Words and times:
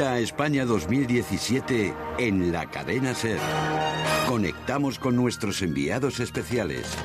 España 0.00 0.64
2017 0.64 1.94
en 2.16 2.52
la 2.52 2.64
cadena 2.70 3.12
Ser. 3.12 3.38
Conectamos 4.26 4.98
con 4.98 5.14
nuestros 5.14 5.60
enviados 5.60 6.20
especiales. 6.20 6.96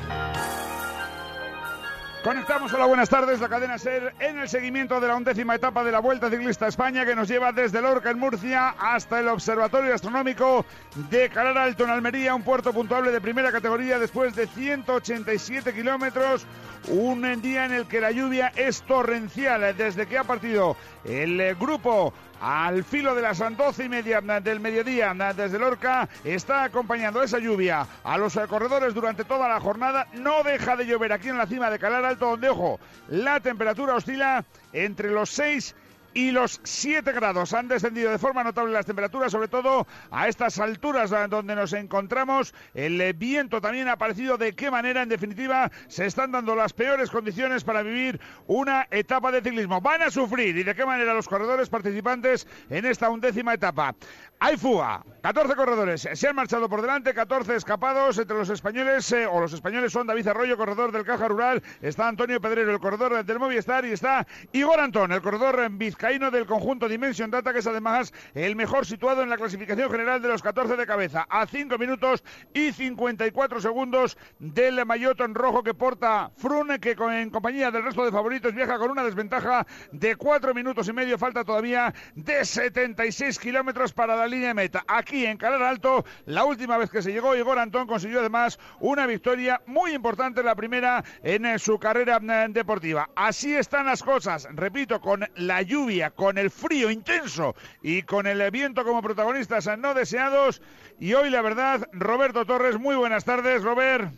Conectamos, 2.23 2.73
hola, 2.73 2.85
buenas 2.85 3.09
tardes, 3.09 3.39
la 3.39 3.49
cadena 3.49 3.77
SER 3.77 4.15
en 4.17 4.39
el 4.39 4.49
seguimiento 4.49 4.99
de 4.99 5.09
la 5.09 5.15
undécima 5.15 5.53
etapa 5.53 5.83
de 5.83 5.91
la 5.91 5.99
Vuelta 5.99 6.27
Ciclista 6.31 6.67
España 6.67 7.05
que 7.05 7.15
nos 7.15 7.27
lleva 7.27 7.51
desde 7.51 7.83
Lorca 7.83 8.09
en 8.09 8.17
Murcia 8.17 8.69
hasta 8.79 9.19
el 9.19 9.27
Observatorio 9.27 9.93
Astronómico 9.93 10.65
de 11.11 11.29
Calar 11.29 11.55
Alto 11.55 11.83
en 11.83 11.91
Almería, 11.91 12.33
un 12.33 12.41
puerto 12.41 12.73
puntuable 12.73 13.11
de 13.11 13.21
primera 13.21 13.51
categoría 13.51 13.99
después 13.99 14.35
de 14.35 14.47
187 14.47 15.71
kilómetros, 15.71 16.47
un 16.87 17.41
día 17.43 17.65
en 17.65 17.73
el 17.73 17.85
que 17.85 18.01
la 18.01 18.09
lluvia 18.09 18.51
es 18.55 18.81
torrencial 18.81 19.75
desde 19.77 20.07
que 20.07 20.17
ha 20.17 20.23
partido 20.23 20.75
el 21.03 21.53
grupo 21.55 22.11
al 22.41 22.83
filo 22.83 23.15
de 23.15 23.21
las 23.21 23.39
doce 23.57 23.85
y 23.85 23.89
media 23.89 24.21
del 24.21 24.59
mediodía 24.59 25.13
desde 25.35 25.59
Lorca 25.59 26.07
está 26.23 26.63
acompañando 26.63 27.21
esa 27.21 27.39
lluvia 27.39 27.87
a 28.03 28.17
los 28.17 28.37
corredores 28.49 28.93
durante 28.93 29.23
toda 29.23 29.47
la 29.47 29.59
jornada. 29.59 30.07
No 30.13 30.43
deja 30.43 30.75
de 30.75 30.85
llover 30.85 31.13
aquí 31.13 31.29
en 31.29 31.37
la 31.37 31.47
cima 31.47 31.69
de 31.69 31.79
Calar 31.79 32.05
Alto, 32.05 32.31
donde, 32.31 32.49
ojo, 32.49 32.79
la 33.09 33.39
temperatura 33.39 33.95
oscila 33.95 34.45
entre 34.73 35.11
los 35.11 35.29
6 35.29 35.75
y 35.81 35.84
los 36.31 36.59
7 36.63 37.11
grados. 37.11 37.53
Han 37.53 37.67
descendido 37.67 38.11
de 38.11 38.17
forma 38.17 38.43
notable 38.43 38.73
las 38.73 38.85
temperaturas, 38.85 39.31
sobre 39.31 39.47
todo 39.47 39.85
a 40.11 40.27
estas 40.27 40.59
alturas 40.59 41.11
donde 41.29 41.55
nos 41.55 41.73
encontramos. 41.73 42.53
El 42.73 43.13
viento 43.13 43.61
también 43.61 43.87
ha 43.87 43.93
aparecido. 43.93 44.37
De 44.37 44.53
qué 44.55 44.71
manera, 44.71 45.03
en 45.03 45.09
definitiva, 45.09 45.71
se 45.87 46.05
están 46.05 46.31
dando 46.31 46.55
las 46.55 46.73
peores 46.73 47.09
condiciones 47.11 47.63
para 47.63 47.83
vivir 47.83 48.19
una 48.47 48.87
etapa 48.91 49.31
de 49.31 49.41
ciclismo. 49.41 49.81
Van 49.81 50.01
a 50.01 50.09
sufrir 50.09 50.57
y 50.57 50.63
de 50.63 50.75
qué 50.75 50.85
manera 50.85 51.13
los 51.13 51.27
corredores 51.27 51.69
participantes 51.69 52.47
en 52.69 52.85
esta 52.85 53.09
undécima 53.09 53.53
etapa. 53.53 53.95
Hay 54.39 54.57
fuga. 54.57 55.03
14 55.21 55.55
corredores 55.55 56.07
se 56.13 56.27
han 56.27 56.35
marchado 56.35 56.69
por 56.69 56.81
delante, 56.81 57.13
14 57.13 57.55
escapados 57.55 58.17
entre 58.17 58.37
los 58.37 58.49
españoles, 58.49 59.11
eh, 59.11 59.25
o 59.25 59.39
los 59.39 59.53
españoles 59.53 59.91
son 59.91 60.07
David 60.07 60.27
Arroyo, 60.27 60.57
corredor 60.57 60.91
del 60.91 61.03
Caja 61.03 61.27
Rural, 61.27 61.61
está 61.81 62.07
Antonio 62.07 62.39
Pedrero, 62.39 62.71
el 62.71 62.79
corredor 62.79 63.23
del 63.23 63.39
Movistar, 63.39 63.85
y 63.85 63.91
está 63.91 64.25
Igor 64.51 64.79
Antón, 64.79 65.11
el 65.11 65.21
corredor 65.21 65.69
vizcaíno 66.05 66.29
del 66.29 66.45
conjunto 66.45 66.87
Dimension 66.87 67.31
Data, 67.31 67.51
que 67.51 67.59
es 67.59 67.67
además 67.67 68.13
el 68.35 68.55
mejor 68.55 68.85
situado 68.85 69.23
en 69.23 69.29
la 69.29 69.37
clasificación 69.37 69.89
general 69.89 70.21
de 70.21 70.27
los 70.27 70.43
14 70.43 70.75
de 70.75 70.85
cabeza, 70.85 71.25
a 71.27 71.47
5 71.47 71.79
minutos 71.79 72.23
y 72.53 72.71
54 72.71 73.59
segundos 73.59 74.15
del 74.37 74.85
maillot 74.85 75.19
en 75.21 75.33
rojo 75.33 75.63
que 75.63 75.73
porta 75.73 76.29
Frune, 76.37 76.79
que 76.79 76.91
en 76.91 77.31
compañía 77.31 77.71
del 77.71 77.83
resto 77.83 78.05
de 78.05 78.11
favoritos 78.11 78.53
viaja 78.53 78.77
con 78.77 78.91
una 78.91 79.03
desventaja 79.03 79.65
de 79.91 80.15
4 80.15 80.53
minutos 80.53 80.87
y 80.87 80.93
medio, 80.93 81.17
falta 81.17 81.43
todavía 81.43 81.91
de 82.13 82.45
76 82.45 83.39
kilómetros 83.39 83.91
para 83.91 84.15
la 84.15 84.27
línea 84.27 84.49
de 84.49 84.53
meta. 84.53 84.83
Aquí 84.87 85.25
en 85.25 85.37
Calar 85.37 85.63
Alto, 85.63 86.05
la 86.25 86.45
última 86.45 86.77
vez 86.77 86.91
que 86.91 87.01
se 87.01 87.13
llegó, 87.13 87.35
Igor 87.35 87.57
Antón 87.57 87.87
consiguió 87.87 88.19
además 88.19 88.59
una 88.79 89.07
victoria 89.07 89.59
muy 89.65 89.93
importante, 89.93 90.43
la 90.43 90.53
primera 90.53 91.03
en 91.23 91.47
eh, 91.47 91.57
su 91.57 91.79
carrera 91.79 92.19
eh, 92.21 92.47
deportiva. 92.49 93.09
Así 93.15 93.55
están 93.55 93.87
las 93.87 94.03
cosas, 94.03 94.47
repito, 94.51 95.01
con 95.01 95.25
la 95.35 95.63
lluvia, 95.63 95.94
con 96.15 96.37
el 96.37 96.49
frío 96.49 96.91
intenso 96.91 97.55
y 97.81 98.03
con 98.03 98.27
el 98.27 98.49
viento 98.51 98.83
como 98.83 99.01
protagonistas 99.01 99.69
no 99.77 99.93
deseados. 99.93 100.61
Y 100.99 101.13
hoy, 101.13 101.29
la 101.29 101.41
verdad, 101.41 101.87
Roberto 101.93 102.45
Torres, 102.45 102.79
muy 102.79 102.95
buenas 102.95 103.23
tardes, 103.25 103.63
Robert. 103.63 104.11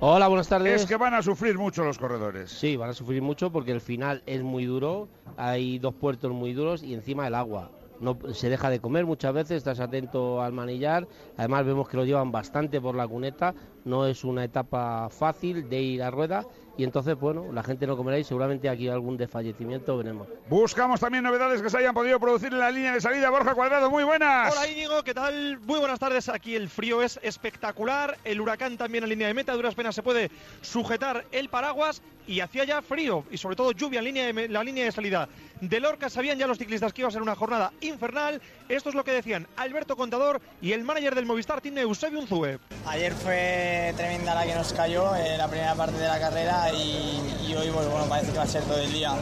Hola, 0.00 0.28
buenas 0.28 0.48
tardes. 0.48 0.82
Es 0.82 0.88
que 0.88 0.96
van 0.96 1.14
a 1.14 1.22
sufrir 1.22 1.58
mucho 1.58 1.84
los 1.84 1.98
corredores. 1.98 2.50
Sí, 2.50 2.76
van 2.76 2.90
a 2.90 2.94
sufrir 2.94 3.22
mucho 3.22 3.50
porque 3.50 3.72
el 3.72 3.80
final 3.80 4.22
es 4.26 4.42
muy 4.42 4.64
duro, 4.64 5.08
hay 5.36 5.78
dos 5.78 5.94
puertos 5.94 6.32
muy 6.32 6.52
duros 6.52 6.82
y 6.82 6.94
encima 6.94 7.26
el 7.26 7.34
agua 7.34 7.70
no 8.00 8.16
se 8.32 8.48
deja 8.48 8.70
de 8.70 8.80
comer 8.80 9.06
muchas 9.06 9.32
veces, 9.32 9.58
estás 9.58 9.80
atento 9.80 10.42
al 10.42 10.52
manillar, 10.52 11.08
además 11.36 11.66
vemos 11.66 11.88
que 11.88 11.96
lo 11.96 12.04
llevan 12.04 12.30
bastante 12.30 12.80
por 12.80 12.94
la 12.94 13.08
cuneta, 13.08 13.54
no 13.84 14.06
es 14.06 14.24
una 14.24 14.44
etapa 14.44 15.08
fácil 15.10 15.68
de 15.68 15.80
ir 15.80 16.02
a 16.02 16.10
rueda 16.10 16.46
y 16.78 16.84
entonces, 16.84 17.18
bueno, 17.18 17.52
la 17.52 17.64
gente 17.64 17.88
no 17.88 17.96
comerá 17.96 18.20
y 18.20 18.24
seguramente 18.24 18.68
aquí 18.68 18.88
algún 18.88 19.16
desfallecimiento 19.16 19.98
veremos. 19.98 20.28
Buscamos 20.48 21.00
también 21.00 21.24
novedades 21.24 21.60
que 21.60 21.68
se 21.68 21.76
hayan 21.76 21.92
podido 21.92 22.20
producir 22.20 22.52
en 22.52 22.60
la 22.60 22.70
línea 22.70 22.94
de 22.94 23.00
salida. 23.00 23.30
Borja 23.30 23.52
Cuadrado, 23.52 23.90
muy 23.90 24.04
buenas. 24.04 24.52
Hola 24.52 24.68
Íñigo, 24.68 25.02
¿qué 25.02 25.12
tal? 25.12 25.58
Muy 25.58 25.80
buenas 25.80 25.98
tardes. 25.98 26.28
Aquí 26.28 26.54
el 26.54 26.68
frío 26.68 27.02
es 27.02 27.18
espectacular, 27.20 28.16
el 28.22 28.40
huracán 28.40 28.78
también 28.78 29.02
en 29.02 29.10
línea 29.10 29.26
de 29.26 29.34
meta, 29.34 29.50
a 29.50 29.56
duras 29.56 29.74
penas 29.74 29.96
se 29.96 30.04
puede 30.04 30.30
sujetar 30.62 31.24
el 31.32 31.48
paraguas 31.48 32.00
y 32.28 32.40
hacía 32.40 32.64
ya 32.64 32.82
frío 32.82 33.24
y 33.30 33.38
sobre 33.38 33.56
todo 33.56 33.72
lluvia 33.72 33.98
en 33.98 34.04
línea 34.04 34.32
de, 34.32 34.48
la 34.48 34.62
línea 34.62 34.84
de 34.84 34.92
salida 34.92 35.28
de 35.60 35.80
Lorca. 35.80 36.08
Sabían 36.10 36.38
ya 36.38 36.46
los 36.46 36.58
ciclistas 36.58 36.92
que 36.92 37.00
iba 37.00 37.08
a 37.08 37.10
ser 37.12 37.22
una 37.22 37.34
jornada 37.34 37.72
infernal. 37.80 38.40
Esto 38.68 38.90
es 38.90 38.94
lo 38.94 39.02
que 39.02 39.12
decían 39.12 39.46
Alberto 39.56 39.96
Contador 39.96 40.40
y 40.60 40.72
el 40.72 40.84
manager 40.84 41.14
del 41.14 41.26
Movistar 41.26 41.60
Team 41.60 41.78
Eusebio 41.78 42.20
Unzue. 42.20 42.58
Ayer 42.86 43.14
fue 43.14 43.94
tremenda 43.96 44.34
la 44.34 44.46
que 44.46 44.54
nos 44.54 44.72
cayó 44.74 45.16
en 45.16 45.38
la 45.38 45.48
primera 45.48 45.74
parte 45.74 45.98
de 45.98 46.06
la 46.06 46.20
carrera 46.20 46.70
y, 46.72 47.54
hoy 47.54 47.70
pues, 47.72 47.88
bueno, 47.88 48.06
parece 48.08 48.30
que 48.30 48.38
va 48.38 48.44
a 48.44 48.46
ser 48.46 48.62
todo 48.64 48.78
el 48.78 48.92
día. 48.92 49.14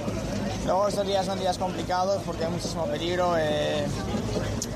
Luego 0.64 0.88
estos 0.88 1.06
días 1.06 1.24
son 1.24 1.38
días 1.38 1.58
complicados 1.58 2.20
porque 2.24 2.44
hay 2.44 2.50
muchísimo 2.50 2.86
peligro, 2.86 3.36
eh, 3.38 3.86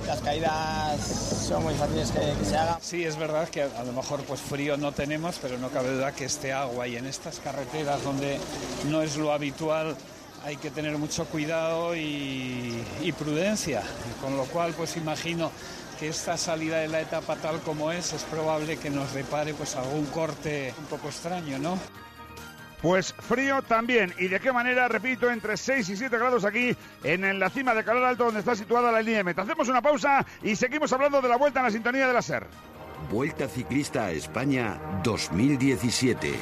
las 0.06 0.20
caídas 0.20 1.00
son 1.48 1.64
muy 1.64 1.74
fáciles 1.74 2.12
que, 2.12 2.44
se 2.44 2.56
hagan. 2.56 2.76
Sí, 2.80 3.04
es 3.04 3.16
verdad 3.16 3.48
que 3.48 3.62
a 3.62 3.82
lo 3.82 3.92
mejor 3.92 4.20
pues 4.22 4.40
frío 4.40 4.76
no 4.76 4.92
tenemos, 4.92 5.38
pero 5.42 5.58
no 5.58 5.68
cabe 5.70 5.90
duda 5.92 6.12
que 6.12 6.26
este 6.26 6.52
agua 6.52 6.86
y 6.86 6.96
en 6.96 7.06
estas 7.06 7.40
carreteras 7.40 8.04
donde 8.04 8.19
no 8.88 9.02
es 9.02 9.16
lo 9.16 9.32
habitual 9.32 9.96
hay 10.44 10.56
que 10.56 10.70
tener 10.70 10.96
mucho 10.96 11.26
cuidado 11.26 11.94
y, 11.94 12.82
y 13.02 13.12
prudencia, 13.12 13.82
con 14.20 14.36
lo 14.36 14.44
cual 14.44 14.72
pues 14.74 14.96
imagino 14.96 15.50
que 15.98 16.08
esta 16.08 16.36
salida 16.36 16.78
de 16.78 16.88
la 16.88 17.00
etapa 17.00 17.36
tal 17.36 17.60
como 17.60 17.92
es 17.92 18.12
es 18.12 18.22
probable 18.24 18.78
que 18.78 18.90
nos 18.90 19.12
repare 19.12 19.52
pues 19.52 19.76
algún 19.76 20.06
corte 20.06 20.72
un 20.78 20.86
poco 20.86 21.08
extraño, 21.08 21.58
¿no? 21.58 21.78
Pues 22.80 23.12
frío 23.12 23.60
también. 23.60 24.14
¿Y 24.18 24.28
de 24.28 24.40
qué 24.40 24.52
manera? 24.52 24.88
Repito, 24.88 25.30
entre 25.30 25.58
6 25.58 25.86
y 25.90 25.96
7 25.98 26.16
grados 26.16 26.46
aquí 26.46 26.74
en 27.04 27.38
la 27.38 27.50
cima 27.50 27.74
de 27.74 27.84
Calor 27.84 28.04
Alto, 28.04 28.24
donde 28.24 28.40
está 28.40 28.56
situada 28.56 28.90
la 28.90 29.02
línea 29.02 29.18
de 29.18 29.24
meta. 29.24 29.42
Hacemos 29.42 29.68
una 29.68 29.82
pausa 29.82 30.24
y 30.42 30.56
seguimos 30.56 30.90
hablando 30.94 31.20
de 31.20 31.28
la 31.28 31.36
vuelta 31.36 31.60
en 31.60 31.66
la 31.66 31.70
sintonía 31.70 32.06
de 32.06 32.14
la 32.14 32.22
SER. 32.22 32.46
Vuelta 33.10 33.48
Ciclista 33.48 34.06
a 34.06 34.12
España 34.12 34.80
2017. 35.04 36.38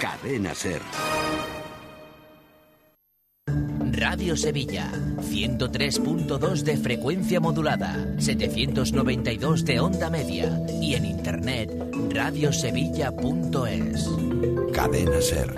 Cadena 0.00 0.54
SER. 0.54 0.80
Radio 3.92 4.36
Sevilla, 4.36 4.90
103.2 4.92 6.62
de 6.62 6.76
frecuencia 6.76 7.40
modulada, 7.40 8.06
792 8.18 9.64
de 9.64 9.80
onda 9.80 10.10
media 10.10 10.60
y 10.82 10.94
en 10.94 11.06
internet 11.06 11.70
radiosevilla.es. 12.10 14.10
Cadena 14.74 15.22
Ser. 15.22 15.54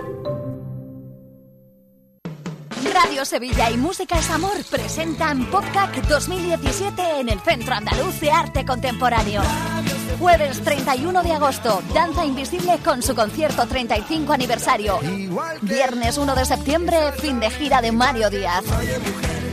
Radio 2.93 3.25
Sevilla 3.25 3.71
y 3.71 3.77
Música 3.77 4.17
es 4.17 4.29
Amor 4.29 4.55
presentan 4.71 5.51
PopCac 5.51 6.07
2017 6.07 7.19
en 7.19 7.29
el 7.29 7.39
Centro 7.41 7.75
Andaluz 7.75 8.19
de 8.21 8.31
Arte 8.31 8.65
Contemporáneo. 8.65 9.41
Jueves 10.19 10.59
31 10.61 11.23
de 11.23 11.31
agosto, 11.31 11.81
Danza 11.93 12.25
Invisible 12.25 12.77
con 12.83 13.01
su 13.01 13.15
concierto 13.15 13.65
35 13.65 14.33
aniversario. 14.33 14.99
Viernes 15.61 16.17
1 16.17 16.35
de 16.35 16.45
septiembre, 16.45 17.13
fin 17.13 17.39
de 17.39 17.49
gira 17.49 17.81
de 17.81 17.93
Mario 17.93 18.29
Díaz. 18.29 18.65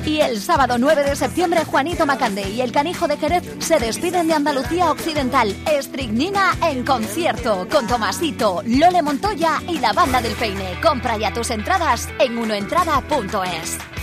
Y 0.05 0.21
el 0.21 0.41
sábado 0.41 0.76
9 0.76 1.05
de 1.05 1.15
septiembre, 1.15 1.65
Juanito 1.65 2.05
Macande 2.05 2.49
y 2.49 2.60
el 2.60 2.72
Canijo 2.72 3.06
de 3.06 3.16
Jerez 3.16 3.44
se 3.60 3.78
despiden 3.78 4.26
de 4.26 4.34
Andalucía 4.34 4.91
Occidental. 4.91 5.55
Estricnina 5.71 6.56
en 6.62 6.84
concierto 6.84 7.69
con 7.71 7.87
Tomasito, 7.87 8.62
Lole 8.66 9.03
Montoya 9.03 9.62
y 9.69 9.78
la 9.78 9.93
banda 9.93 10.21
del 10.21 10.34
Peine. 10.34 10.81
Compra 10.82 11.16
ya 11.16 11.32
tus 11.32 11.50
entradas 11.50 12.09
en 12.19 12.38
unoentrada.es. 12.38 13.96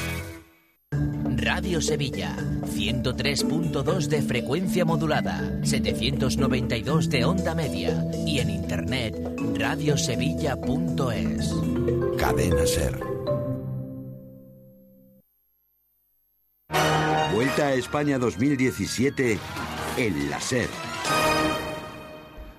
Radio 1.44 1.82
Sevilla, 1.82 2.38
103.2 2.38 4.08
de 4.08 4.22
frecuencia 4.22 4.86
modulada, 4.86 5.42
792 5.64 7.10
de 7.10 7.26
onda 7.26 7.54
media 7.54 8.02
y 8.26 8.40
en 8.40 8.50
internet 8.50 9.14
radiosevilla.es. 9.58 11.54
Cadena 12.18 12.66
Ser. 12.66 12.98
Vuelta 17.34 17.68
a 17.68 17.74
España 17.74 18.18
2017 18.18 19.38
en 19.98 20.30
la 20.30 20.40
SER. 20.40 20.70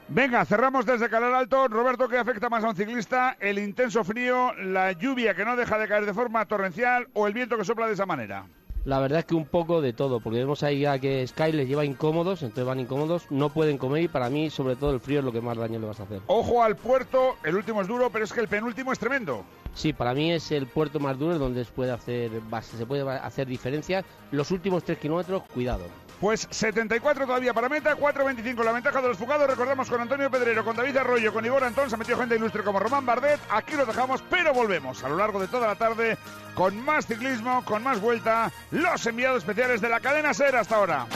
Venga, 0.08 0.44
cerramos 0.44 0.84
desde 0.84 1.08
Calar 1.08 1.32
Alto. 1.32 1.68
Roberto, 1.68 2.06
¿qué 2.06 2.18
afecta 2.18 2.50
más 2.50 2.62
a 2.62 2.68
un 2.68 2.76
ciclista? 2.76 3.38
¿El 3.40 3.58
intenso 3.58 4.04
frío, 4.04 4.52
la 4.56 4.92
lluvia 4.92 5.34
que 5.34 5.46
no 5.46 5.56
deja 5.56 5.78
de 5.78 5.88
caer 5.88 6.04
de 6.04 6.12
forma 6.12 6.44
torrencial 6.44 7.08
o 7.14 7.26
el 7.26 7.32
viento 7.32 7.56
que 7.56 7.64
sopla 7.64 7.86
de 7.86 7.94
esa 7.94 8.04
manera? 8.04 8.44
La 8.84 8.98
verdad 8.98 9.20
es 9.20 9.24
que 9.24 9.34
un 9.34 9.46
poco 9.46 9.80
de 9.80 9.94
todo, 9.94 10.20
porque 10.20 10.40
vemos 10.40 10.62
ahí 10.62 10.84
a 10.84 10.98
que 10.98 11.26
Sky 11.26 11.52
les 11.52 11.66
lleva 11.66 11.86
incómodos, 11.86 12.42
entonces 12.42 12.66
van 12.66 12.80
incómodos, 12.80 13.24
no 13.30 13.48
pueden 13.48 13.78
comer 13.78 14.02
y 14.02 14.08
para 14.08 14.28
mí, 14.28 14.50
sobre 14.50 14.76
todo, 14.76 14.90
el 14.92 15.00
frío 15.00 15.20
es 15.20 15.24
lo 15.24 15.32
que 15.32 15.40
más 15.40 15.56
daño 15.56 15.78
le 15.78 15.86
vas 15.86 16.00
a 16.00 16.02
hacer. 16.02 16.20
Ojo 16.26 16.62
al 16.62 16.76
puerto, 16.76 17.36
el 17.44 17.56
último 17.56 17.80
es 17.80 17.88
duro, 17.88 18.10
pero 18.10 18.26
es 18.26 18.32
que 18.34 18.40
el 18.40 18.48
penúltimo 18.48 18.92
es 18.92 18.98
tremendo. 18.98 19.42
Sí, 19.72 19.94
para 19.94 20.12
mí 20.12 20.32
es 20.32 20.52
el 20.52 20.66
puerto 20.66 21.00
más 21.00 21.18
duro 21.18 21.38
donde 21.38 21.64
se 21.64 21.72
puede 21.72 21.92
hacer, 21.92 22.30
se 22.60 22.84
puede 22.84 23.10
hacer 23.10 23.46
diferencias. 23.46 24.04
Los 24.30 24.50
últimos 24.50 24.84
tres 24.84 24.98
kilómetros, 24.98 25.44
cuidado. 25.54 25.84
Pues 26.20 26.46
74 26.50 27.26
todavía 27.26 27.54
para 27.54 27.70
meta, 27.70 27.96
4.25 27.96 28.64
la 28.64 28.72
ventaja 28.72 29.00
de 29.00 29.08
los 29.08 29.16
fugados. 29.16 29.48
Recordamos 29.48 29.88
con 29.88 30.00
Antonio 30.00 30.30
Pedrero, 30.30 30.62
con 30.62 30.76
David 30.76 30.98
Arroyo, 30.98 31.32
con 31.32 31.44
Igor 31.44 31.64
Antón, 31.64 31.88
se 31.88 31.96
metió 31.96 32.18
gente 32.18 32.36
ilustre 32.36 32.62
como 32.62 32.78
Román 32.78 33.06
Bardet. 33.06 33.40
Aquí 33.50 33.76
lo 33.76 33.86
dejamos, 33.86 34.22
pero 34.30 34.52
volvemos 34.52 35.02
a 35.02 35.08
lo 35.08 35.16
largo 35.16 35.40
de 35.40 35.48
toda 35.48 35.68
la 35.68 35.74
tarde 35.74 36.16
con 36.54 36.82
más 36.84 37.06
ciclismo, 37.06 37.64
con 37.64 37.82
más 37.82 38.00
vuelta. 38.00 38.52
Los 38.70 39.04
enviados 39.06 39.38
especiales 39.38 39.80
de 39.80 39.88
la 39.88 40.00
cadena 40.00 40.32
SER 40.32 40.54
hasta 40.56 40.76
ahora. 40.76 41.06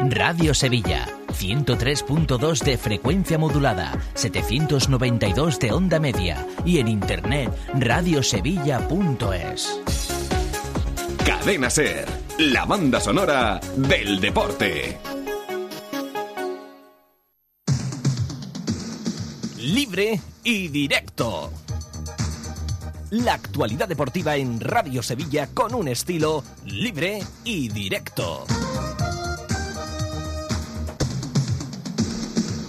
Radio 0.00 0.52
Sevilla, 0.52 1.06
103.2 1.28 2.64
de 2.64 2.76
frecuencia 2.76 3.38
modulada, 3.38 3.92
792 4.14 5.60
de 5.60 5.72
onda 5.72 6.00
media 6.00 6.44
y 6.64 6.80
en 6.80 6.88
internet 6.88 7.52
radiosevilla.es. 7.74 9.80
Cadena 11.24 11.70
Ser, 11.70 12.08
la 12.38 12.64
banda 12.64 13.00
sonora 13.00 13.60
del 13.76 14.20
deporte. 14.20 14.98
Libre 19.92 20.20
y 20.42 20.68
directo. 20.68 21.52
La 23.10 23.34
actualidad 23.34 23.86
deportiva 23.86 24.36
en 24.36 24.58
Radio 24.58 25.02
Sevilla 25.02 25.48
con 25.52 25.74
un 25.74 25.86
estilo 25.86 26.42
libre 26.64 27.18
y 27.44 27.68
directo. 27.68 28.46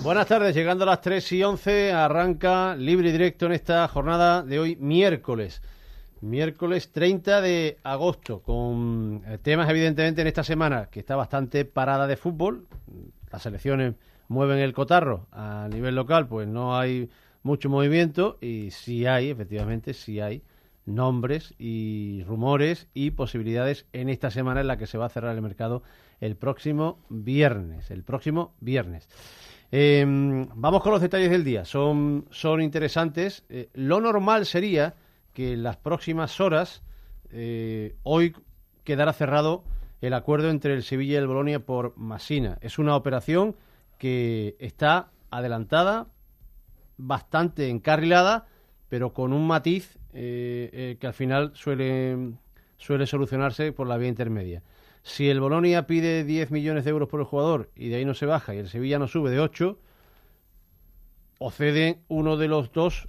Buenas 0.02 0.28
tardes, 0.28 0.54
llegando 0.54 0.84
a 0.84 0.88
las 0.88 1.00
3 1.00 1.31
y 1.31 1.44
11, 1.44 1.94
arranca 1.94 2.75
libre 2.75 3.08
y 3.08 3.12
directo 3.14 3.46
en 3.46 3.54
esta 3.54 3.88
jornada 3.88 4.44
de 4.44 4.60
hoy, 4.60 4.76
miércoles. 4.76 5.62
Miércoles 6.19 6.92
30 6.92 7.40
de 7.40 7.78
agosto, 7.84 8.42
con 8.42 9.24
eh, 9.26 9.38
temas 9.42 9.69
evidentemente 9.69 10.19
en 10.19 10.28
esta 10.28 10.44
semana 10.44 10.90
que 10.92 11.00
está 11.00 11.16
bastante 11.16 11.64
parada 11.64 12.06
de 12.06 12.18
fútbol. 12.18 12.68
Las 13.31 13.44
selecciones 13.44 13.94
mueven 14.33 14.59
el 14.59 14.74
cotarro 14.74 15.27
a 15.31 15.69
nivel 15.71 15.95
local, 15.95 16.27
pues 16.27 16.47
no 16.47 16.77
hay 16.77 17.09
mucho 17.44 17.69
movimiento 17.69 18.38
y 18.41 18.71
sí 18.71 19.06
hay, 19.06 19.30
efectivamente, 19.30 19.94
sí 19.94 20.19
hay 20.19 20.41
nombres 20.85 21.53
y 21.57 22.24
rumores 22.25 22.88
y 22.94 23.12
posibilidades 23.12 23.85
en 23.94 24.09
esta 24.09 24.31
semana 24.31 24.62
en 24.62 24.68
la 24.68 24.77
que 24.77 24.88
se 24.88 24.97
va 24.97 25.06
a 25.06 25.09
cerrar 25.09 25.35
el 25.35 25.41
mercado 25.41 25.83
el 26.19 26.35
próximo 26.35 27.00
viernes. 27.09 27.91
El 27.91 28.03
próximo 28.03 28.53
viernes. 28.59 29.07
Em, 29.71 30.47
vamos 30.56 30.83
con 30.83 30.91
los 30.91 31.01
detalles 31.01 31.30
del 31.30 31.44
día. 31.44 31.63
Son, 31.65 32.25
son 32.31 32.62
interesantes. 32.62 33.45
Eh, 33.50 33.69
lo 33.74 34.01
normal 34.01 34.45
sería 34.45 34.95
que 35.33 35.53
en 35.53 35.63
las 35.63 35.77
próximas 35.77 36.39
horas, 36.39 36.83
eh, 37.31 37.95
hoy 38.03 38.35
quedara 38.83 39.13
cerrado 39.13 39.63
el 40.01 40.13
acuerdo 40.13 40.50
entre 40.50 40.74
el 40.74 40.83
Sevilla 40.83 41.13
y 41.13 41.15
el 41.15 41.27
Bolonia 41.27 41.59
por 41.59 41.97
Masina. 41.97 42.57
Es 42.62 42.77
una 42.77 42.95
operación 42.95 43.56
que 44.04 44.58
está 44.60 45.12
adelantada, 45.32 46.08
bastante 46.98 47.70
encarrilada, 47.70 48.48
pero 48.90 49.14
con 49.14 49.32
un 49.32 49.48
matiz 49.48 49.98
eh, 50.12 50.98
que 51.00 51.08
al 51.08 51.14
final 51.14 51.54
suele, 51.56 52.34
suele 52.76 53.08
solucionarse 53.08 53.72
por 53.72 53.88
la 53.88 53.96
vía 53.96 54.10
intermedia. 54.10 54.62
Si 55.04 55.30
el 55.30 55.40
Bolonia 55.40 55.88
pide 55.88 56.26
10 56.26 56.52
millones 56.52 56.84
de 56.84 56.90
euros 56.90 57.08
por 57.08 57.22
el 57.22 57.26
jugador 57.26 57.70
y 57.78 57.88
de 57.88 57.96
ahí 57.96 58.04
no 58.04 58.14
se 58.14 58.26
baja 58.26 58.54
y 58.54 58.58
el 58.58 58.68
Sevilla 58.68 59.00
no 59.00 59.08
sube 59.08 59.32
de 59.32 59.40
8, 59.40 59.80
o 61.40 61.52
cede 61.52 62.02
uno 62.10 62.36
de 62.36 62.50
los 62.50 62.74
dos, 62.74 63.08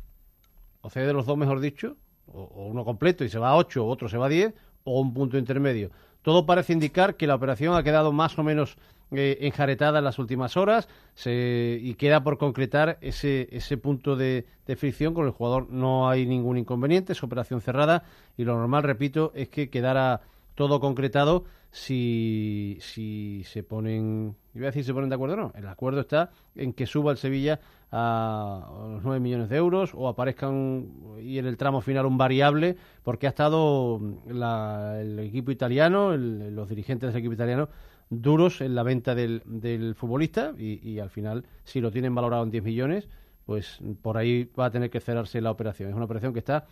o 0.81 0.91
cede 0.91 1.12
los 1.12 1.26
dos, 1.26 1.37
mejor 1.37 1.58
dicho, 1.58 1.96
o, 2.26 2.69
uno 2.69 2.85
completo 2.85 3.25
y 3.25 3.29
se 3.31 3.41
va 3.41 3.49
a 3.49 3.56
8, 3.56 3.85
otro 3.85 4.08
se 4.08 4.17
va 4.17 4.26
a 4.26 4.29
10, 4.29 4.55
o 4.85 5.00
un 5.00 5.12
punto 5.12 5.38
intermedio. 5.38 5.91
Todo 6.23 6.46
parece 6.46 6.73
indicar 6.73 7.17
que 7.17 7.26
la 7.26 7.35
operación 7.35 7.75
ha 7.75 7.82
quedado 7.82 8.12
más 8.12 8.38
o 8.38 8.44
menos 8.44 8.76
eh, 9.10 9.38
enjaretada 9.42 9.98
en 9.98 10.04
las 10.04 10.18
últimas 10.18 10.56
horas 10.56 10.88
y 11.26 11.94
queda 11.94 12.22
por 12.22 12.38
concretar 12.38 12.98
ese, 13.00 13.48
ese 13.52 13.76
punto 13.76 14.16
de, 14.16 14.46
de, 14.66 14.76
fricción 14.76 15.14
con 15.14 15.26
el 15.26 15.32
jugador. 15.32 15.70
No 15.70 16.08
hay 16.08 16.26
ningún 16.26 16.58
inconveniente, 16.58 17.12
es 17.12 17.22
operación 17.22 17.60
cerrada 17.60 18.04
y 18.36 18.44
lo 18.44 18.56
normal, 18.56 18.82
repito, 18.82 19.32
es 19.34 19.48
que 19.48 19.70
quedara 19.70 20.22
todo 20.54 20.80
concretado 20.80 21.44
si, 21.74 22.78
si 22.80 23.42
se 23.44 23.64
ponen, 23.64 24.36
iba 24.54 24.66
a 24.66 24.70
decir 24.70 24.84
se 24.84 24.94
ponen 24.94 25.08
de 25.08 25.16
acuerdo 25.16 25.34
o 25.34 25.38
no, 25.38 25.52
el 25.56 25.66
acuerdo 25.66 26.02
está 26.02 26.30
en 26.54 26.72
que 26.72 26.86
suba 26.86 27.10
el 27.10 27.18
Sevilla 27.18 27.58
a 27.90 28.70
los 28.92 29.02
9 29.02 29.18
millones 29.18 29.48
de 29.48 29.56
euros 29.56 29.90
o 29.92 30.06
aparezcan 30.06 30.86
y 31.20 31.38
en 31.38 31.46
el 31.46 31.56
tramo 31.56 31.80
final 31.80 32.06
un 32.06 32.16
variable, 32.16 32.76
porque 33.02 33.26
ha 33.26 33.30
estado 33.30 34.00
el 34.28 35.18
equipo 35.18 35.50
italiano, 35.50 36.16
los 36.16 36.68
dirigentes 36.68 37.12
del 37.12 37.18
equipo 37.18 37.34
italiano, 37.34 37.68
duros 38.10 38.60
en 38.60 38.74
la 38.74 38.82
venta 38.82 39.14
del, 39.14 39.42
del 39.44 39.94
futbolista 39.94 40.52
y, 40.58 40.98
al 40.98 41.10
final, 41.10 41.44
si 41.64 41.80
lo 41.80 41.90
tienen 41.90 42.14
valorado 42.14 42.44
en 42.44 42.50
10 42.50 42.64
millones, 42.64 43.08
pues 43.46 43.78
por 44.02 44.16
ahí 44.16 44.50
va 44.58 44.66
a 44.66 44.70
tener 44.70 44.90
que 44.90 45.00
cerrarse 45.00 45.40
la 45.40 45.50
operación. 45.50 45.90
Es 45.90 45.94
una 45.94 46.04
operación 46.04 46.32
que 46.32 46.38
está 46.38 46.66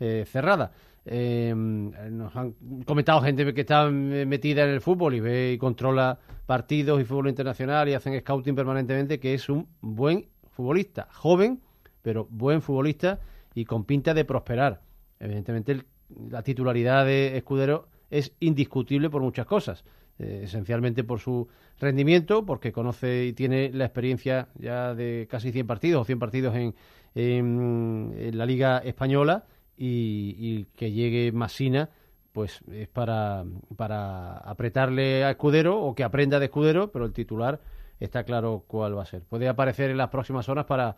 eh, 0.00 0.24
cerrada. 0.26 0.72
Eh, 1.04 1.54
nos 1.54 2.36
han 2.36 2.54
comentado 2.84 3.22
gente 3.22 3.54
que 3.54 3.62
está 3.62 3.88
metida 3.88 4.64
en 4.64 4.70
el 4.70 4.80
fútbol 4.80 5.14
y 5.14 5.20
ve 5.20 5.52
y 5.52 5.58
controla 5.58 6.18
partidos 6.44 7.00
y 7.00 7.04
fútbol 7.04 7.28
internacional 7.28 7.88
y 7.88 7.94
hacen 7.94 8.18
scouting 8.20 8.54
permanentemente 8.54 9.18
que 9.18 9.32
es 9.32 9.48
un 9.48 9.68
buen 9.80 10.26
futbolista, 10.50 11.08
joven, 11.12 11.60
pero 12.02 12.26
buen 12.30 12.60
futbolista 12.60 13.20
y 13.54 13.64
con 13.64 13.84
pinta 13.84 14.12
de 14.12 14.24
prosperar. 14.24 14.82
Evidentemente 15.18 15.82
la 16.30 16.42
titularidad 16.42 17.06
de 17.06 17.36
Escudero 17.36 17.88
es 18.10 18.32
indiscutible 18.40 19.10
por 19.10 19.22
muchas 19.22 19.46
cosas. 19.46 19.84
Eh, 20.20 20.40
esencialmente 20.44 21.04
por 21.04 21.20
su 21.20 21.46
rendimiento, 21.78 22.44
porque 22.44 22.72
conoce 22.72 23.26
y 23.26 23.32
tiene 23.34 23.70
la 23.72 23.84
experiencia 23.84 24.48
ya 24.58 24.92
de 24.94 25.28
casi 25.30 25.52
100 25.52 25.66
partidos 25.68 26.02
o 26.02 26.04
100 26.04 26.18
partidos 26.18 26.56
en, 26.56 26.74
en 27.14 28.36
la 28.38 28.44
Liga 28.44 28.78
Española 28.78 29.44
y, 29.76 30.64
que 30.76 30.90
llegue 30.90 31.32
Masina 31.32 31.90
pues 32.32 32.60
es 32.70 32.88
para, 32.88 33.44
para 33.76 34.38
apretarle 34.38 35.24
a 35.24 35.30
Escudero 35.30 35.80
o 35.80 35.94
que 35.94 36.04
aprenda 36.04 36.38
de 36.38 36.46
Escudero, 36.46 36.92
pero 36.92 37.04
el 37.04 37.12
titular 37.12 37.60
está 37.98 38.24
claro 38.24 38.64
cuál 38.66 38.96
va 38.96 39.02
a 39.02 39.06
ser. 39.06 39.22
Puede 39.22 39.48
aparecer 39.48 39.90
en 39.90 39.96
las 39.96 40.08
próximas 40.08 40.48
horas 40.48 40.66
para 40.66 40.96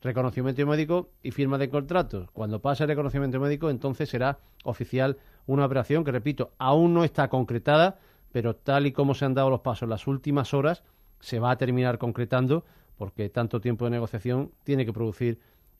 reconocimiento 0.00 0.66
médico 0.66 1.10
y 1.22 1.32
firma 1.32 1.58
de 1.58 1.68
contratos. 1.68 2.30
Cuando 2.32 2.62
pase 2.62 2.84
el 2.84 2.88
reconocimiento 2.88 3.38
médico, 3.40 3.68
entonces 3.68 4.08
será 4.08 4.38
oficial 4.64 5.18
una 5.46 5.66
operación 5.66 6.04
que, 6.04 6.12
repito, 6.12 6.52
aún 6.58 6.94
no 6.94 7.04
está 7.04 7.28
concretada, 7.28 7.98
pero 8.32 8.56
tal 8.56 8.86
y 8.86 8.92
como 8.92 9.14
se 9.14 9.24
han 9.24 9.34
dado 9.34 9.50
los 9.50 9.60
pasos 9.60 9.84
en 9.84 9.90
las 9.90 10.06
últimas 10.06 10.54
horas, 10.54 10.82
se 11.20 11.38
va 11.38 11.50
a 11.50 11.56
terminar 11.56 11.98
concretando 11.98 12.64
porque 12.96 13.28
tanto 13.30 13.60
tiempo 13.60 13.84
de 13.84 13.92
negociación 13.92 14.52
tiene 14.64 14.84
que 14.84 14.92
producir 14.92 15.38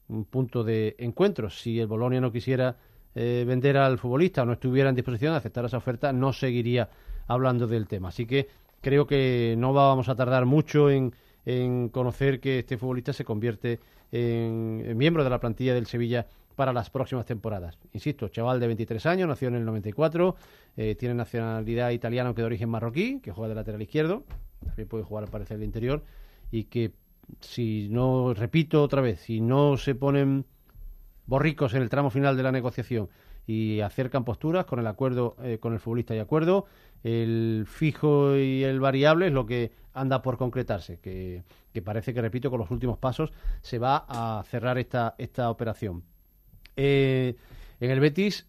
un 0.08 0.24
punto 0.24 0.64
de 0.64 0.96
encuentro. 0.98 1.50
Si 1.50 1.78
el 1.78 1.86
Bolonia 1.86 2.20
no 2.20 2.32
quisiera 2.32 2.76
eh, 3.14 3.44
vender 3.46 3.76
al 3.76 3.98
futbolista 3.98 4.42
o 4.42 4.46
no 4.46 4.54
estuviera 4.54 4.88
en 4.88 4.94
disposición 4.94 5.32
de 5.32 5.38
aceptar 5.38 5.64
esa 5.64 5.76
oferta, 5.76 6.12
no 6.12 6.32
seguiría 6.32 6.88
hablando 7.26 7.66
del 7.66 7.86
tema. 7.86 8.08
Así 8.08 8.26
que 8.26 8.48
creo 8.80 9.06
que 9.06 9.54
no 9.58 9.72
vamos 9.72 10.08
a 10.08 10.16
tardar 10.16 10.46
mucho 10.46 10.90
en, 10.90 11.14
en 11.44 11.88
conocer 11.88 12.40
que 12.40 12.60
este 12.60 12.76
futbolista 12.76 13.12
se 13.12 13.24
convierte 13.24 13.80
en, 14.12 14.96
miembro 14.96 15.24
de 15.24 15.30
la 15.30 15.40
plantilla 15.40 15.74
del 15.74 15.86
Sevilla 15.86 16.26
para 16.56 16.72
las 16.72 16.90
próximas 16.90 17.26
temporadas. 17.26 17.78
Insisto, 17.92 18.28
chaval 18.28 18.60
de 18.60 18.66
23 18.66 19.06
años, 19.06 19.28
nació 19.28 19.48
en 19.48 19.54
el 19.54 19.64
94, 19.64 20.36
eh, 20.76 20.94
tiene 20.94 21.14
nacionalidad 21.14 21.90
italiana 21.90 22.28
aunque 22.28 22.42
de 22.42 22.46
origen 22.46 22.68
marroquí, 22.68 23.20
que 23.20 23.32
juega 23.32 23.48
de 23.48 23.54
lateral 23.54 23.82
izquierdo, 23.82 24.24
también 24.64 24.88
puede 24.88 25.04
jugar 25.04 25.24
al 25.24 25.30
parecer 25.30 25.56
el 25.56 25.64
interior, 25.64 26.04
y 26.50 26.64
que 26.64 26.92
si 27.40 27.88
no, 27.90 28.34
repito 28.34 28.82
otra 28.82 29.00
vez, 29.00 29.20
si 29.20 29.40
no 29.40 29.76
se 29.76 29.94
ponen 29.94 30.44
borricos 31.26 31.74
en 31.74 31.82
el 31.82 31.88
tramo 31.88 32.10
final 32.10 32.36
de 32.36 32.42
la 32.42 32.52
negociación 32.52 33.08
y 33.46 33.80
acercan 33.80 34.24
posturas 34.24 34.64
con 34.64 34.80
el 34.80 34.86
acuerdo 34.86 35.36
eh, 35.42 35.58
con 35.58 35.72
el 35.72 35.80
futbolista 35.80 36.14
y 36.14 36.18
acuerdo, 36.18 36.66
el 37.02 37.64
fijo 37.66 38.36
y 38.36 38.64
el 38.64 38.80
variable 38.80 39.28
es 39.28 39.32
lo 39.32 39.46
que 39.46 39.72
anda 39.92 40.22
por 40.22 40.36
concretarse, 40.36 40.98
que, 41.00 41.44
parece 41.84 42.14
que, 42.14 42.20
repito, 42.20 42.50
con 42.50 42.60
los 42.60 42.70
últimos 42.70 42.98
pasos 42.98 43.32
se 43.60 43.78
va 43.78 44.04
a 44.08 44.42
cerrar 44.44 44.78
esta, 44.78 45.14
esta 45.18 45.50
operación. 45.50 46.04
Eh, 46.82 47.36
en 47.80 47.90
el 47.90 48.00
Betis 48.00 48.46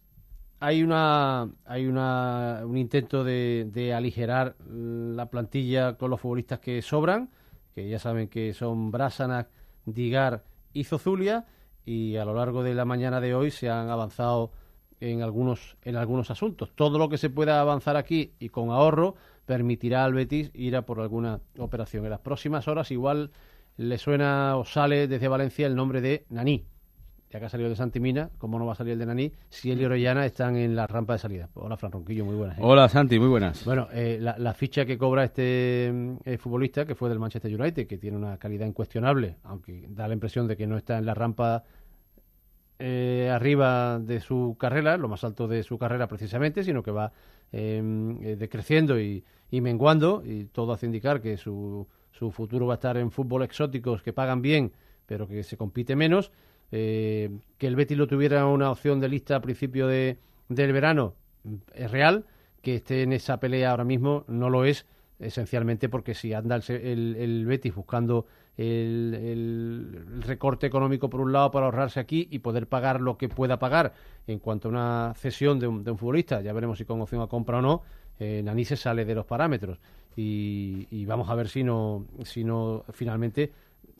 hay 0.58 0.82
una 0.82 1.50
hay 1.66 1.86
una, 1.86 2.62
un 2.64 2.78
intento 2.78 3.24
de, 3.24 3.68
de 3.70 3.92
aligerar 3.92 4.56
la 4.68 5.26
plantilla 5.26 5.98
con 5.98 6.10
los 6.10 6.20
futbolistas 6.20 6.60
que 6.60 6.80
sobran 6.80 7.28
que 7.74 7.88
ya 7.88 7.98
saben 7.98 8.28
que 8.28 8.54
son 8.54 8.90
Brasanac, 8.90 9.48
Digar 9.84 10.44
y 10.72 10.84
Zozulia, 10.84 11.46
y 11.84 12.16
a 12.16 12.24
lo 12.24 12.34
largo 12.34 12.62
de 12.62 12.74
la 12.74 12.84
mañana 12.84 13.20
de 13.20 13.34
hoy 13.34 13.50
se 13.50 13.68
han 13.68 13.90
avanzado 13.90 14.52
en 15.00 15.22
algunos, 15.22 15.76
en 15.82 15.96
algunos 15.96 16.30
asuntos. 16.30 16.72
Todo 16.74 16.98
lo 16.98 17.08
que 17.08 17.18
se 17.18 17.30
pueda 17.30 17.60
avanzar 17.60 17.96
aquí 17.96 18.34
y 18.38 18.50
con 18.50 18.70
ahorro 18.70 19.16
permitirá 19.46 20.04
al 20.04 20.14
Betis 20.14 20.50
ir 20.54 20.76
a 20.76 20.82
por 20.82 21.00
alguna 21.00 21.40
operación. 21.58 22.04
En 22.04 22.10
las 22.10 22.20
próximas 22.20 22.68
horas 22.68 22.90
igual 22.90 23.32
le 23.76 23.98
suena 23.98 24.56
o 24.56 24.64
sale 24.64 25.08
desde 25.08 25.28
Valencia 25.28 25.66
el 25.66 25.74
nombre 25.74 26.00
de 26.00 26.24
Naní. 26.28 26.71
Ya 27.32 27.40
que 27.40 27.46
ha 27.46 27.48
salido 27.48 27.70
de 27.70 27.76
Santimina, 27.76 28.28
¿cómo 28.36 28.58
no 28.58 28.66
va 28.66 28.72
a 28.72 28.74
salir 28.74 28.92
el 28.92 28.98
de 28.98 29.06
Naní? 29.06 29.32
Si 29.48 29.70
él 29.70 29.80
y 29.80 29.86
Orellana 29.86 30.26
están 30.26 30.54
en 30.54 30.76
la 30.76 30.86
rampa 30.86 31.14
de 31.14 31.18
salida. 31.18 31.48
Hola, 31.54 31.78
Fran 31.78 31.90
Ronquillo, 31.90 32.26
muy 32.26 32.34
buenas. 32.34 32.58
¿eh? 32.58 32.60
Hola, 32.62 32.90
Santi, 32.90 33.18
muy 33.18 33.28
buenas. 33.28 33.64
Bueno, 33.64 33.88
eh, 33.90 34.18
la, 34.20 34.36
la 34.36 34.52
ficha 34.52 34.84
que 34.84 34.98
cobra 34.98 35.24
este 35.24 35.90
mm, 35.90 36.16
eh, 36.26 36.36
futbolista, 36.36 36.84
que 36.84 36.94
fue 36.94 37.08
del 37.08 37.18
Manchester 37.18 37.58
United, 37.58 37.86
que 37.86 37.96
tiene 37.96 38.18
una 38.18 38.36
calidad 38.36 38.66
incuestionable, 38.66 39.36
aunque 39.44 39.86
da 39.88 40.08
la 40.08 40.12
impresión 40.12 40.46
de 40.46 40.58
que 40.58 40.66
no 40.66 40.76
está 40.76 40.98
en 40.98 41.06
la 41.06 41.14
rampa 41.14 41.64
eh, 42.78 43.30
arriba 43.32 43.98
de 43.98 44.20
su 44.20 44.54
carrera, 44.60 44.98
lo 44.98 45.08
más 45.08 45.24
alto 45.24 45.48
de 45.48 45.62
su 45.62 45.78
carrera 45.78 46.06
precisamente, 46.08 46.62
sino 46.62 46.82
que 46.82 46.90
va 46.90 47.12
eh, 47.50 48.36
decreciendo 48.38 49.00
y, 49.00 49.24
y 49.50 49.62
menguando, 49.62 50.22
y 50.22 50.44
todo 50.52 50.74
hace 50.74 50.84
indicar 50.84 51.22
que 51.22 51.38
su, 51.38 51.88
su 52.10 52.30
futuro 52.30 52.66
va 52.66 52.74
a 52.74 52.76
estar 52.76 52.98
en 52.98 53.10
fútbol 53.10 53.42
exóticos 53.42 54.02
que 54.02 54.12
pagan 54.12 54.42
bien, 54.42 54.72
pero 55.06 55.26
que 55.26 55.42
se 55.42 55.56
compite 55.56 55.96
menos. 55.96 56.30
Eh, 56.72 57.30
que 57.58 57.66
el 57.66 57.76
Betis 57.76 57.98
lo 57.98 58.06
tuviera 58.06 58.46
una 58.46 58.70
opción 58.70 58.98
de 59.00 59.08
lista 59.08 59.36
a 59.36 59.40
principio 59.40 59.86
de, 59.86 60.18
del 60.48 60.72
verano 60.72 61.14
es 61.74 61.90
real, 61.90 62.24
que 62.62 62.76
esté 62.76 63.02
en 63.02 63.12
esa 63.12 63.38
pelea 63.40 63.70
ahora 63.72 63.84
mismo 63.84 64.24
no 64.28 64.48
lo 64.48 64.64
es, 64.64 64.86
esencialmente 65.18 65.88
porque 65.88 66.14
si 66.14 66.32
anda 66.32 66.56
el, 66.56 66.62
el- 66.74 67.16
el 67.16 67.46
Betis 67.46 67.74
buscando 67.74 68.26
el, 68.56 69.14
el- 69.14 70.04
el 70.14 70.22
recorte 70.22 70.66
económico 70.66 71.10
por 71.10 71.20
un 71.20 71.32
lado 71.32 71.50
para 71.50 71.66
ahorrarse 71.66 72.00
aquí 72.00 72.28
y 72.30 72.38
poder 72.40 72.66
pagar 72.68 73.00
lo 73.00 73.16
que 73.18 73.28
pueda 73.28 73.58
pagar 73.58 73.92
en 74.26 74.38
cuanto 74.38 74.68
a 74.68 74.70
una 74.70 75.14
cesión 75.16 75.58
de 75.58 75.66
un, 75.66 75.84
de 75.84 75.90
un 75.90 75.98
futbolista, 75.98 76.40
ya 76.40 76.52
veremos 76.52 76.78
si 76.78 76.84
con 76.84 77.00
opción 77.00 77.20
a 77.22 77.26
compra 77.26 77.58
o 77.58 77.62
no, 77.62 77.82
eh, 78.18 78.40
Nani 78.44 78.64
se 78.64 78.76
sale 78.76 79.04
de 79.04 79.14
los 79.14 79.26
parámetros. 79.26 79.78
Y, 80.16 80.86
y 80.90 81.06
vamos 81.06 81.28
a 81.30 81.34
ver 81.34 81.48
si 81.48 81.64
no, 81.64 82.04
si 82.24 82.44
no 82.44 82.84
finalmente 82.92 83.50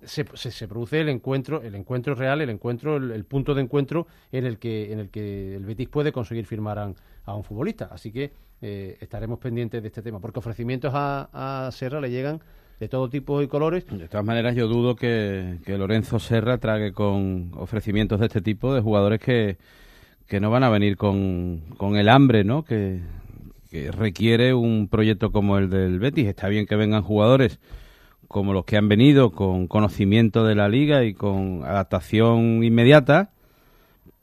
se, 0.05 0.25
se, 0.35 0.51
se 0.51 0.69
produce 0.69 1.01
el 1.01 1.09
encuentro, 1.09 1.63
el 1.63 1.75
encuentro 1.75 2.15
real, 2.15 2.41
el 2.41 2.51
encuentro, 2.51 2.97
el, 2.97 3.11
el 3.11 3.25
punto 3.25 3.55
de 3.55 3.63
encuentro 3.63 4.07
en 4.33 4.47
el 4.47 4.59
que 4.59 4.93
en 4.93 4.99
el 4.99 5.11
que 5.11 5.55
el 5.55 5.65
Betis 5.65 5.89
puede 5.89 6.13
conseguir 6.13 6.47
firmar 6.47 6.79
a, 6.79 6.93
a 7.25 7.35
un 7.37 7.45
futbolista. 7.45 7.89
Así 7.93 8.11
que 8.11 8.33
eh, 8.61 8.97
estaremos 9.01 9.39
pendientes 9.39 9.83
de 9.83 9.89
este 9.89 10.03
tema, 10.03 10.21
porque 10.21 10.39
ofrecimientos 10.39 10.93
a, 10.95 11.67
a 11.67 11.71
Serra 11.73 12.01
le 12.01 12.11
llegan 12.11 12.41
de 12.81 12.89
todo 12.89 13.09
tipo 13.09 13.43
y 13.43 13.47
colores. 13.47 13.87
De 13.87 14.09
todas 14.09 14.27
maneras, 14.27 14.57
yo 14.57 14.67
dudo 14.67 14.97
que, 14.97 15.59
que 15.65 15.79
Lorenzo 15.79 16.19
Serra 16.19 16.59
trague 16.59 16.93
con 16.93 17.53
ofrecimientos 17.55 18.19
de 18.19 18.27
este 18.27 18.41
tipo 18.41 18.75
de 18.75 18.81
jugadores 18.81 19.21
que, 19.21 19.57
que 20.27 20.41
no 20.41 20.51
van 20.51 20.65
a 20.65 20.69
venir 20.69 20.97
con, 20.97 21.63
con 21.77 21.97
el 21.97 22.09
hambre, 22.09 22.43
¿no? 22.43 22.65
Que, 22.65 23.01
que 23.71 23.93
requiere 23.93 24.53
un 24.53 24.89
proyecto 24.89 25.31
como 25.31 25.59
el 25.59 25.71
del 25.71 26.01
Betis. 26.01 26.27
Está 26.27 26.49
bien 26.49 26.67
que 26.67 26.75
vengan 26.75 27.03
jugadores 27.03 27.61
como 28.33 28.53
los 28.53 28.65
que 28.65 28.77
han 28.77 28.89
venido 28.89 29.31
con 29.31 29.69
conocimiento 29.69 30.45
de 30.45 30.57
la 30.57 30.69
liga 30.69 31.05
y 31.05 31.15
con 31.15 31.63
adaptación 31.65 32.65
inmediata, 32.65 33.31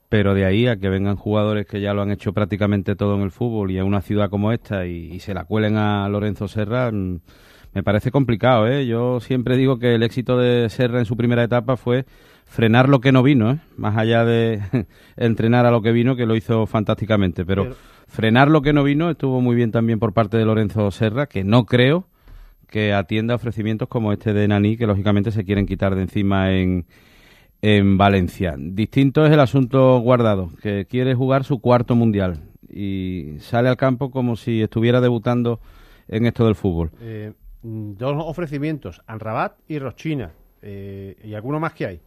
pero 0.09 0.33
de 0.33 0.43
ahí 0.43 0.67
a 0.67 0.75
que 0.77 0.89
vengan 0.89 1.15
jugadores 1.15 1.65
que 1.67 1.79
ya 1.79 1.93
lo 1.93 2.01
han 2.01 2.11
hecho 2.11 2.33
prácticamente 2.33 2.95
todo 2.95 3.15
en 3.15 3.21
el 3.21 3.31
fútbol 3.31 3.71
y 3.71 3.77
a 3.77 3.85
una 3.85 4.01
ciudad 4.01 4.29
como 4.29 4.51
esta 4.51 4.85
y, 4.87 5.13
y 5.13 5.19
se 5.19 5.33
la 5.33 5.45
cuelen 5.45 5.77
a 5.77 6.09
Lorenzo 6.09 6.47
Serra, 6.47 6.91
mm, 6.91 7.19
me 7.73 7.83
parece 7.83 8.09
complicado. 8.11 8.67
¿eh? 8.67 8.87
Yo 8.87 9.19
siempre 9.19 9.55
digo 9.55 9.77
que 9.77 9.93
el 9.95 10.03
éxito 10.03 10.37
de 10.37 10.67
Serra 10.69 10.99
en 10.99 11.05
su 11.05 11.15
primera 11.15 11.43
etapa 11.43 11.77
fue 11.77 12.05
frenar 12.45 12.89
lo 12.89 12.99
que 12.99 13.11
no 13.11 13.21
vino, 13.21 13.51
¿eh? 13.51 13.59
más 13.77 13.95
allá 13.95 14.25
de 14.25 14.59
entrenar 15.17 15.67
a 15.67 15.71
lo 15.71 15.83
que 15.83 15.91
vino, 15.91 16.15
que 16.15 16.25
lo 16.25 16.35
hizo 16.35 16.65
fantásticamente, 16.65 17.45
pero, 17.45 17.63
Pero- 17.65 17.75
frenar 18.07 18.49
lo 18.49 18.63
que 18.63 18.73
no 18.73 18.83
vino 18.83 19.11
estuvo 19.11 19.39
muy 19.39 19.55
bien 19.55 19.71
también 19.71 19.99
por 19.99 20.13
parte 20.13 20.37
de 20.37 20.45
Lorenzo 20.45 20.89
Serra, 20.89 21.27
que 21.27 21.43
no 21.43 21.65
creo 21.65 22.07
que 22.69 22.93
atienda 22.93 23.35
ofrecimientos 23.35 23.87
como 23.87 24.13
este 24.13 24.33
de 24.33 24.47
Nani, 24.47 24.77
que 24.77 24.87
lógicamente 24.87 25.31
se 25.31 25.43
quieren 25.43 25.65
quitar 25.65 25.95
de 25.95 26.03
encima 26.03 26.51
en, 26.51 26.85
en 27.61 27.97
Valencia. 27.97 28.55
Distinto 28.57 29.25
es 29.25 29.31
el 29.31 29.39
asunto 29.39 29.99
guardado, 29.99 30.49
que 30.61 30.85
quiere 30.85 31.15
jugar 31.15 31.43
su 31.43 31.59
cuarto 31.59 31.95
mundial 31.95 32.41
y 32.69 33.37
sale 33.39 33.69
al 33.69 33.77
campo 33.77 34.11
como 34.11 34.35
si 34.35 34.61
estuviera 34.61 35.01
debutando 35.01 35.59
en 36.07 36.25
esto 36.25 36.45
del 36.45 36.55
fútbol. 36.55 36.91
Eh, 37.01 37.33
dos 37.61 38.15
ofrecimientos, 38.25 39.01
Anrabat 39.07 39.53
y 39.67 39.79
Rochina, 39.79 40.31
eh, 40.61 41.15
y 41.23 41.33
alguno 41.33 41.59
más 41.59 41.73
que 41.73 41.85
hay. 41.85 42.01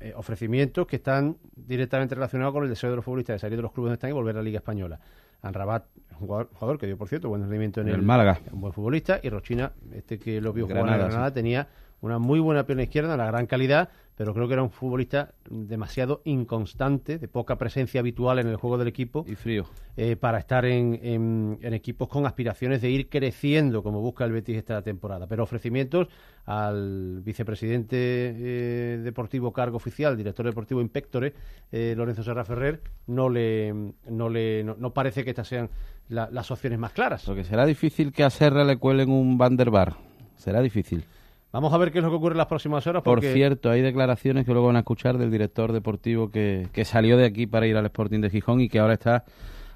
Eh, 0.00 0.14
ofrecimientos 0.16 0.86
que 0.86 0.96
están 0.96 1.36
directamente 1.54 2.14
relacionados 2.14 2.54
con 2.54 2.62
el 2.64 2.70
deseo 2.70 2.88
de 2.88 2.96
los 2.96 3.04
futbolistas 3.04 3.34
de 3.34 3.38
salir 3.38 3.56
de 3.56 3.62
los 3.62 3.72
clubes 3.72 3.88
donde 3.88 3.96
están 3.96 4.10
y 4.10 4.14
volver 4.14 4.34
a 4.36 4.38
la 4.38 4.44
Liga 4.44 4.58
Española. 4.58 4.98
Anrabat, 5.42 5.86
un 6.12 6.26
jugador, 6.26 6.48
jugador 6.52 6.78
que 6.78 6.86
dio, 6.86 6.98
por 6.98 7.08
cierto, 7.08 7.28
buen 7.28 7.42
rendimiento 7.42 7.80
en 7.80 7.88
El 7.88 7.96
el, 7.96 8.02
Málaga. 8.02 8.40
Un 8.52 8.60
buen 8.60 8.72
futbolista. 8.72 9.20
Y 9.22 9.30
Rochina, 9.30 9.72
este 9.92 10.18
que 10.18 10.40
lo 10.40 10.52
vio 10.52 10.66
jugar 10.66 10.80
en 10.80 10.86
Granada, 10.86 11.08
Granada, 11.08 11.28
sí. 11.28 11.34
tenía 11.34 11.68
una 12.00 12.18
muy 12.18 12.40
buena 12.40 12.64
pierna 12.64 12.82
izquierda, 12.84 13.14
una 13.14 13.26
gran 13.26 13.46
calidad, 13.46 13.90
pero 14.16 14.34
creo 14.34 14.46
que 14.48 14.54
era 14.54 14.62
un 14.62 14.70
futbolista 14.70 15.32
demasiado 15.48 16.20
inconstante, 16.24 17.18
de 17.18 17.26
poca 17.28 17.56
presencia 17.56 18.00
habitual 18.00 18.38
en 18.38 18.48
el 18.48 18.56
juego 18.56 18.76
del 18.78 18.88
equipo. 18.88 19.24
Y 19.26 19.34
frío. 19.34 19.64
eh, 19.96 20.16
para 20.16 20.38
estar 20.38 20.64
en, 20.66 20.98
en- 21.02 21.58
en 21.62 21.74
equipos 21.74 22.08
con 22.08 22.26
aspiraciones 22.26 22.80
de 22.82 22.90
ir 22.90 23.08
creciendo, 23.08 23.82
como 23.82 24.00
busca 24.00 24.24
el 24.24 24.32
Betis 24.32 24.56
esta 24.56 24.82
temporada. 24.82 25.26
Pero 25.26 25.42
ofrecimientos 25.42 26.08
al 26.46 27.20
vicepresidente 27.22 27.96
eh, 27.96 28.98
deportivo 29.02 29.52
cargo 29.52 29.76
oficial, 29.76 30.16
director 30.16 30.44
deportivo 30.46 30.80
Inspectore, 30.80 31.34
eh, 31.72 31.94
Lorenzo 31.96 32.22
Serra 32.22 32.44
Ferrer, 32.44 32.80
no 33.06 33.28
le 33.28 33.72
no 34.08 34.28
le 34.28 34.64
no, 34.64 34.74
no 34.78 34.92
parece 34.92 35.24
que 35.24 35.30
estas 35.30 35.48
sean 35.48 35.68
la- 36.08 36.28
las 36.30 36.50
opciones 36.50 36.78
más 36.78 36.92
claras. 36.92 37.24
Porque 37.24 37.44
será 37.44 37.64
difícil 37.66 38.12
que 38.12 38.24
a 38.24 38.30
Serra 38.30 38.64
le 38.64 38.76
cuelen 38.76 39.10
un 39.10 39.38
Van 39.38 39.56
der 39.56 39.70
Bar. 39.70 39.94
Será 40.36 40.60
difícil. 40.62 41.04
Vamos 41.52 41.72
a 41.72 41.78
ver 41.78 41.90
qué 41.90 41.98
es 41.98 42.04
lo 42.04 42.10
que 42.10 42.16
ocurre 42.16 42.34
en 42.34 42.38
las 42.38 42.46
próximas 42.46 42.86
horas. 42.86 43.02
Por 43.02 43.22
cierto, 43.22 43.70
hay 43.70 43.82
declaraciones 43.82 44.46
que 44.46 44.52
luego 44.52 44.68
van 44.68 44.76
a 44.76 44.80
escuchar 44.80 45.18
del 45.18 45.30
director 45.30 45.72
deportivo 45.72 46.30
que, 46.30 46.68
que 46.72 46.84
salió 46.84 47.16
de 47.16 47.24
aquí 47.24 47.46
para 47.46 47.66
ir 47.66 47.76
al 47.76 47.86
Sporting 47.86 48.20
de 48.20 48.30
Gijón 48.30 48.60
y 48.60 48.68
que 48.68 48.78
ahora 48.78 48.94
está 48.94 49.24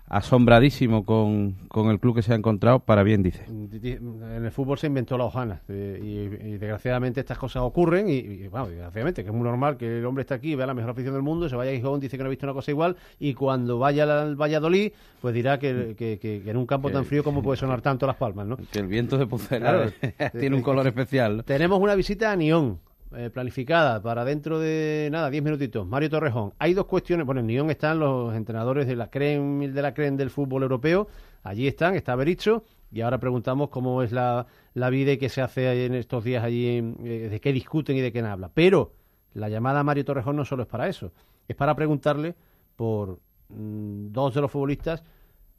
asombradísimo 0.06 1.04
con, 1.04 1.54
con 1.68 1.90
el 1.90 1.99
club 1.99 2.16
que 2.16 2.23
se 2.23 2.32
ha 2.32 2.37
encontrado, 2.37 2.80
para 2.80 3.02
bien 3.02 3.23
dice. 3.23 3.44
Di- 3.49 3.78
di- 3.78 3.92
En 3.92 4.44
el 4.44 4.50
fútbol 4.50 4.78
se 4.78 4.87
inventó 4.87 5.16
la 5.18 5.25
hojana 5.25 5.62
eh, 5.68 5.99
y, 6.02 6.46
y 6.49 6.58
desgraciadamente 6.58 7.20
estas 7.20 7.38
cosas 7.38 7.62
ocurren 7.62 8.08
y, 8.08 8.14
y, 8.18 8.49
bueno, 8.49 8.68
desgraciadamente 8.68 9.23
que 9.25 9.30
es 9.30 9.34
muy 9.34 9.44
normal 9.44 9.76
que 9.76 9.99
el 9.99 10.06
hombre 10.06 10.23
esté 10.23 10.34
aquí, 10.34 10.54
vea 10.54 10.66
la 10.66 10.75
mejor 10.75 10.90
afición 10.90 11.14
del 11.14 11.23
mundo, 11.23 11.49
se 11.49 11.56
vaya 11.56 11.70
a 11.73 11.75
Gijón, 11.75 12.00
dice 12.00 12.16
que 12.16 12.23
no 12.23 12.28
ha 12.28 12.30
visto 12.30 12.46
una 12.46 12.52
cosa 12.54 12.70
igual 12.70 12.96
y 13.18 13.34
cuando 13.34 13.78
vaya 13.78 14.04
al 14.23 14.37
Valladolid 14.37 14.92
pues 15.20 15.34
dirá 15.34 15.58
que, 15.58 15.94
que- 15.96 16.18
que- 16.18 16.42
que 16.42 16.50
en 16.50 16.56
un 16.56 16.66
campo 16.66 16.90
tan 16.90 17.04
frío 17.04 17.25
como 17.25 17.42
puede 17.42 17.56
sonar 17.58 17.80
tanto 17.80 18.06
Las 18.06 18.16
Palmas, 18.16 18.46
¿no? 18.46 18.56
Que 18.56 18.78
el 18.80 18.87
viento 18.87 19.16
de 19.18 19.26
Pucela 19.26 19.88
Claro. 20.00 20.30
tiene 20.38 20.54
un 20.56 20.62
color 20.62 20.87
especial. 20.87 21.38
¿no? 21.38 21.42
Tenemos 21.42 21.80
una 21.80 21.94
visita 21.94 22.30
a 22.30 22.37
Nión. 22.37 22.78
Eh, 23.16 23.30
planificada 23.30 24.00
para 24.02 24.25
dentro 24.25 24.59
de 24.59 25.09
nada, 25.11 25.30
10 25.30 25.42
minutitos. 25.42 25.87
Mario 25.87 26.11
Torrejón. 26.11 26.52
Hay 26.59 26.75
dos 26.75 26.87
cuestiones. 26.87 27.26
Bueno, 27.26 27.40
en 27.40 27.47
Nión 27.47 27.71
están 27.71 27.99
los 27.99 28.35
entrenadores 28.35 28.87
de 28.87 28.97
la 28.97 29.11
creme 29.11 29.68
de 29.68 29.83
la 29.83 29.94
creme 29.94 30.16
del 30.16 30.30
fútbol 30.30 30.62
europeo. 30.62 31.09
Allí 31.42 31.66
están, 31.66 31.94
está 31.94 32.14
Bericho. 32.16 32.64
Y 32.90 33.00
ahora 33.00 33.18
preguntamos 33.18 33.71
cómo 33.71 34.02
es 34.02 34.12
la, 34.12 34.47
la 34.75 34.90
vida 34.90 35.12
y 35.12 35.18
qué 35.18 35.28
se 35.28 35.42
hace 35.42 35.87
en 35.87 35.94
estos 35.94 36.25
días 36.25 36.44
allí, 36.44 36.94
eh, 37.04 37.28
de 37.30 37.40
qué 37.40 37.52
discuten 37.52 37.97
y 37.97 38.00
de 38.00 38.12
qué 38.12 38.21
habla. 38.21 38.50
Pero 38.52 38.92
la 39.33 39.49
llamada 39.49 39.80
a 39.80 39.85
Mario 39.85 40.04
Torrejón 40.04 40.37
no 40.37 40.44
solo 40.44 40.62
es 40.62 40.68
para 40.68 40.88
eso. 40.88 41.12
Es 41.49 41.56
para 41.56 41.75
preguntarle 41.75 42.35
por 42.76 43.21
mm, 43.49 44.12
dos 44.12 44.35
de 44.35 44.40
los 44.40 44.50
futbolistas 44.50 45.02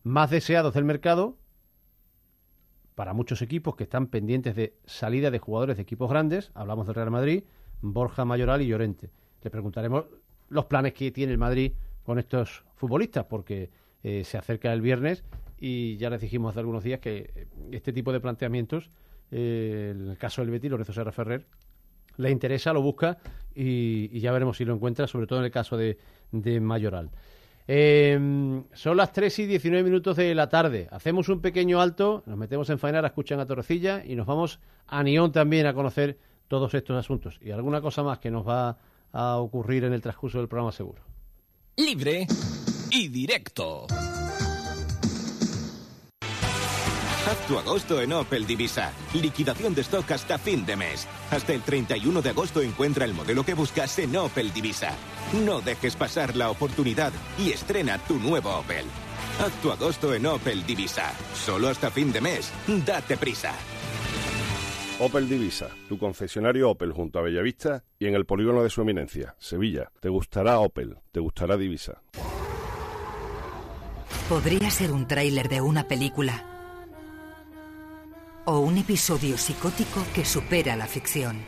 más 0.04 0.30
deseados 0.30 0.74
del 0.74 0.86
mercado 0.86 1.38
para 2.96 3.14
muchos 3.14 3.42
equipos 3.42 3.76
que 3.76 3.84
están 3.84 4.08
pendientes 4.08 4.56
de 4.56 4.78
salida 4.86 5.30
de 5.30 5.40
jugadores 5.40 5.76
de 5.76 5.84
equipos 5.84 6.10
grandes, 6.10 6.52
hablamos 6.54 6.88
del 6.88 6.96
Real 6.96 7.12
Madrid, 7.12 7.44
Borja 7.82 8.26
Mayoral 8.26 8.62
y 8.62 8.68
Llorente. 8.68 9.12
Le 9.44 9.52
preguntaremos 9.52 10.06
los 10.50 10.66
planes 10.66 10.94
que 10.94 11.12
tiene 11.12 11.34
el 11.34 11.38
Madrid 11.38 11.74
con 12.04 12.20
estos 12.20 12.64
futbolistas, 12.76 13.26
porque 13.26 13.70
eh, 14.04 14.24
se 14.24 14.38
acerca 14.38 14.72
el 14.72 14.82
viernes 14.82 15.24
y 15.60 15.98
ya 15.98 16.10
les 16.10 16.22
dijimos 16.22 16.52
hace 16.52 16.62
algunos 16.62 16.84
días 16.84 17.00
que 17.00 17.32
eh, 17.36 17.48
este 17.72 17.92
tipo 17.92 18.14
de 18.14 18.22
planteamientos, 18.22 18.90
eh, 19.32 19.92
en 19.94 20.12
el 20.12 20.18
caso 20.18 20.42
del 20.42 20.52
Betis, 20.52 20.72
Lorenzo 20.72 20.94
Serra 20.94 21.12
Ferrer, 21.12 21.46
le 22.18 22.32
interesa, 22.32 22.72
lo 22.72 22.82
busca 22.82 23.18
y, 23.54 24.20
ya 24.20 24.32
veremos 24.32 24.58
si 24.58 24.64
lo 24.64 24.74
encuentra, 24.74 25.06
sobre 25.06 25.28
todo 25.28 25.40
en 25.40 25.46
el 25.46 25.52
caso 25.52 25.76
de 25.76 25.98
Mayoral. 26.62 27.10
Eh, 27.68 28.62
son 28.74 28.98
las 28.98 29.12
3 29.12 29.40
y 29.40 29.46
19 29.48 29.84
minutos 29.84 30.18
de 30.18 30.36
la 30.36 30.50
tarde. 30.50 30.88
Hacemos 30.92 31.30
un 31.30 31.42
pequeño 31.42 31.82
alto, 31.82 32.24
nos 32.26 32.38
metemos 32.38 32.70
en 32.70 32.80
faena, 32.80 33.06
escuchan 33.06 33.40
a 33.40 33.46
Torrecilla 33.46 34.04
y 34.06 34.16
nos 34.16 34.28
vamos 34.28 34.60
a 34.88 35.02
Nión 35.04 35.32
también 35.32 35.66
a 35.66 35.74
conocer 35.74 36.18
todos 36.48 36.74
estos 36.74 36.96
asuntos 36.96 37.40
y 37.42 37.52
alguna 37.52 37.82
cosa 37.82 38.04
más 38.04 38.20
que 38.20 38.30
nos 38.30 38.48
va 38.48 38.78
a 39.12 39.38
ocurrir 39.38 39.84
en 39.84 39.94
el 39.94 40.02
transcurso 40.02 40.38
del 40.38 40.48
programa 40.48 40.72
seguro. 40.72 41.02
Libre 41.78 42.28
y 42.92 43.08
directo. 43.08 43.88
Haz 47.28 47.48
tu 47.48 47.58
agosto 47.58 48.00
en 48.02 48.14
Opel 48.14 48.46
Divisa. 48.46 48.94
Liquidación 49.16 49.74
de 49.74 49.82
stock 49.82 50.12
hasta 50.12 50.38
fin 50.38 50.64
de 50.64 50.76
mes. 50.76 51.08
Hasta 51.32 51.54
el 51.54 51.64
31 51.64 52.22
de 52.22 52.30
agosto 52.30 52.62
encuentra 52.62 53.04
el 53.04 53.16
modelo 53.16 53.44
que 53.44 53.56
buscas 53.56 53.98
en 53.98 54.16
Opel 54.16 54.54
Divisa. 54.54 54.96
No 55.44 55.60
dejes 55.60 55.96
pasar 55.96 56.36
la 56.36 56.52
oportunidad 56.52 57.12
y 57.40 57.50
estrena 57.50 57.98
tu 57.98 58.20
nuevo 58.20 58.56
Opel. 58.60 58.86
Haz 59.40 59.52
tu 59.60 59.72
agosto 59.72 60.14
en 60.14 60.28
Opel 60.28 60.68
Divisa. 60.68 61.14
Solo 61.34 61.70
hasta 61.70 61.90
fin 61.90 62.12
de 62.12 62.22
mes. 62.22 62.54
Date 62.86 63.18
prisa. 63.18 63.56
Opel 65.00 65.28
Divisa, 65.28 65.70
tu 65.90 65.98
concesionario 65.98 66.70
Opel 66.70 66.92
junto 66.92 67.18
a 67.18 67.24
Bellavista 67.24 67.84
y 67.98 68.06
en 68.06 68.14
el 68.14 68.28
polígono 68.28 68.62
de 68.62 68.70
su 68.70 68.82
eminencia, 68.82 69.36
Sevilla. 69.40 69.90
Te 70.00 70.10
gustará 70.10 70.60
Opel, 70.60 71.00
te 71.12 71.22
gustará 71.22 71.58
Divisa. 71.58 72.04
Podría 74.30 74.70
ser 74.70 74.92
un 74.92 75.08
tráiler 75.08 75.50
de 75.50 75.62
una 75.62 75.88
película 75.88 76.55
o 78.46 78.60
un 78.60 78.78
episodio 78.78 79.38
psicótico 79.38 80.06
que 80.14 80.26
supera 80.26 80.76
la 80.76 80.88
ficción. 80.88 81.46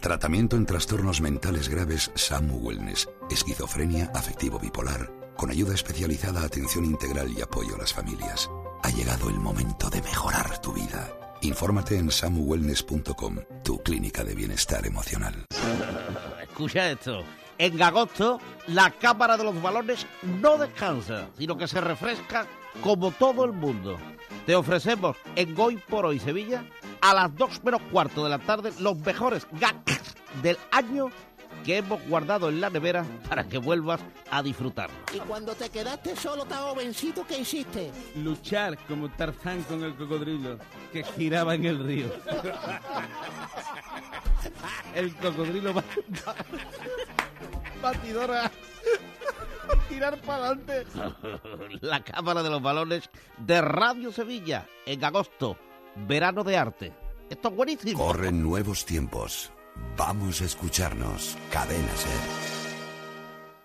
Tratamiento 0.00 0.56
en 0.56 0.66
trastornos 0.66 1.20
mentales 1.20 1.68
graves 1.68 2.10
SAMU 2.14 2.58
Wellness, 2.58 3.08
esquizofrenia 3.30 4.10
afectivo 4.14 4.58
bipolar, 4.58 5.12
con 5.36 5.50
ayuda 5.50 5.74
especializada, 5.74 6.44
atención 6.44 6.84
integral 6.84 7.32
y 7.36 7.40
apoyo 7.40 7.76
a 7.76 7.78
las 7.78 7.94
familias. 7.94 8.50
Ha 8.82 8.90
llegado 8.90 9.28
el 9.30 9.36
momento 9.36 9.88
de 9.90 10.02
mejorar 10.02 10.60
tu 10.60 10.72
vida. 10.72 11.08
Infórmate 11.42 11.98
en 11.98 12.10
samuwellness.com, 12.10 13.36
tu 13.62 13.78
clínica 13.78 14.24
de 14.24 14.34
bienestar 14.34 14.86
emocional. 14.86 15.46
Escucha 16.42 16.90
esto. 16.90 17.24
En 17.58 17.80
agosto, 17.80 18.40
la 18.66 18.90
cámara 18.90 19.36
de 19.36 19.44
los 19.44 19.60
balones 19.62 20.06
no 20.40 20.58
descansa, 20.58 21.28
sino 21.38 21.56
que 21.56 21.68
se 21.68 21.80
refresca 21.80 22.46
como 22.80 23.10
todo 23.10 23.44
el 23.44 23.52
mundo. 23.52 23.98
Te 24.46 24.54
ofrecemos 24.54 25.16
en 25.36 25.58
Hoy 25.58 25.76
por 25.76 26.06
Hoy 26.06 26.18
Sevilla, 26.18 26.64
a 27.00 27.14
las 27.14 27.34
2 27.36 27.64
menos 27.64 27.82
cuarto 27.90 28.24
de 28.24 28.30
la 28.30 28.38
tarde, 28.38 28.72
los 28.78 28.98
mejores 28.98 29.46
gags 29.52 30.14
del 30.42 30.56
año 30.70 31.10
que 31.64 31.76
hemos 31.76 32.02
guardado 32.08 32.48
en 32.48 32.60
la 32.60 32.70
nevera 32.70 33.04
para 33.28 33.44
que 33.44 33.58
vuelvas 33.58 34.00
a 34.30 34.42
disfrutarlo. 34.42 34.96
Y 35.14 35.18
cuando 35.20 35.54
te 35.54 35.68
quedaste 35.70 36.16
solo 36.16 36.44
tan 36.44 36.62
jovencito, 36.62 37.24
¿qué 37.26 37.38
hiciste? 37.38 37.92
Luchar 38.16 38.76
como 38.86 39.08
Tarzán 39.10 39.62
con 39.62 39.84
el 39.84 39.94
cocodrilo 39.94 40.58
que 40.92 41.04
giraba 41.04 41.54
en 41.54 41.66
el 41.66 41.84
río. 41.84 42.06
El 44.94 45.14
cocodrilo 45.14 45.72
va... 45.72 45.84
Batidora. 47.80 48.50
Tirar 49.92 50.18
para 50.22 50.46
adelante. 50.46 50.86
La 51.82 52.02
cámara 52.02 52.42
de 52.42 52.48
los 52.48 52.62
balones 52.62 53.10
de 53.36 53.60
Radio 53.60 54.10
Sevilla 54.10 54.66
en 54.86 55.04
agosto. 55.04 55.58
Verano 56.08 56.44
de 56.44 56.56
arte. 56.56 56.92
Esto 57.28 57.48
es 57.48 57.54
buenísimo. 57.54 57.98
Corren 58.06 58.42
nuevos 58.42 58.86
tiempos. 58.86 59.52
Vamos 59.94 60.40
a 60.40 60.46
escucharnos. 60.46 61.36
Cadena 61.50 61.94
Ser. 61.94 62.52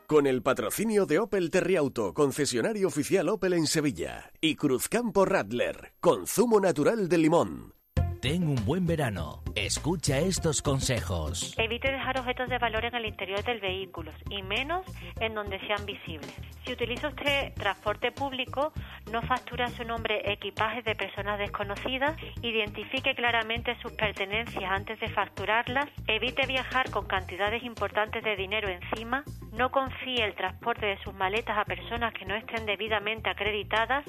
Con 0.06 0.28
el 0.28 0.42
patrocinio 0.42 1.06
de 1.06 1.20
Opel 1.20 1.50
Terriauto, 1.50 2.14
concesionario 2.14 2.90
oficial 2.90 3.30
Opel 3.30 3.54
en 3.54 3.66
Sevilla, 3.66 4.32
y 4.42 4.56
Cruzcampo 4.56 5.24
Radler, 5.24 5.94
consumo 6.02 6.60
natural 6.60 7.08
de 7.08 7.18
limón. 7.18 7.77
Ten 8.22 8.48
un 8.48 8.66
buen 8.66 8.88
verano. 8.88 9.44
Escucha 9.54 10.18
estos 10.18 10.64
consejos. 10.64 11.54
Evite 11.58 11.92
dejar 11.92 12.20
objetos 12.20 12.50
de 12.50 12.58
valor 12.58 12.84
en 12.86 12.96
el 12.96 13.06
interior 13.06 13.44
del 13.44 13.60
vehículo 13.60 14.12
y 14.32 14.42
menos 14.42 14.86
en 15.20 15.36
donde 15.36 15.60
sean 15.68 15.86
visibles. 15.86 16.34
Si 16.66 16.74
utiliza 16.74 17.10
usted 17.10 17.54
transporte 17.54 18.12
público, 18.12 18.74
no 19.12 19.22
facture 19.22 19.66
a 19.66 19.70
su 19.70 19.84
nombre 19.84 20.32
equipajes 20.32 20.84
de 20.84 20.96
personas 20.96 21.38
desconocidas, 21.38 22.18
identifique 22.42 23.14
claramente 23.14 23.78
sus 23.82 23.92
pertenencias 23.92 24.66
antes 24.66 25.00
de 25.00 25.10
facturarlas, 25.10 25.88
evite 26.08 26.48
viajar 26.48 26.90
con 26.90 27.06
cantidades 27.06 27.64
importantes 27.64 28.24
de 28.24 28.36
dinero 28.36 28.68
encima, 28.68 29.24
no 29.54 29.70
confíe 29.72 30.24
el 30.24 30.34
transporte 30.34 30.88
de 30.88 30.98
sus 31.04 31.14
maletas 31.14 31.58
a 31.58 31.66
personas 31.66 32.14
que 32.16 32.26
no 32.26 32.36
estén 32.36 32.66
debidamente 32.66 33.30
acreditadas 33.30 34.06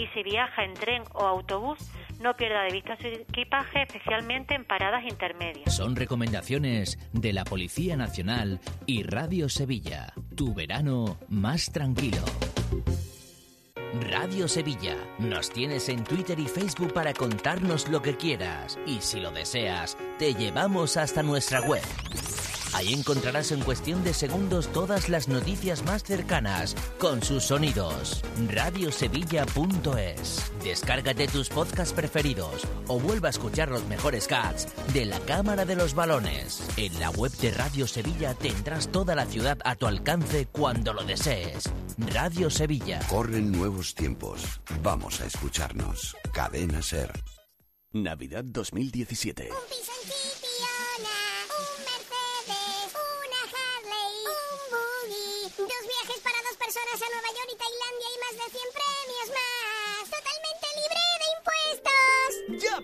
y 0.00 0.06
si 0.14 0.22
viaja 0.22 0.64
en 0.64 0.72
tren 0.74 1.02
o 1.12 1.26
autobús, 1.26 1.78
no 2.20 2.34
pierda 2.34 2.62
de 2.62 2.72
vista 2.72 2.96
su 2.96 3.06
equipaje, 3.06 3.82
especialmente 3.82 4.54
en 4.54 4.64
paradas 4.64 5.04
intermedias. 5.04 5.74
Son 5.74 5.94
recomendaciones 5.94 6.98
de 7.12 7.34
la 7.34 7.44
Policía 7.44 7.96
Nacional 7.96 8.60
y 8.86 9.02
Radio 9.02 9.48
Sevilla. 9.50 10.14
Tu 10.34 10.54
verano 10.54 11.18
más 11.28 11.70
tranquilo. 11.70 12.24
Radio 14.10 14.48
Sevilla. 14.48 14.96
Nos 15.18 15.50
tienes 15.50 15.88
en 15.90 16.04
Twitter 16.04 16.38
y 16.38 16.46
Facebook 16.46 16.92
para 16.94 17.12
contarnos 17.12 17.88
lo 17.88 18.00
que 18.00 18.16
quieras. 18.16 18.78
Y 18.86 19.00
si 19.00 19.20
lo 19.20 19.30
deseas, 19.32 19.98
te 20.18 20.32
llevamos 20.32 20.96
hasta 20.96 21.22
nuestra 21.22 21.60
web. 21.60 21.82
Ahí 22.72 22.94
encontrarás 22.94 23.52
en 23.52 23.60
cuestión 23.60 24.04
de 24.04 24.14
segundos 24.14 24.68
todas 24.72 25.08
las 25.08 25.28
noticias 25.28 25.84
más 25.84 26.04
cercanas, 26.04 26.74
con 26.98 27.22
sus 27.22 27.44
sonidos. 27.44 28.22
Radiosevilla.es. 28.48 30.52
Descárgate 30.62 31.28
tus 31.28 31.48
podcasts 31.48 31.92
preferidos 31.92 32.66
o 32.86 33.00
vuelva 33.00 33.28
a 33.28 33.30
escuchar 33.30 33.70
los 33.70 33.84
mejores 33.86 34.26
cats 34.26 34.68
de 34.92 35.06
la 35.06 35.18
Cámara 35.20 35.64
de 35.64 35.76
los 35.76 35.94
Balones. 35.94 36.62
En 36.76 36.98
la 37.00 37.10
web 37.10 37.32
de 37.32 37.50
Radio 37.50 37.86
Sevilla 37.86 38.34
tendrás 38.34 38.92
toda 38.92 39.14
la 39.14 39.26
ciudad 39.26 39.58
a 39.64 39.76
tu 39.76 39.86
alcance 39.86 40.46
cuando 40.46 40.92
lo 40.92 41.04
desees. 41.04 41.64
Radio 41.98 42.50
Sevilla. 42.50 43.00
Corren 43.08 43.52
nuevos 43.52 43.94
tiempos. 43.94 44.60
Vamos 44.82 45.20
a 45.20 45.26
escucharnos. 45.26 46.16
Cadena 46.32 46.82
Ser. 46.82 47.12
Navidad 47.92 48.44
2017. 48.44 49.48
Dos 49.48 50.39
a 56.92 57.08
Nueva 57.08 57.28
York 57.28 57.50
y 57.52 57.56
Tailandia 57.56 58.08
y 58.10 58.18
más 58.18 58.34
de 58.44 58.58
100 58.58 58.79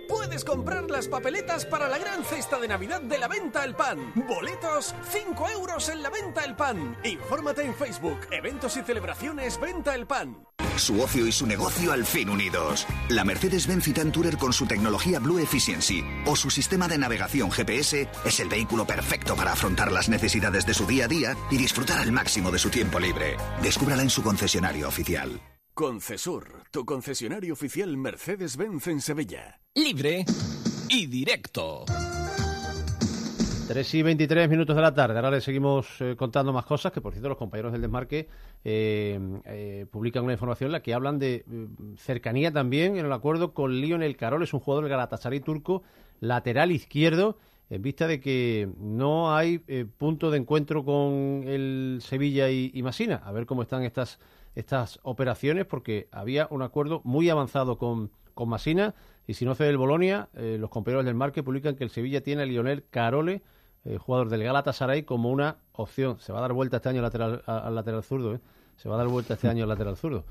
puedes 0.09 0.45
comprar 0.45 0.91
las 0.91 1.09
papeletas 1.09 1.65
para 1.67 1.89
la 1.89 1.99
gran 1.99 2.25
cesta 2.25 2.59
de 2.59 2.69
Navidad 2.69 3.01
de 3.01 3.19
la 3.19 3.29
Venta 3.29 3.65
El 3.65 3.75
Pan. 3.75 4.13
Boletos, 4.27 4.95
5 5.11 5.51
euros 5.51 5.89
en 5.89 6.03
la 6.03 6.11
Venta 6.11 6.45
El 6.45 6.57
Pan. 6.57 6.97
Infórmate 7.05 7.65
en 7.65 7.75
Facebook, 7.75 8.19
eventos 8.31 8.77
y 8.77 8.83
celebraciones 8.83 9.61
Venta 9.61 9.95
El 9.95 10.07
Pan. 10.07 10.47
Su 10.77 11.01
ocio 11.01 11.27
y 11.27 11.33
su 11.33 11.47
negocio 11.47 11.93
al 11.93 12.05
fin 12.05 12.29
unidos. 12.29 12.87
La 13.09 13.25
Mercedes-Benz 13.25 13.85
Citan 13.85 14.13
Tourer 14.13 14.37
con 14.37 14.53
su 14.53 14.67
tecnología 14.67 15.19
Blue 15.19 15.39
Efficiency 15.39 16.05
o 16.27 16.37
su 16.37 16.51
sistema 16.51 16.87
de 16.87 16.99
navegación 16.99 17.51
GPS 17.51 18.09
es 18.25 18.41
el 18.41 18.49
vehículo 18.49 18.87
perfecto 18.87 19.37
para 19.37 19.53
afrontar 19.53 19.91
las 19.91 20.09
necesidades 20.09 20.67
de 20.67 20.75
su 20.75 20.87
día 20.87 21.07
a 21.07 21.09
día 21.09 21.37
y 21.51 21.57
disfrutar 21.57 21.99
al 21.99 22.13
máximo 22.13 22.51
de 22.51 22.59
su 22.59 22.69
tiempo 22.69 23.01
libre. 23.01 23.37
Descúbrala 23.63 24.03
en 24.03 24.11
su 24.11 24.23
concesionario 24.23 24.87
oficial. 24.89 25.41
Concesur, 25.77 26.63
tu 26.71 26.87
concesionario 26.87 27.53
oficial 27.53 27.99
Mercedes-Benz 27.99 28.87
en 28.87 29.03
Sevilla. 29.03 29.61
Libre 29.75 30.25
y 30.89 31.07
directo. 31.07 31.85
3 33.69 33.95
y 33.95 34.03
23 34.03 34.49
minutos 34.49 34.75
de 34.75 34.81
la 34.81 34.95
tarde. 34.95 35.17
Ahora 35.17 35.33
le 35.33 35.43
seguimos 35.43 36.01
eh, 36.01 36.17
contando 36.17 36.51
más 36.55 36.65
cosas, 36.65 36.93
que 36.93 37.03
por 37.03 37.13
cierto 37.13 37.29
los 37.29 37.37
compañeros 37.37 37.73
del 37.73 37.83
Desmarque 37.83 38.27
eh, 38.65 39.21
eh, 39.45 39.85
publican 39.91 40.25
una 40.25 40.33
información 40.33 40.69
en 40.69 40.73
la 40.73 40.83
que 40.83 40.95
hablan 40.95 41.19
de 41.19 41.45
eh, 41.47 41.69
cercanía 41.99 42.51
también 42.51 42.97
en 42.97 43.05
el 43.05 43.13
acuerdo 43.13 43.53
con 43.53 43.79
Lionel 43.79 44.17
Carol, 44.17 44.43
es 44.43 44.55
un 44.55 44.61
jugador 44.61 44.85
del 44.85 44.93
Galatasaray 44.93 45.41
turco, 45.41 45.83
lateral 46.21 46.73
izquierdo, 46.73 47.37
en 47.69 47.83
vista 47.83 48.07
de 48.07 48.21
que 48.21 48.69
no 48.79 49.35
hay 49.35 49.63
eh, 49.67 49.85
punto 49.85 50.31
de 50.31 50.39
encuentro 50.39 50.85
con 50.85 51.45
el 51.47 51.99
Sevilla 52.01 52.49
y, 52.49 52.71
y 52.73 52.83
Masina. 52.83 53.17
A 53.17 53.33
ver 53.33 53.47
cómo 53.47 53.63
están 53.63 53.83
estas, 53.83 54.21
estas 54.57 54.99
operaciones, 55.05 55.67
porque 55.67 56.09
había 56.11 56.49
un 56.51 56.63
acuerdo 56.63 57.01
muy 57.05 57.31
avanzado 57.31 57.79
con, 57.79 58.11
con 58.35 58.49
Masina, 58.49 58.95
y 59.29 59.35
si 59.35 59.45
no 59.45 59.55
cede 59.55 59.69
el 59.69 59.77
Bolonia, 59.77 60.29
eh, 60.35 60.57
los 60.59 60.71
compañeros 60.71 61.05
del 61.05 61.15
Marque 61.15 61.43
publican 61.45 61.77
que 61.77 61.85
el 61.85 61.91
Sevilla 61.91 62.23
tiene 62.23 62.43
a 62.43 62.47
Lionel 62.47 62.85
Carole, 62.91 63.43
eh, 63.85 63.99
jugador 63.99 64.29
del 64.29 64.43
Galatasaray, 64.43 65.05
como 65.05 65.31
una 65.31 65.59
opción. 65.73 66.19
Se 66.19 66.33
va 66.33 66.39
a 66.39 66.43
dar 66.43 66.53
vuelta 66.53 66.79
este 66.79 66.89
año 66.89 66.99
al 66.99 67.05
lateral, 67.05 67.43
al 67.47 67.75
lateral 67.75 68.03
zurdo, 68.03 68.35
¿eh? 68.35 68.41
Se 68.77 68.89
va 68.89 68.97
a 68.97 68.99
dar 68.99 69.09
vuelta 69.09 69.35
este 69.35 69.49
año 69.49 69.63
al 69.63 69.69
lateral 69.69 69.97
zurdo. 69.97 70.25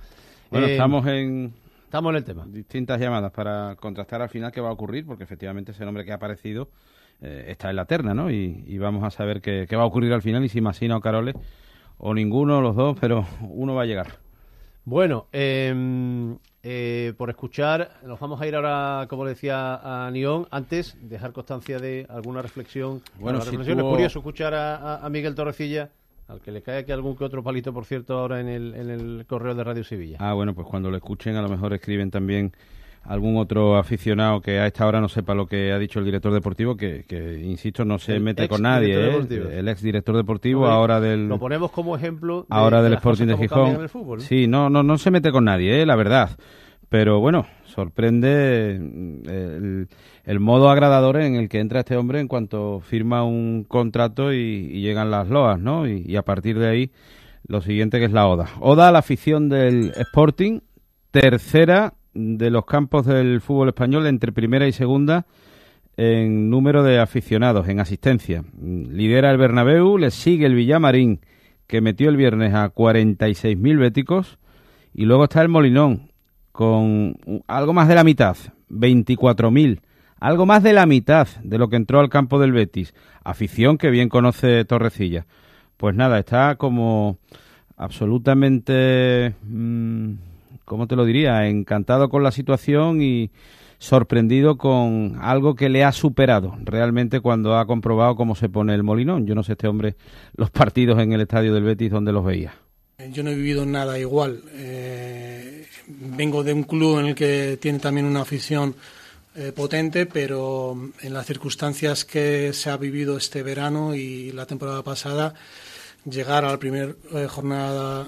Bueno, 0.52 0.68
Eh, 0.68 0.74
estamos 0.74 1.08
en... 1.08 1.54
Estamos 1.86 2.10
en 2.10 2.16
el 2.18 2.24
tema. 2.24 2.46
Distintas 2.48 3.00
llamadas 3.00 3.32
para 3.32 3.76
contrastar 3.78 4.22
al 4.22 4.30
final 4.30 4.52
qué 4.52 4.60
va 4.60 4.70
a 4.70 4.74
ocurrir, 4.74 5.06
porque 5.06 5.24
efectivamente 5.24 5.72
ese 5.72 5.86
nombre 5.86 6.04
que 6.04 6.12
ha 6.12 6.16
aparecido 6.16 6.68
eh, 7.22 7.46
está 7.48 7.70
en 7.70 7.78
la 7.78 7.86
terna, 7.86 8.14
¿no? 8.14 8.30
Y, 8.30 8.64
y 8.68 8.78
vamos 8.78 9.04
a 9.04 9.12
saber 9.12 9.40
qué, 9.40 9.66
qué 9.70 9.76
va 9.76 9.84
a 9.84 9.86
ocurrir 9.86 10.12
al 10.12 10.22
final 10.22 10.44
y 10.44 10.50
si 10.50 10.60
Masina 10.60 10.98
o 10.98 11.00
Carole, 11.00 11.34
o 11.98 12.14
ninguno, 12.14 12.62
los 12.62 12.76
dos, 12.76 12.98
pero 13.00 13.26
uno 13.42 13.74
va 13.76 13.84
a 13.84 13.86
llegar. 13.86 14.08
Bueno, 14.84 15.28
eh, 15.34 16.36
eh, 16.62 17.14
por 17.18 17.30
escuchar, 17.30 17.92
nos 18.06 18.20
vamos 18.20 18.40
a 18.40 18.48
ir 18.48 18.56
ahora, 18.56 19.08
como 19.10 19.24
le 19.24 19.32
decía 19.32 20.06
a 20.06 20.12
Nión, 20.12 20.48
antes 20.52 20.96
dejar 21.02 21.32
constancia 21.34 21.80
de 21.80 22.06
alguna 22.10 22.42
reflexión. 22.42 23.02
Bueno, 23.20 23.42
si 23.42 23.50
reflexión 23.50 23.80
es 23.80 23.84
tuvo- 23.84 23.92
curioso 23.92 24.20
escuchar 24.20 24.54
a, 24.54 24.76
a- 24.76 25.06
a 25.06 25.10
Miguel 25.10 25.34
Torrecilla, 25.34 25.90
al 26.28 26.40
que 26.42 26.52
le 26.52 26.62
cae 26.62 26.80
aquí 26.80 26.92
algún 26.92 27.16
que 27.16 27.24
otro 27.24 27.44
palito, 27.44 27.74
por 27.74 27.86
cierto, 27.86 28.18
ahora 28.20 28.40
en 28.42 28.48
el, 28.48 28.74
en 28.76 28.90
el 28.90 29.26
correo 29.28 29.56
de 29.56 29.64
Radio 29.64 29.84
Sevilla. 29.84 30.18
Ah, 30.20 30.34
bueno, 30.34 30.54
pues 30.54 30.68
cuando 30.68 30.90
lo 30.92 30.98
escuchen 30.98 31.36
a 31.36 31.42
lo 31.42 31.50
mejor 31.50 31.74
escriben 31.74 32.12
también 32.12 32.52
algún 33.06 33.38
otro 33.38 33.78
aficionado 33.78 34.42
que 34.42 34.60
a 34.60 34.68
esta 34.68 34.86
hora 34.86 35.00
no 35.00 35.08
sepa 35.08 35.36
lo 35.36 35.46
que 35.46 35.72
ha 35.72 35.78
dicho 35.78 36.00
el 36.00 36.06
director 36.06 36.34
deportivo, 36.34 36.76
que, 36.76 37.04
que, 37.08 37.40
insisto, 37.40 37.86
no 37.86 38.00
se 38.00 38.16
El 38.16 38.24
mete 38.24 38.48
con 38.48 38.64
nadie, 38.64 38.96
¿eh? 38.96 39.28
el 39.54 39.68
ex 39.68 39.82
director 39.82 40.16
deportivo, 40.16 40.68
ahora 40.68 41.00
del... 41.00 41.28
Lo 41.28 41.40
ponemos 41.40 41.72
como 41.72 41.96
ejemplo 41.96 42.42
de, 42.42 42.48
ahora 42.50 42.80
de 42.82 42.86
del 42.86 42.94
Sporting 42.96 43.28
de 43.28 43.38
Gijón. 43.38 43.76
en 43.76 43.82
el 43.82 43.90
fútbol, 43.90 44.20
¿no? 44.20 44.24
Sí, 44.24 44.48
no, 44.48 44.70
no, 44.70 44.82
no 44.84 44.98
se 44.98 45.12
mete 45.12 45.32
con 45.32 45.46
nadie, 45.46 45.82
¿eh? 45.82 45.86
la 45.86 45.96
verdad. 45.96 46.32
Pero 46.90 47.20
bueno, 47.20 47.46
sorprende 47.66 48.80
mm, 48.80 49.30
el, 49.30 49.88
el 50.24 50.40
modo 50.40 50.70
agradador 50.70 51.18
en 51.18 51.36
el 51.36 51.50
que 51.50 51.60
entra 51.60 51.82
este 51.82 51.98
hombre 51.98 52.20
en 52.20 52.28
cuanto 52.28 52.80
firma 52.80 53.24
un 53.24 53.66
contrato 53.68 54.34
y, 54.34 54.38
y 54.38 54.82
llegan 54.82 55.12
las 55.12 55.30
loas, 55.30 55.60
¿no? 55.60 55.88
Y, 55.88 56.04
y 56.08 56.16
a 56.16 56.24
partir 56.24 56.58
de 56.58 56.68
ahí, 56.68 56.92
lo 57.48 57.62
siguiente 57.62 58.00
que 58.00 58.06
es 58.06 58.12
la 58.12 58.28
Oda. 58.28 58.48
Oda 58.60 58.88
a 58.88 58.92
la 58.92 59.00
afición 59.00 59.50
del 59.50 59.92
Sporting, 59.96 60.62
tercera 61.12 61.94
de 62.16 62.50
los 62.50 62.66
campos 62.66 63.06
del 63.06 63.42
fútbol 63.42 63.70
español 63.70 64.08
entre 64.08 64.32
primera 64.32 64.68
y 64.68 64.72
segunda 64.72 65.26
en 65.98 66.50
número 66.50 66.84
de 66.84 67.00
aficionados, 67.00 67.68
en 67.68 67.80
asistencia. 67.80 68.44
Lidera 68.60 69.32
el 69.32 69.38
Bernabéu, 69.38 69.98
le 69.98 70.12
sigue 70.12 70.46
el 70.46 70.56
Villamarín, 70.56 71.22
que 71.68 71.82
metió 71.82 72.10
el 72.10 72.18
viernes 72.18 72.54
a 72.54 72.74
46.000 72.74 73.80
béticos, 73.80 74.38
y 74.94 75.06
luego 75.06 75.26
está 75.26 75.42
el 75.42 75.50
Molinón, 75.50 76.10
con 76.52 77.18
algo 77.48 77.74
más 77.74 77.88
de 77.88 77.96
la 77.96 78.04
mitad, 78.04 78.36
24.000, 78.70 79.82
algo 80.20 80.46
más 80.46 80.64
de 80.64 80.74
la 80.74 80.86
mitad 80.86 81.28
de 81.44 81.58
lo 81.58 81.70
que 81.70 81.76
entró 81.76 82.00
al 82.00 82.10
campo 82.10 82.40
del 82.40 82.52
Betis, 82.52 82.94
afición 83.24 83.78
que 83.78 83.90
bien 83.90 84.10
conoce 84.10 84.66
Torrecilla. 84.66 85.26
Pues 85.78 85.96
nada, 85.96 86.20
está 86.20 86.56
como 86.56 87.18
absolutamente, 87.78 89.36
mm, 89.44 90.14
¿cómo 90.66 90.88
te 90.88 90.96
lo 90.96 91.06
diría?, 91.06 91.48
encantado 91.48 92.10
con 92.10 92.24
la 92.24 92.32
situación 92.32 93.02
y 93.02 93.32
sorprendido 93.78 94.58
con 94.58 95.18
algo 95.22 95.56
que 95.56 95.70
le 95.70 95.84
ha 95.84 95.92
superado 95.92 96.58
realmente 96.64 97.20
cuando 97.20 97.58
ha 97.58 97.66
comprobado 97.66 98.16
cómo 98.16 98.36
se 98.36 98.50
pone 98.50 98.74
el 98.74 98.84
Molinón. 98.84 99.28
Yo 99.28 99.36
no 99.36 99.44
sé 99.44 99.54
este 99.54 99.68
hombre 99.68 99.96
los 100.36 100.50
partidos 100.50 101.00
en 101.00 101.14
el 101.14 101.22
estadio 101.22 101.54
del 101.54 101.64
Betis 101.64 101.92
donde 101.92 102.12
los 102.12 102.26
veía. 102.26 102.54
Yo 103.12 103.24
no 103.24 103.30
he 103.30 103.36
vivido 103.36 103.66
nada 103.66 104.00
igual. 104.00 104.42
Eh, 104.54 105.68
vengo 105.88 106.44
de 106.44 106.54
un 106.54 106.64
club 106.64 107.00
en 107.00 107.08
el 107.08 107.16
que 107.16 107.58
tiene 107.62 107.80
también 107.80 108.06
una 108.06 108.22
afición 108.22 108.76
eh, 109.36 109.52
potente, 109.54 110.06
pero 110.06 110.78
en 111.02 111.14
las 111.14 111.26
circunstancias 111.26 112.06
que 112.06 112.54
se 112.54 112.70
ha 112.70 112.78
vivido 112.78 113.18
este 113.18 113.44
verano 113.44 113.94
y 113.94 114.32
la 114.32 114.46
temporada 114.46 114.82
pasada, 114.82 115.34
llegar 116.10 116.46
a 116.46 116.52
la 116.52 116.58
primera 116.58 116.94
eh, 117.14 117.28
jornada 117.28 118.08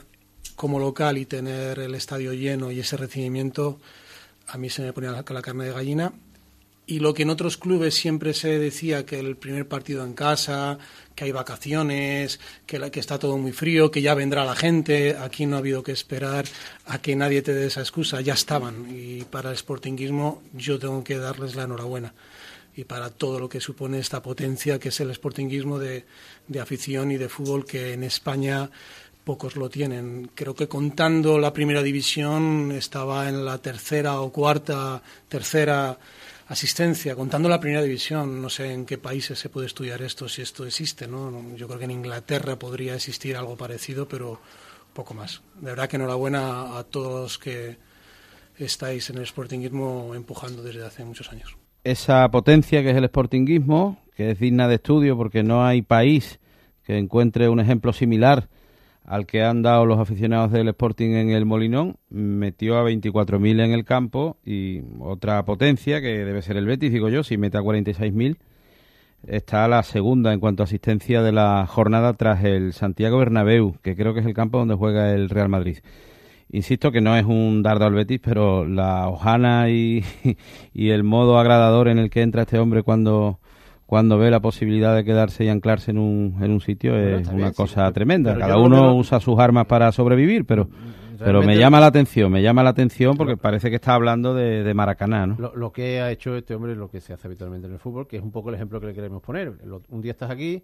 como 0.58 0.80
local 0.80 1.20
y 1.20 1.26
tener 1.26 1.78
el 1.78 1.94
estadio 1.94 2.34
lleno 2.34 2.72
y 2.72 2.80
ese 2.80 2.98
recibimiento, 2.98 3.80
a 4.48 4.58
mí 4.58 4.70
se 4.72 4.82
me 4.82 4.92
ponía 4.92 5.12
la, 5.12 5.24
carne 5.24 5.66
de 5.66 5.72
gallina. 5.72 6.14
Y 6.88 7.00
lo 7.00 7.14
que 7.14 7.24
en 7.24 7.30
otros 7.30 7.58
clubes 7.58 7.94
siempre 7.94 8.34
se 8.34 8.58
decía 8.58 9.06
que 9.06 9.20
el 9.20 9.38
primer 9.38 9.68
partido 9.68 10.04
en 10.04 10.14
casa, 10.14 10.80
que 11.14 11.26
hay 11.26 11.32
vacaciones, 11.32 12.40
que, 12.66 12.80
la, 12.80 12.90
que 12.90 13.00
está 13.00 13.20
todo 13.20 13.38
muy 13.38 13.52
frío, 13.52 13.92
que 13.92 14.02
ya 14.02 14.16
vendrá 14.16 14.46
la 14.46 14.56
gente, 14.56 15.16
aquí 15.16 15.46
no 15.46 15.58
ha 15.58 15.60
habido 15.60 15.84
que 15.84 15.92
esperar 15.92 16.46
a 16.86 17.00
que 17.02 17.16
nadie 17.16 17.44
te 17.44 17.54
dé 17.54 17.68
esa 17.68 17.82
excusa, 17.82 18.22
ya 18.22 18.34
estaban. 18.34 18.88
Y 18.90 19.26
para 19.26 19.52
el 19.52 19.58
sportinguismo 19.58 20.42
yo 20.54 20.80
tengo 20.80 21.04
que 21.04 21.20
darles 21.20 21.56
la 21.56 21.64
enhorabuena. 21.64 22.16
Y 22.76 22.86
para 22.86 23.12
todo 23.12 23.40
lo 23.40 23.50
que 23.50 23.60
supone 23.60 24.00
esta 24.00 24.24
potencia 24.24 24.80
que 24.80 24.90
es 24.90 25.00
el 25.02 25.14
sportinguismo 25.14 25.78
de, 25.78 26.06
de 26.48 26.60
afición 26.60 27.12
y 27.12 27.18
de 27.18 27.30
fútbol 27.30 27.66
que 27.66 27.94
en 27.94 28.04
España 28.04 28.72
pocos 29.28 29.58
lo 29.58 29.70
tienen. 29.70 30.32
Creo 30.34 30.56
que 30.56 30.70
contando 30.70 31.38
la 31.38 31.52
primera 31.52 31.84
división 31.84 32.72
estaba 32.72 33.28
en 33.28 33.44
la 33.44 33.58
tercera 33.58 34.22
o 34.22 34.32
cuarta, 34.32 35.02
tercera 35.28 36.00
asistencia, 36.48 37.14
contando 37.14 37.50
la 37.50 37.60
primera 37.60 37.84
división. 37.84 38.42
No 38.42 38.50
sé 38.50 38.72
en 38.72 38.86
qué 38.86 38.98
países 38.98 39.38
se 39.38 39.50
puede 39.50 39.68
estudiar 39.68 40.02
esto, 40.02 40.30
si 40.30 40.42
esto 40.42 40.66
existe, 40.66 41.10
¿no? 41.10 41.54
Yo 41.58 41.68
creo 41.68 41.78
que 41.78 41.84
en 41.84 41.92
Inglaterra 41.92 42.56
podría 42.56 42.96
existir 42.96 43.36
algo 43.36 43.58
parecido, 43.58 44.08
pero 44.08 44.40
poco 44.94 45.14
más. 45.14 45.42
De 45.60 45.72
verdad 45.72 45.90
que 45.90 45.98
enhorabuena 45.98 46.78
a 46.78 46.86
todos 46.86 47.22
los 47.24 47.38
que 47.38 47.76
estáis 48.56 49.10
en 49.10 49.18
el 49.18 49.28
sportinguismo 49.28 50.16
empujando 50.16 50.64
desde 50.64 50.86
hace 50.86 51.04
muchos 51.04 51.30
años. 51.34 51.58
Esa 51.84 52.32
potencia 52.32 52.82
que 52.82 52.92
es 52.92 52.96
el 52.96 53.10
sportinguismo, 53.10 54.02
que 54.16 54.32
es 54.32 54.40
digna 54.40 54.70
de 54.70 54.76
estudio 54.76 55.18
porque 55.18 55.44
no 55.44 55.66
hay 55.66 55.82
país 55.82 56.40
que 56.86 56.98
encuentre 56.98 57.50
un 57.50 57.60
ejemplo 57.60 57.92
similar 57.92 58.48
al 59.08 59.26
que 59.26 59.42
han 59.42 59.62
dado 59.62 59.86
los 59.86 60.00
aficionados 60.00 60.52
del 60.52 60.68
Sporting 60.68 61.12
en 61.12 61.30
el 61.30 61.46
Molinón, 61.46 61.96
metió 62.10 62.78
a 62.78 62.84
24.000 62.84 63.64
en 63.64 63.72
el 63.72 63.86
campo 63.86 64.38
y 64.46 64.82
otra 65.00 65.44
potencia, 65.46 66.02
que 66.02 66.26
debe 66.26 66.42
ser 66.42 66.58
el 66.58 66.66
Betis, 66.66 66.92
digo 66.92 67.08
yo, 67.08 67.24
si 67.24 67.38
mete 67.38 67.58
a 67.58 67.62
46.000, 67.62 68.36
está 69.26 69.64
a 69.64 69.70
la 69.70 69.82
segunda 69.84 70.34
en 70.34 70.42
cuanto 70.42 70.62
a 70.62 70.66
asistencia 70.66 71.22
de 71.22 71.32
la 71.32 71.66
jornada 71.68 72.14
tras 72.16 72.44
el 72.44 72.74
Santiago 72.74 73.20
Bernabéu, 73.20 73.78
que 73.82 73.96
creo 73.96 74.14
que 74.14 74.20
es 74.20 74.26
el 74.26 74.34
campo 74.34 74.58
donde 74.58 74.76
juega 74.76 75.14
el 75.14 75.30
Real 75.30 75.48
Madrid. 75.48 75.78
Insisto 76.52 76.92
que 76.92 77.00
no 77.00 77.16
es 77.16 77.26
un 77.26 77.64
dardo 77.64 77.86
al 77.86 77.94
Betis, 77.94 78.20
pero 78.22 78.66
la 78.66 79.08
hojana 79.08 79.70
y, 79.70 80.04
y 80.74 80.90
el 80.90 81.06
modo 81.06 81.40
agradador 81.40 81.88
en 81.88 81.98
el 81.98 82.10
que 82.10 82.24
entra 82.24 82.42
este 82.42 82.60
hombre 82.60 82.84
cuando 82.84 83.40
cuando 83.88 84.18
ve 84.20 84.30
la 84.30 84.40
posibilidad 84.42 84.96
de 84.96 85.04
quedarse 85.04 85.46
y 85.46 85.48
anclarse 85.50 85.90
en 85.92 85.98
un, 85.98 86.38
en 86.42 86.52
un 86.52 86.62
sitio 86.62 86.92
Bueno, 86.92 87.18
es 87.18 87.28
una 87.30 87.38
bien, 87.38 87.54
cosa 87.54 87.92
tremenda. 87.92 88.38
Cada 88.38 88.58
uno 88.60 88.96
usa 88.96 89.20
sus 89.20 89.40
armas 89.40 89.66
para 89.66 89.92
sobrevivir, 89.92 90.46
pero, 90.46 90.70
pero 91.18 91.42
me 91.42 91.58
llama 91.58 91.80
la 91.80 91.88
atención, 91.88 92.32
me 92.32 92.42
llama 92.44 92.62
la 92.64 92.70
atención 92.72 93.16
porque 93.18 93.38
parece 93.38 93.70
que 93.70 93.78
está 93.78 93.94
hablando 93.96 94.36
de, 94.36 94.64
de 94.64 94.74
Maracaná, 94.74 95.26
¿no? 95.26 95.36
Lo, 95.40 95.56
lo 95.56 95.72
que 95.72 96.02
ha 96.02 96.12
hecho 96.12 96.36
este 96.36 96.54
hombre 96.54 96.74
es 96.74 96.78
lo 96.78 96.90
que 96.92 97.00
se 97.02 97.14
hace 97.14 97.28
habitualmente 97.28 97.66
en 97.68 97.74
el 97.74 97.80
fútbol, 97.80 98.08
que 98.08 98.18
es 98.18 98.24
un 98.24 98.32
poco 98.32 98.50
el 98.50 98.56
ejemplo 98.56 98.80
que 98.80 98.88
le 98.88 98.94
queremos 98.94 99.22
poner. 99.24 99.54
Lo- 99.66 99.82
un 99.90 100.02
día 100.02 100.12
estás 100.12 100.30
aquí, 100.30 100.62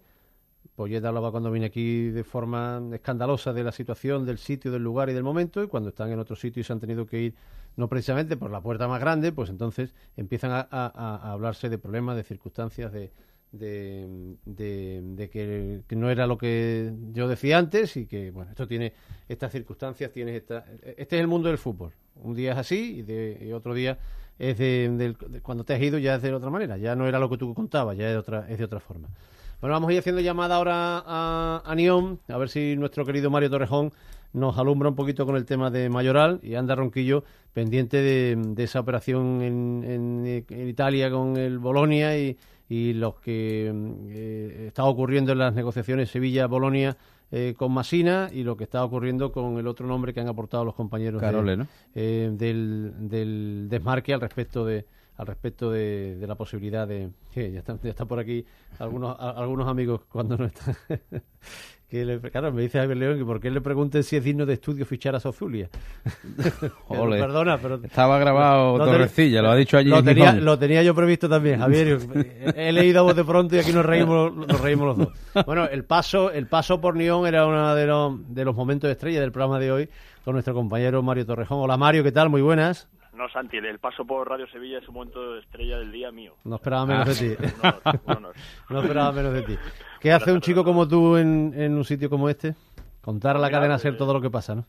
Poyet 0.76 1.04
hablaba 1.04 1.30
cuando 1.30 1.50
vine 1.50 1.66
aquí 1.66 2.10
de 2.10 2.24
forma 2.24 2.82
escandalosa 2.92 3.52
de 3.52 3.64
la 3.64 3.72
situación, 3.72 4.26
del 4.26 4.36
sitio, 4.38 4.70
del 4.70 4.82
lugar 4.82 5.08
y 5.08 5.12
del 5.14 5.22
momento, 5.22 5.62
y 5.62 5.66
cuando 5.66 5.88
están 5.90 6.10
en 6.12 6.18
otro 6.18 6.36
sitio 6.36 6.60
y 6.60 6.64
se 6.64 6.72
han 6.74 6.80
tenido 6.80 7.06
que 7.06 7.20
ir, 7.22 7.34
no 7.76 7.88
precisamente 7.88 8.36
por 8.36 8.50
la 8.50 8.60
puerta 8.60 8.88
más 8.88 9.00
grande, 9.00 9.32
pues 9.32 9.50
entonces 9.50 9.94
empiezan 10.16 10.50
a, 10.52 11.32
hablarse 11.32 11.68
de 11.68 11.78
problemas, 11.78 12.16
de 12.16 12.24
circunstancias, 12.24 12.92
de, 12.92 13.10
de, 13.52 14.06
de- 14.44 15.30
que, 15.30 15.96
no 15.96 16.10
era 16.10 16.26
lo 16.26 16.38
que 16.38 16.92
yo 17.12 17.28
decía 17.28 17.58
antes 17.58 17.96
y 17.96 18.06
que, 18.06 18.30
bueno, 18.30 18.50
esto 18.50 18.66
tiene 18.66 18.92
estas 19.28 19.52
circunstancias, 19.52 20.10
tiene 20.12 20.36
esta, 20.36 20.64
este 20.82 21.16
es 21.16 21.20
el 21.20 21.28
mundo 21.28 21.48
del 21.48 21.58
fútbol. 21.58 21.92
Un 22.16 22.34
día 22.34 22.52
es 22.52 22.58
así 22.58 22.98
y, 22.98 23.02
de, 23.02 23.52
otro 23.54 23.74
día 23.74 23.98
es 24.38 24.58
de 24.58 25.40
cuando 25.42 25.64
te 25.64 25.74
has 25.74 25.80
ido 25.80 25.98
ya 25.98 26.16
es 26.16 26.22
de 26.22 26.32
otra 26.32 26.50
manera, 26.50 26.76
ya 26.76 26.96
no 26.96 27.06
era 27.06 27.18
lo 27.18 27.30
que 27.30 27.38
tú 27.38 27.54
contabas, 27.54 27.96
ya 27.96 28.06
es 28.06 28.12
de 28.12 28.18
otra, 28.18 28.46
es 28.48 28.58
de 28.58 28.64
otra 28.64 28.80
forma. 28.80 29.08
Bueno, 29.60 29.76
vamos 29.76 29.88
a 29.88 29.92
ir 29.94 29.98
haciendo 30.00 30.20
llamada 30.20 30.56
ahora 30.56 31.02
a, 31.06 31.62
a 31.64 31.74
Nión, 31.74 32.20
a 32.28 32.36
ver 32.36 32.50
si 32.50 32.76
nuestro 32.76 33.06
querido 33.06 33.30
Mario 33.30 33.50
Torrejón 33.50 33.92
nos 34.34 34.58
alumbra 34.58 34.90
un 34.90 34.94
poquito 34.94 35.24
con 35.26 35.36
el 35.36 35.46
tema 35.46 35.70
de 35.70 35.88
Mayoral 35.88 36.38
y 36.42 36.54
anda 36.56 36.74
Ronquillo 36.74 37.24
pendiente 37.54 37.96
de, 38.02 38.36
de 38.36 38.62
esa 38.64 38.80
operación 38.80 39.40
en, 39.42 39.84
en- 39.88 40.44
en 40.48 40.68
Italia 40.68 41.10
con 41.10 41.36
el 41.38 41.58
Bolonia 41.58 42.18
y, 42.18 42.36
y 42.68 42.92
los 42.92 43.14
que 43.20 43.70
mm, 43.72 43.92
eh, 44.08 44.64
está 44.68 44.84
ocurriendo 44.84 45.32
en 45.32 45.38
las 45.38 45.54
negociaciones 45.54 46.10
Sevilla-Bolonia 46.10 46.96
eh, 47.32 47.54
con 47.56 47.72
Masina 47.72 48.28
y 48.32 48.42
lo 48.42 48.56
que 48.56 48.64
está 48.64 48.84
ocurriendo 48.84 49.32
con 49.32 49.56
el 49.58 49.66
otro 49.66 49.86
nombre 49.86 50.12
que 50.12 50.20
han 50.20 50.28
aportado 50.28 50.64
los 50.64 50.74
compañeros 50.74 51.20
de- 51.20 51.26
Carole, 51.26 51.56
¿no? 51.56 51.66
eh, 51.94 52.30
del, 52.32 52.92
del 53.08 53.66
desmarque 53.70 54.12
al 54.14 54.20
respecto 54.20 54.64
de 54.66 54.84
al 55.16 55.28
respecto 55.28 55.70
de, 55.70 56.16
de 56.16 56.26
la 56.26 56.34
posibilidad 56.34 56.88
de 56.88 57.08
que 57.32 57.52
ya 57.52 57.60
están 57.60 57.78
ya 57.80 57.90
está 57.90 58.04
por 58.04 58.18
aquí 58.18 58.44
algunos 58.80 59.16
a- 59.16 59.30
algunos 59.30 59.68
amigos 59.68 60.00
cuando 60.08 60.36
no 60.36 60.46
están 60.46 60.74
que 61.94 62.04
le, 62.04 62.20
claro 62.20 62.52
me 62.52 62.62
dice 62.62 62.78
Javier 62.78 62.96
León 62.96 63.18
que 63.18 63.24
por 63.24 63.40
qué 63.40 63.50
le 63.50 63.60
pregunten 63.60 64.02
si 64.02 64.16
es 64.16 64.24
digno 64.24 64.44
de 64.46 64.54
estudio 64.54 64.84
fichar 64.84 65.14
a 65.14 65.20
Sozulia 65.20 65.68
Ole. 66.88 67.18
perdona 67.20 67.58
pero 67.58 67.76
Estaba 67.82 68.18
grabado 68.18 68.78
te- 68.78 68.84
Torrecilla, 68.90 69.42
lo 69.42 69.50
ha 69.50 69.56
dicho 69.56 69.76
allí 69.78 69.88
lo 69.90 69.98
en 69.98 70.04
tenía, 70.04 70.32
lo 70.34 70.58
tenía 70.58 70.82
yo 70.82 70.94
previsto 70.94 71.28
también 71.28 71.60
Javier 71.60 71.98
he 72.56 72.72
leído 72.72 73.00
a 73.00 73.02
voz 73.02 73.16
de 73.16 73.24
pronto 73.24 73.56
y 73.56 73.58
aquí 73.60 73.72
nos 73.72 73.86
reímos 73.86 74.34
nos 74.34 74.60
reímos 74.60 74.86
los 74.88 74.98
dos 75.34 75.46
bueno 75.46 75.66
el 75.66 75.84
paso 75.84 76.30
el 76.30 76.46
paso 76.46 76.80
por 76.80 76.96
Nión 76.96 77.26
era 77.26 77.46
uno 77.46 77.74
de 77.74 77.86
los 77.86 78.34
de 78.34 78.44
los 78.44 78.54
momentos 78.54 78.90
estrella 78.90 79.20
del 79.20 79.32
programa 79.32 79.58
de 79.58 79.72
hoy 79.72 79.88
con 80.24 80.34
nuestro 80.34 80.54
compañero 80.54 81.02
Mario 81.02 81.26
Torrejón 81.26 81.60
hola 81.60 81.76
Mario 81.76 82.02
qué 82.02 82.12
tal 82.12 82.28
muy 82.30 82.42
buenas 82.42 82.88
No, 83.16 83.28
Santi, 83.28 83.58
el 83.58 83.78
paso 83.78 84.04
por 84.04 84.28
Radio 84.28 84.46
Sevilla 84.48 84.78
es 84.78 84.88
un 84.88 84.94
momento 84.94 85.34
de 85.34 85.40
estrella 85.40 85.78
del 85.78 85.92
día 85.92 86.10
mío. 86.10 86.34
No 86.42 86.56
esperaba 86.56 86.84
menos 86.84 87.06
Ah, 87.06 87.12
de 87.12 87.36
ti. 87.36 87.36
un 87.38 87.60
honor, 87.62 87.80
un 88.06 88.16
honor. 88.16 88.34
no 88.70 88.80
esperaba 88.82 89.12
menos 89.12 89.32
de 89.34 89.42
ti. 89.42 89.56
¿Qué 90.04 90.12
hace 90.12 90.32
un 90.32 90.42
chico 90.42 90.64
como 90.64 90.86
tú 90.86 91.16
en, 91.16 91.54
en 91.56 91.74
un 91.74 91.82
sitio 91.82 92.10
como 92.10 92.28
este? 92.28 92.54
Contar 93.00 93.36
a 93.36 93.38
la 93.38 93.46
Mira, 93.46 93.58
cadena 93.58 93.78
ser 93.78 93.94
eh, 93.94 93.96
todo 93.96 94.12
lo 94.12 94.20
que 94.20 94.28
pasa, 94.28 94.54
¿no? 94.54 94.66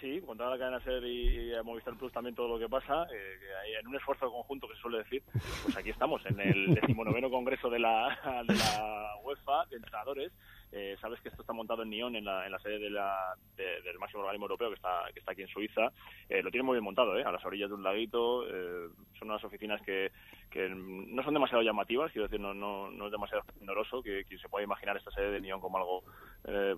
Sí, 0.00 0.20
contar 0.24 0.46
a 0.46 0.50
la 0.50 0.58
cadena 0.58 0.78
SER 0.84 1.04
y, 1.04 1.48
y 1.50 1.54
a 1.56 1.64
Movistar 1.64 1.96
Plus 1.96 2.12
también 2.12 2.36
todo 2.36 2.46
lo 2.46 2.60
que 2.60 2.68
pasa, 2.68 3.02
eh, 3.12 3.38
que 3.40 3.78
en 3.80 3.88
un 3.88 3.96
esfuerzo 3.96 4.30
conjunto 4.30 4.68
que 4.68 4.76
se 4.76 4.80
suele 4.80 4.98
decir, 4.98 5.20
pues 5.64 5.76
aquí 5.76 5.90
estamos, 5.90 6.24
en 6.26 6.38
el 6.38 6.74
decimonoveno 6.76 7.28
congreso 7.28 7.68
de 7.70 7.80
la, 7.80 8.16
de 8.46 8.54
la 8.54 9.14
UEFA 9.24 9.66
de 9.68 9.78
entrenadores, 9.78 10.30
eh, 10.72 10.96
sabes 11.00 11.20
que 11.20 11.28
esto 11.28 11.42
está 11.42 11.52
montado 11.52 11.82
en 11.82 11.90
Nyon, 11.90 12.16
en 12.16 12.24
la, 12.24 12.46
en 12.46 12.52
la 12.52 12.58
sede 12.58 12.78
de 12.78 12.90
la, 12.90 13.34
de- 13.56 13.82
del 13.82 13.98
máximo 13.98 14.22
organismo 14.22 14.46
europeo 14.46 14.68
que 14.70 14.76
está, 14.76 15.04
que 15.12 15.20
está 15.20 15.32
aquí 15.32 15.42
en 15.42 15.48
Suiza. 15.48 15.92
Eh, 16.28 16.42
lo 16.42 16.50
tienen 16.50 16.66
muy 16.66 16.74
bien 16.74 16.84
montado, 16.84 17.16
¿eh? 17.18 17.22
a 17.24 17.30
las 17.32 17.44
orillas 17.44 17.68
de 17.68 17.74
un 17.74 17.82
laguito. 17.82 18.46
eh, 18.48 18.88
son 19.18 19.30
unas 19.30 19.44
oficinas 19.44 19.80
que, 19.82 20.10
que 20.50 20.68
no 20.68 21.22
son 21.22 21.34
demasiado 21.34 21.62
llamativas, 21.62 22.10
quiero 22.10 22.26
decir, 22.26 22.40
no, 22.40 22.52
no, 22.54 22.90
no 22.90 23.06
es 23.06 23.12
demasiado 23.12 23.42
esplendoroso, 23.46 24.02
que 24.02 24.24
quien 24.24 24.40
se 24.40 24.48
puede 24.48 24.64
imaginar 24.64 24.96
esta 24.96 25.10
sede 25.12 25.30
de 25.30 25.40
Nyon 25.40 25.60
como 25.60 25.78
algo 25.78 26.02
eh, 26.44 26.74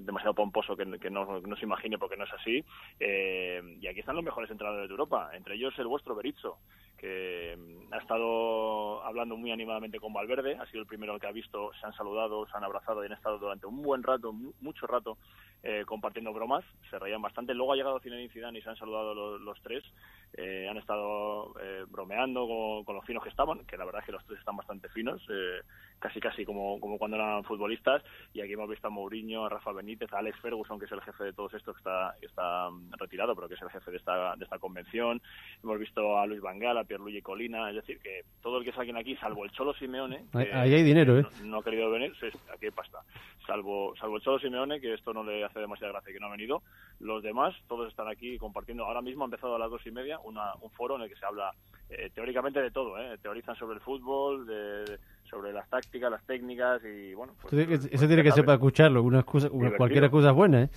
demasiado 0.00 0.34
pomposo 0.34 0.76
que, 0.76 0.98
que 0.98 1.10
no, 1.10 1.40
no 1.40 1.56
se 1.56 1.64
imagine 1.64 1.98
porque 1.98 2.16
no 2.16 2.24
es 2.24 2.32
así. 2.32 2.64
Eh, 2.98 3.62
y 3.80 3.86
aquí 3.86 4.00
están 4.00 4.16
los 4.16 4.24
mejores 4.24 4.50
entrenadores 4.50 4.88
de 4.88 4.92
Europa, 4.92 5.30
entre 5.34 5.54
ellos 5.54 5.78
el 5.78 5.86
vuestro 5.86 6.14
Berizzo, 6.14 6.58
que 7.04 7.54
mm, 7.58 7.92
ha 7.92 7.98
estado 7.98 9.04
hablando 9.04 9.36
muy 9.36 9.50
animadamente 9.52 10.00
con 10.00 10.14
Valverde, 10.14 10.56
ha 10.58 10.64
sido 10.66 10.80
el 10.80 10.86
primero 10.86 11.18
que 11.18 11.26
ha 11.26 11.32
visto, 11.32 11.70
se 11.78 11.86
han 11.86 11.92
saludado, 11.92 12.46
se 12.46 12.56
han 12.56 12.64
abrazado 12.64 13.02
y 13.02 13.06
han 13.06 13.12
estado 13.12 13.38
durante 13.38 13.66
un 13.66 13.82
buen 13.82 14.02
rato, 14.02 14.32
mu- 14.32 14.54
mucho 14.62 14.86
rato, 14.86 15.18
eh, 15.62 15.84
compartiendo 15.86 16.32
bromas, 16.32 16.64
se 16.88 16.98
reían 16.98 17.20
bastante. 17.20 17.52
Luego 17.52 17.72
ha 17.74 17.76
llegado 17.76 18.00
Zinedine 18.00 18.32
Zidane 18.32 18.58
y 18.58 18.62
se 18.62 18.70
han 18.70 18.76
saludado 18.76 19.14
los, 19.14 19.40
los 19.42 19.60
tres, 19.60 19.84
eh, 20.32 20.66
han 20.68 20.78
estado 20.78 21.52
eh, 21.60 21.84
bromeando 21.88 22.46
con, 22.46 22.84
con 22.84 22.96
los 22.96 23.04
finos 23.04 23.22
que 23.22 23.28
estaban, 23.28 23.66
que 23.66 23.76
la 23.76 23.84
verdad 23.84 24.00
es 24.00 24.06
que 24.06 24.12
los 24.12 24.24
tres 24.24 24.38
están 24.38 24.56
bastante 24.56 24.88
finos, 24.88 25.22
eh, 25.28 25.60
casi 25.98 26.20
casi 26.20 26.44
como, 26.44 26.78
como 26.80 26.98
cuando 26.98 27.16
eran 27.16 27.44
futbolistas, 27.44 28.02
y 28.34 28.40
aquí 28.42 28.52
hemos 28.52 28.68
visto 28.68 28.86
a 28.88 28.90
Mourinho, 28.90 29.46
a 29.46 29.48
Rafa 29.48 29.72
Benítez, 29.72 30.12
a 30.12 30.18
Alex 30.18 30.38
Ferguson, 30.40 30.78
que 30.78 30.84
es 30.84 30.92
el 30.92 31.00
jefe 31.00 31.24
de 31.24 31.32
todos 31.32 31.54
estos, 31.54 31.74
que 31.74 31.80
está, 31.80 32.14
que 32.20 32.26
está 32.26 32.68
mm, 32.70 32.92
retirado, 32.98 33.34
pero 33.34 33.48
que 33.48 33.54
es 33.54 33.62
el 33.62 33.70
jefe 33.70 33.90
de 33.90 33.96
esta, 33.96 34.36
de 34.36 34.44
esta 34.44 34.58
convención, 34.58 35.22
hemos 35.62 35.78
visto 35.78 36.18
a 36.18 36.26
Luis 36.26 36.40
Vangal, 36.42 36.76
a 36.76 36.84
Pierluigi 36.84 37.22
Colina, 37.22 37.70
es 37.70 37.76
decir, 37.76 37.98
que 38.00 38.22
todo 38.42 38.58
el 38.58 38.64
que 38.64 38.72
saquen 38.72 38.96
aquí, 38.96 39.16
salvo 39.16 39.44
el 39.44 39.50
Cholo 39.52 39.72
Simeone, 39.74 40.24
Ahí, 40.34 40.44
que- 40.46 40.52
ahí 40.52 40.74
hay 40.74 40.82
dinero, 40.82 41.18
¿eh? 41.18 41.24
no 41.42 41.58
ha 41.58 41.64
querido 41.64 41.90
venir, 41.90 42.12
sí, 42.20 42.26
aquí 42.52 42.66
hay 42.66 42.70
pasta. 42.70 42.98
Salvo, 43.46 43.94
salvo 43.96 44.16
el 44.16 44.22
Cholo 44.22 44.38
Simeone, 44.38 44.80
que 44.80 44.94
esto 44.94 45.12
no 45.12 45.22
le 45.22 45.44
hace 45.44 45.58
demasiada 45.60 45.92
gracia 45.92 46.12
que 46.12 46.20
no 46.20 46.26
ha 46.26 46.30
venido. 46.30 46.62
Los 47.00 47.22
demás, 47.22 47.54
todos 47.68 47.88
están 47.88 48.08
aquí 48.08 48.38
compartiendo. 48.38 48.84
Ahora 48.84 49.02
mismo 49.02 49.24
ha 49.24 49.26
empezado 49.26 49.56
a 49.56 49.58
las 49.58 49.70
dos 49.70 49.84
y 49.86 49.90
media 49.90 50.18
una, 50.20 50.54
un 50.60 50.70
foro 50.70 50.96
en 50.96 51.02
el 51.02 51.08
que 51.08 51.16
se 51.16 51.26
habla 51.26 51.52
eh, 51.90 52.10
teóricamente 52.14 52.62
de 52.62 52.70
todo. 52.70 52.98
¿eh? 52.98 53.18
Teorizan 53.20 53.56
sobre 53.56 53.74
el 53.76 53.80
fútbol, 53.82 54.46
de- 54.46 54.98
sobre 55.34 55.52
las 55.52 55.68
tácticas, 55.68 56.10
las 56.10 56.22
técnicas 56.24 56.80
y 56.84 57.12
bueno. 57.14 57.32
Pues, 57.42 57.52
Eso 57.52 57.56
tiene 57.56 57.72
que- 57.72 57.78
pues, 57.78 57.92
eso 57.92 58.06
tiene 58.06 58.22
que 58.22 58.30
ser 58.32 58.44
para 58.44 58.54
escucharlo. 58.54 59.02
Una 59.02 59.18
excusa, 59.20 59.48
una- 59.50 59.76
cualquier 59.76 60.04
excusa 60.04 60.28
es 60.30 60.34
buena, 60.34 60.62
¿eh? 60.62 60.68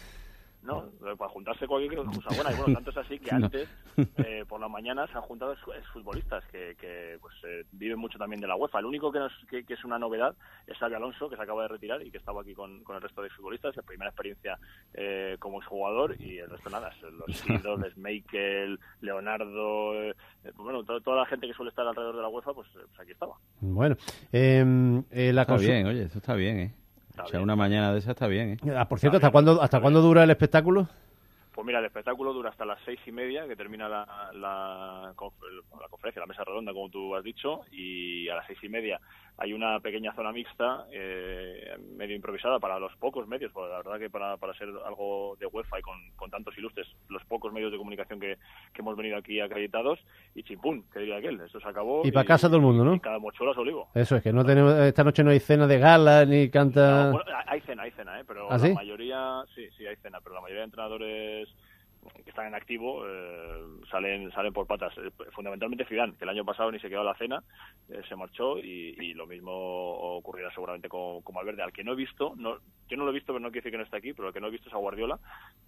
No, 0.68 1.16
para 1.16 1.30
juntarse 1.30 1.66
cualquier 1.66 1.96
cosa 1.96 2.30
buena. 2.36 2.52
Y 2.52 2.56
bueno, 2.58 2.74
tanto 2.76 2.92
es 2.92 2.98
así 2.98 3.18
que 3.20 3.32
antes, 3.32 3.70
eh, 4.18 4.44
por 4.48 4.60
la 4.60 4.68
mañana, 4.68 5.08
se 5.08 5.14
han 5.14 5.22
juntado 5.22 5.54
ex- 5.54 5.78
exfutbolistas 5.78 6.44
que, 6.52 6.76
que 6.80 7.18
pues, 7.22 7.34
eh, 7.48 7.64
viven 7.72 7.98
mucho 7.98 8.18
también 8.20 8.42
de 8.42 8.48
la 8.48 8.56
UEFA. 8.56 8.80
El 8.80 8.86
único 8.86 9.12
que, 9.12 9.20
nos- 9.20 9.46
que, 9.50 9.64
que 9.64 9.74
es 9.76 9.84
una 9.86 9.98
novedad 9.98 10.36
es 10.68 10.78
Xavi 10.78 10.94
Alonso, 10.96 11.30
que 11.30 11.38
se 11.38 11.42
acaba 11.42 11.62
de 11.64 11.70
retirar 11.70 12.02
y 12.06 12.12
que 12.12 12.18
estaba 12.18 12.42
aquí 12.42 12.54
con, 12.54 12.84
con 12.84 12.96
el 12.98 13.02
resto 13.02 13.22
de 13.22 13.30
futbolistas. 13.30 13.76
La 13.78 13.84
primera 13.84 14.10
experiencia 14.10 14.58
eh, 14.94 15.38
como 15.40 15.60
exjugador 15.60 16.20
y 16.22 16.38
el 16.40 16.50
resto 16.50 16.70
nada. 16.70 16.92
Los 17.02 17.44
ídolos, 17.50 17.96
Michael, 17.98 18.80
Leonardo, 19.02 19.94
eh, 19.96 20.14
eh, 20.44 20.52
bueno, 20.58 20.84
to- 20.84 21.02
toda 21.02 21.18
la 21.18 21.26
gente 21.26 21.48
que 21.48 21.54
suele 21.54 21.70
estar 21.70 21.88
alrededor 21.88 22.16
de 22.18 22.22
la 22.22 22.28
UEFA, 22.30 22.54
pues, 22.54 22.68
eh, 22.76 22.80
pues 22.88 23.00
aquí 23.00 23.12
estaba. 23.12 23.36
Bueno, 23.62 23.96
em, 24.32 25.04
eh, 25.12 25.32
la 25.34 25.42
Está 25.44 25.56
consu- 25.56 25.60
bien, 25.68 25.88
oye, 25.88 26.04
eso 26.04 26.18
está 26.20 26.36
bien, 26.36 26.60
¿eh? 26.60 26.74
O 27.24 27.28
sea, 27.28 27.42
una 27.42 27.56
mañana 27.56 27.94
de 27.94 28.00
esa 28.00 28.12
está 28.12 28.28
bien, 28.28 28.52
¿eh? 28.64 28.74
Ah, 28.76 28.88
por 28.88 29.00
cierto, 29.00 29.18
¿hasta 29.18 29.32
cuándo, 29.32 29.62
¿hasta 29.62 29.80
cuándo 29.82 30.02
dura 30.02 30.24
el 30.24 30.30
espectáculo? 30.30 30.88
Pues 31.54 31.66
mira, 31.66 31.80
el 31.80 31.86
espectáculo 31.86 32.34
dura 32.34 32.52
hasta 32.52 32.66
las 32.66 32.80
seis 32.86 33.00
y 33.08 33.12
media, 33.12 33.48
que 33.48 33.56
termina 33.56 33.90
la, 33.90 34.30
la, 34.34 35.08
la 35.08 35.14
conferencia, 35.90 36.20
la 36.20 36.28
mesa 36.28 36.44
redonda, 36.44 36.72
como 36.72 36.90
tú 36.90 37.16
has 37.16 37.24
dicho, 37.24 37.62
y 37.72 38.30
a 38.30 38.36
las 38.36 38.46
seis 38.46 38.60
y 38.62 38.70
media 38.70 39.00
hay 39.40 39.54
una 39.54 39.80
pequeña 39.80 40.14
zona 40.14 40.32
mixta, 40.32 40.88
eh, 40.92 41.78
medio 41.96 42.16
improvisada 42.16 42.60
para 42.60 42.80
los 42.80 42.96
pocos 42.98 43.28
medios, 43.28 43.52
porque 43.52 43.70
la 43.70 43.78
verdad 43.78 44.00
que 44.00 44.10
para, 44.10 44.36
para 44.38 44.54
ser 44.56 44.70
algo 44.86 45.36
de 45.40 45.46
UEFA 45.46 45.80
y 45.80 45.82
con, 45.84 45.96
con 46.16 46.32
tantos 46.32 46.58
ilustres, 46.58 46.88
los 47.10 47.24
pocos 47.26 47.54
medios 47.54 47.72
de 47.72 47.78
comunicación 47.78 48.20
que, 48.20 48.38
que 48.74 48.82
hemos 48.82 48.98
venido 48.98 49.16
aquí 49.16 49.40
acreditados, 49.40 50.00
y 50.34 50.42
chimpún, 50.42 50.86
que 50.92 51.00
diría 51.00 51.18
aquel, 51.18 51.40
esto 51.42 51.60
se 51.60 51.68
acabó. 51.68 52.02
Y 52.04 52.12
pa' 52.12 52.24
casa 52.24 52.48
todo 52.48 52.58
el 52.58 52.64
mundo, 52.64 52.84
¿no? 52.84 52.96
Y 52.96 53.00
cada 53.00 53.20
mochuelo 53.20 53.52
a 53.52 53.56
su 53.56 53.62
olivo. 53.62 53.90
Eso 53.94 54.16
es, 54.16 54.24
que 54.24 54.34
no 54.34 54.44
tenemos, 54.44 54.74
esta 54.74 55.04
noche 55.04 55.24
no 55.24 55.30
hay 55.30 55.40
cena 55.40 55.68
de 55.68 55.78
gala 55.78 56.26
ni 56.26 56.50
canta... 56.50 57.06
No, 57.06 57.12
bueno, 57.14 57.32
hay 57.46 57.62
cena, 57.62 57.84
hay 57.84 57.92
cena, 57.92 58.20
¿eh? 58.20 58.24
pero 58.28 58.48
¿Ah, 58.50 58.58
la 58.58 58.60
sí? 58.60 58.74
mayoría, 58.74 59.44
sí, 59.54 59.68
sí, 59.78 59.86
hay 59.86 59.98
cena, 59.98 60.20
pero 60.22 60.34
la 60.34 60.42
mayoría 60.42 60.62
de 60.62 60.66
entrenadores 60.66 61.50
que 62.24 62.30
están 62.30 62.48
en 62.48 62.56
activo 62.56 63.06
eh, 63.08 63.64
salen 63.90 64.32
salen 64.32 64.54
por 64.54 64.68
patas. 64.68 64.94
Eh, 64.98 65.12
Fundamentalmente 65.32 65.86
Zidane, 65.86 66.14
que 66.14 66.24
el 66.24 66.30
año 66.30 66.46
pasado 66.46 66.72
ni 66.72 66.80
se 66.80 66.90
quedó 66.90 67.02
a 67.02 67.06
la 67.06 67.16
cena, 67.16 67.44
eh, 67.90 68.02
se 68.08 68.16
marchó 68.16 68.60
y, 68.60 68.96
y 69.00 69.14
lo 69.14 69.28
mismo 69.28 69.52
ocurrirá 69.52 70.52
seguramente 70.52 70.90
con, 70.90 71.22
con 71.22 71.36
Valverde, 71.36 71.64
al 71.64 71.72
que 71.72 71.84
no 71.84 71.94
he 71.94 71.96
visto, 71.96 72.34
no, 72.38 72.58
yo 72.88 72.98
no 72.98 73.04
lo 73.04 73.12
he 73.12 73.14
visto, 73.14 73.34
pero 73.34 73.40
no 73.40 73.52
quiere 73.52 73.62
decir 73.62 73.72
que 73.72 73.78
no 73.78 73.84
esté 73.84 73.98
aquí, 73.98 74.14
pero 74.14 74.30
el 74.30 74.34
que 74.34 74.40
no 74.40 74.48
he 74.48 74.52
visto 74.52 74.70
es 74.70 74.74
a 74.76 74.78
Guardiola, 74.78 75.20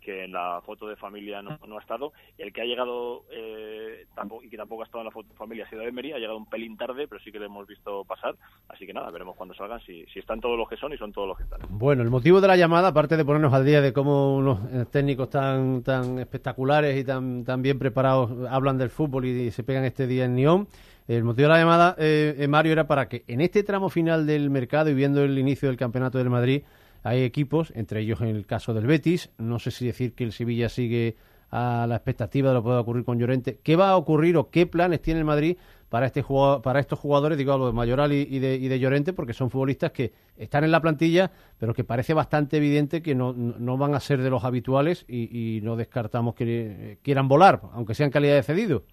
que 0.01 0.23
en 0.23 0.31
la 0.31 0.61
foto 0.65 0.87
de 0.87 0.95
familia 0.95 1.41
no, 1.41 1.59
no 1.67 1.77
ha 1.77 1.81
estado. 1.81 2.13
El 2.37 2.53
que 2.53 2.61
ha 2.61 2.65
llegado 2.65 3.25
eh, 3.31 4.05
tampoco, 4.15 4.43
y 4.43 4.49
que 4.49 4.57
tampoco 4.57 4.83
ha 4.83 4.85
estado 4.85 5.01
en 5.01 5.05
la 5.05 5.11
foto 5.11 5.29
de 5.29 5.35
familia 5.35 5.65
ha 5.65 5.69
sido 5.69 5.81
Emery, 5.81 6.13
ha 6.13 6.17
llegado 6.17 6.37
un 6.37 6.49
pelín 6.49 6.77
tarde, 6.77 7.07
pero 7.07 7.21
sí 7.21 7.31
que 7.31 7.39
le 7.39 7.45
hemos 7.45 7.67
visto 7.67 8.05
pasar. 8.05 8.35
Así 8.69 8.85
que 8.85 8.93
nada, 8.93 9.09
veremos 9.11 9.35
cuando 9.35 9.53
salgan 9.53 9.81
si, 9.81 10.05
si 10.05 10.19
están 10.19 10.39
todos 10.39 10.57
los 10.57 10.69
que 10.69 10.77
son 10.77 10.93
y 10.93 10.97
son 10.97 11.11
todos 11.11 11.27
los 11.27 11.37
que 11.37 11.43
están. 11.43 11.59
Bueno, 11.69 12.03
el 12.03 12.09
motivo 12.09 12.39
de 12.39 12.47
la 12.47 12.55
llamada, 12.55 12.89
aparte 12.89 13.17
de 13.17 13.25
ponernos 13.25 13.53
al 13.53 13.65
día 13.65 13.81
de 13.81 13.91
cómo 13.91 14.37
unos 14.37 14.59
eh, 14.71 14.85
técnicos 14.91 15.29
tan 15.29 15.83
tan 15.83 16.19
espectaculares 16.29 16.97
y 16.97 17.03
tan, 17.03 17.43
tan 17.43 17.61
bien 17.61 17.79
preparados 17.79 18.31
hablan 18.49 18.77
del 18.77 18.89
fútbol 18.89 19.25
y, 19.25 19.51
se 19.51 19.63
pegan 19.63 19.83
este 19.83 20.07
día 20.07 20.25
en 20.25 20.35
Nyon, 20.35 20.67
el 21.07 21.23
motivo 21.23 21.47
de 21.47 21.53
la 21.53 21.59
llamada, 21.59 21.95
eh, 21.97 22.35
eh, 22.37 22.47
Mario, 22.47 22.71
era 22.71 22.87
para 22.87 23.09
que 23.09 23.23
en 23.27 23.41
este 23.41 23.63
tramo 23.63 23.89
final 23.89 24.27
del 24.27 24.49
mercado 24.49 24.89
y 24.89 24.93
viendo 24.93 25.23
el 25.23 25.37
inicio 25.37 25.67
del 25.67 25.77
Campeonato 25.77 26.19
del 26.19 26.29
Madrid, 26.29 26.61
hay 27.03 27.23
equipos, 27.23 27.71
entre 27.75 28.01
ellos 28.01 28.21
en 28.21 28.27
el 28.27 28.45
caso 28.45 28.73
del 28.73 28.85
Betis, 28.85 29.31
no 29.37 29.57
sé 29.57 29.71
si 29.71 29.87
decir 29.87 30.13
que 30.13 30.23
el 30.23 30.33
Sevilla 30.33 30.69
sigue 30.69 31.15
a 31.51 31.85
la 31.87 31.95
expectativa 31.95 32.49
de 32.49 32.55
lo 32.55 32.61
que 32.61 32.65
pueda 32.65 32.79
ocurrir 32.81 33.05
con 33.05 33.17
Llorente. 33.17 33.59
¿Qué 33.63 33.75
va 33.75 33.89
a 33.89 33.97
ocurrir 33.97 34.37
o 34.37 34.49
qué 34.49 34.67
planes 34.67 35.01
tiene 35.01 35.19
el 35.19 35.25
Madrid 35.25 35.57
para 35.89 36.05
este 36.05 36.21
jugador, 36.21 36.61
para 36.61 36.79
estos 36.79 36.99
jugadores, 36.99 37.37
digo, 37.37 37.57
los 37.57 37.67
de 37.67 37.73
Mayoral 37.73 38.13
y, 38.13 38.39
de, 38.39 38.55
y 38.55 38.67
de 38.67 38.79
Llorente, 38.79 39.11
porque 39.11 39.33
son 39.33 39.49
futbolistas 39.49 39.91
que 39.91 40.13
están 40.37 40.63
en 40.63 40.71
la 40.71 40.81
plantilla, 40.81 41.31
pero 41.57 41.73
que 41.73 41.83
parece 41.83 42.13
bastante 42.13 42.57
evidente 42.57 43.01
que 43.01 43.15
no, 43.15 43.33
no 43.33 43.55
no 43.57 43.77
van 43.77 43.93
a 43.95 43.99
ser 43.99 44.21
de 44.21 44.29
los 44.29 44.43
habituales 44.43 45.05
y, 45.07 45.57
y 45.57 45.61
no 45.61 45.75
descartamos 45.75 46.35
que 46.35 46.45
eh, 46.47 46.97
quieran 47.03 47.27
volar, 47.27 47.61
aunque 47.73 47.93
sean 47.95 48.09
calidad 48.09 48.35
de 48.35 48.43
cedido. 48.43 48.83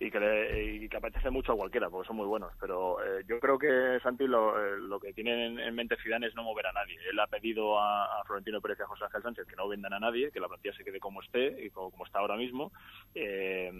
Y 0.00 0.10
que, 0.10 0.18
le- 0.20 0.74
y 0.74 0.88
que 0.88 0.96
apetece 0.96 1.30
mucho 1.30 1.52
a 1.52 1.56
cualquiera, 1.56 1.88
porque 1.88 2.08
son 2.08 2.16
muy 2.16 2.26
buenos. 2.26 2.52
Pero 2.60 3.02
eh, 3.02 3.22
yo 3.26 3.38
creo 3.40 3.58
que 3.58 3.98
Santi 4.02 4.26
lo, 4.26 4.58
eh, 4.58 4.76
lo 4.78 4.98
que 4.98 5.12
tiene 5.12 5.46
en, 5.46 5.58
en 5.60 5.74
mente 5.74 5.96
Zidane 6.02 6.26
es 6.26 6.34
no 6.34 6.42
mover 6.42 6.66
a 6.66 6.72
nadie. 6.72 6.96
Él 7.10 7.18
ha 7.20 7.26
pedido 7.26 7.78
a, 7.78 8.20
a 8.20 8.24
Florentino 8.24 8.60
Pérez 8.60 8.78
y 8.80 8.82
a 8.82 8.86
José 8.86 9.04
Ángel 9.04 9.22
Sánchez 9.22 9.46
que 9.46 9.56
no 9.56 9.68
vendan 9.68 9.92
a 9.92 10.00
nadie, 10.00 10.30
que 10.32 10.40
la 10.40 10.48
plantilla 10.48 10.74
se 10.74 10.84
quede 10.84 10.98
como 11.00 11.22
esté 11.22 11.64
y 11.64 11.70
como, 11.70 11.90
como 11.90 12.04
está 12.04 12.18
ahora 12.18 12.36
mismo. 12.36 12.72
Eh, 13.14 13.72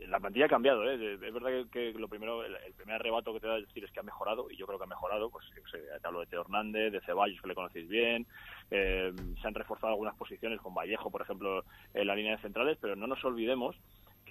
la 0.00 0.20
plantilla 0.20 0.46
ha 0.46 0.50
cambiado. 0.50 0.84
¿eh? 0.90 1.14
Es 1.14 1.32
verdad 1.32 1.50
que, 1.50 1.92
que 1.92 1.98
lo 1.98 2.08
primero, 2.08 2.44
el, 2.44 2.54
el 2.66 2.74
primer 2.74 2.96
arrebato 2.96 3.32
que 3.32 3.40
te 3.40 3.46
da 3.46 3.54
a 3.54 3.60
decir 3.60 3.82
es 3.82 3.90
que 3.92 4.00
ha 4.00 4.04
mejorado, 4.04 4.50
y 4.50 4.56
yo 4.56 4.66
creo 4.66 4.78
que 4.78 4.84
ha 4.84 4.88
mejorado. 4.88 5.30
Pues 5.30 5.46
yo 5.56 5.62
sé, 5.70 5.78
te 6.00 6.06
hablo 6.06 6.20
de 6.20 6.26
Teo 6.26 6.42
Hernández, 6.42 6.92
de 6.92 7.00
Ceballos, 7.00 7.40
que 7.40 7.48
le 7.48 7.54
conocéis 7.54 7.88
bien. 7.88 8.26
Eh, 8.70 9.12
se 9.40 9.48
han 9.48 9.54
reforzado 9.54 9.92
algunas 9.92 10.14
posiciones 10.16 10.60
con 10.60 10.74
Vallejo, 10.74 11.10
por 11.10 11.22
ejemplo, 11.22 11.64
en 11.94 12.06
la 12.06 12.14
línea 12.14 12.36
de 12.36 12.42
centrales, 12.42 12.78
pero 12.80 12.94
no 12.96 13.06
nos 13.06 13.24
olvidemos 13.24 13.76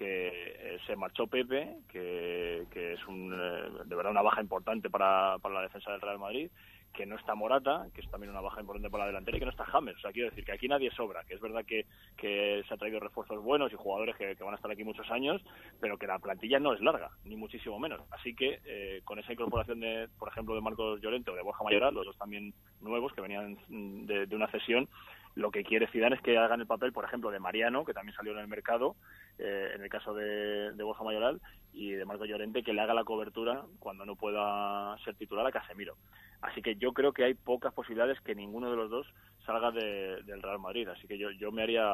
que 0.02 0.30
eh, 0.30 0.80
se 0.88 0.96
marchó 0.96 1.28
Pepe, 1.28 1.76
que, 1.88 2.66
que 2.72 2.94
es 2.94 3.08
un, 3.08 3.32
eh, 3.32 3.84
de 3.86 3.96
verdad 3.96 4.12
una 4.12 4.24
baja 4.24 4.42
importante 4.42 4.90
para, 4.90 5.38
para 5.38 5.54
la 5.54 5.62
defensa 5.62 5.92
del 5.92 6.02
Real 6.02 6.18
Madrid, 6.18 6.50
que 6.92 7.06
no 7.06 7.16
está 7.16 7.36
Morata, 7.36 7.86
que 7.94 8.02
es 8.02 8.10
también 8.10 8.32
una 8.32 8.42
baja 8.42 8.62
importante 8.62 8.90
para 8.90 9.04
la 9.04 9.10
delantera, 9.10 9.38
y 9.38 9.40
que 9.40 9.46
no 9.46 9.52
está 9.52 9.64
James. 9.66 9.96
O 9.98 10.00
sea, 10.00 10.12
quiero 10.12 10.32
decir 10.32 10.44
que 10.44 10.54
aquí 10.54 10.68
nadie 10.68 10.90
sobra, 10.90 11.24
que 11.26 11.36
es 11.36 11.40
verdad 11.40 11.64
que, 11.66 11.86
que 12.18 12.64
se 12.68 12.74
ha 12.74 12.78
traído 12.78 13.00
refuerzos 13.00 13.44
buenos 13.44 13.72
y 13.72 13.76
jugadores 13.76 14.16
que, 14.16 14.36
que 14.36 14.44
van 14.44 14.54
a 14.54 14.56
estar 14.56 14.72
aquí 14.72 14.84
muchos 14.84 15.10
años, 15.12 15.40
pero 15.80 16.00
que 16.00 16.08
la 16.08 16.18
plantilla 16.18 16.60
no 16.60 16.74
es 16.74 16.82
larga, 16.82 17.12
ni 17.24 17.36
muchísimo 17.36 17.78
menos. 17.78 18.02
Así 18.10 18.34
que 18.34 18.60
eh, 18.66 19.02
con 19.04 19.20
esa 19.20 19.34
incorporación, 19.34 19.82
de, 19.82 20.10
por 20.18 20.30
ejemplo, 20.30 20.56
de 20.56 20.62
Marcos 20.62 21.00
Llorente 21.00 21.30
o 21.30 21.36
de 21.36 21.44
Borja 21.44 21.64
Mayoral, 21.64 21.94
los 21.94 22.08
dos 22.08 22.18
también 22.18 22.56
nuevos 22.82 23.14
que 23.14 23.22
venían 23.22 23.56
mm, 23.70 24.06
de, 24.08 24.26
de 24.26 24.36
una 24.36 24.48
cesión, 24.48 24.90
lo 25.36 25.52
que 25.52 25.64
quiere 25.64 25.88
Zidane 25.88 26.16
es 26.16 26.22
que 26.22 26.38
hagan 26.38 26.60
el 26.60 26.68
papel, 26.68 26.92
por 26.92 27.06
ejemplo, 27.06 27.32
de 27.32 27.40
Mariano, 27.40 27.86
que 27.86 27.94
también 27.94 28.16
salió 28.16 28.34
en 28.34 28.40
el 28.40 28.48
mercado, 28.48 28.96
eh, 29.42 29.72
en 29.76 29.82
el 29.84 29.90
caso 29.90 30.14
de, 30.14 30.72
de 30.72 30.84
Borja 30.84 31.04
Mayoral, 31.04 31.42
y 31.74 31.92
de 31.92 32.06
Marco 32.06 32.26
Llorente, 32.26 32.64
que 32.64 32.74
le 32.74 32.82
haga 32.82 32.94
la 32.94 33.04
cobertura 33.06 33.64
cuando 33.80 34.06
no 34.06 34.16
pueda 34.16 34.98
ser 35.06 35.16
titular 35.16 35.46
a 35.46 35.52
Casemiro. 35.52 35.96
Así 36.42 36.62
que 36.62 36.76
yo 36.76 36.92
creo 36.92 37.14
que 37.14 37.24
hay 37.24 37.34
pocas 37.34 37.74
posibilidades 37.74 38.20
que 38.22 38.36
ninguno 38.36 38.70
de 38.70 38.76
los 38.76 38.90
dos 38.90 39.08
salga 39.46 39.72
de- 39.72 40.22
del 40.24 40.42
Real 40.42 40.60
Madrid. 40.60 40.88
Así 40.90 41.08
que 41.08 41.18
yo, 41.18 41.32
yo 41.32 41.52
me 41.52 41.64
haría 41.64 41.90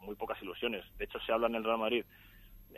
muy 0.00 0.14
pocas 0.16 0.40
ilusiones. 0.42 0.84
De 0.96 1.04
hecho, 1.04 1.18
se 1.20 1.32
habla 1.32 1.48
en 1.48 1.56
el 1.56 1.64
Real 1.64 1.78
Madrid 1.78 2.04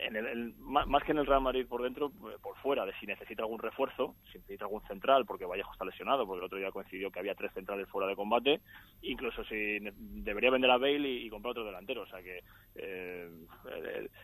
en 0.01 0.15
el, 0.15 0.53
más, 0.59 1.03
que 1.03 1.11
en 1.11 1.19
el 1.19 1.25
Real 1.25 1.41
Madrid 1.41 1.65
por 1.67 1.83
dentro, 1.83 2.07
eh, 2.07 2.37
por 2.41 2.55
fuera, 2.57 2.85
de 2.85 2.93
si 2.99 3.05
necesita 3.05 3.43
algún 3.43 3.59
refuerzo, 3.59 4.15
si 4.31 4.39
necesita 4.39 4.65
algún 4.65 4.81
central, 4.87 5.25
porque 5.25 5.45
Vallejo 5.45 5.71
está 5.71 5.85
lesionado, 5.85 6.25
porque 6.25 6.39
el 6.39 6.45
otro 6.45 6.57
día 6.57 6.71
coincidió 6.71 7.11
que 7.11 7.19
había 7.19 7.35
tres 7.35 7.51
centrales 7.53 7.87
fuera 7.87 8.07
de 8.07 8.15
combate, 8.15 8.61
incluso 9.01 9.43
si 9.43 9.79
debería 10.23 10.49
vender 10.49 10.71
a 10.71 10.77
Bale 10.77 11.07
y, 11.07 11.29
comprar 11.29 11.51
otro 11.51 11.65
delantero. 11.65 12.01
O 12.01 12.07
sea 12.07 12.21
que 12.21 12.43
eh, 12.75 13.29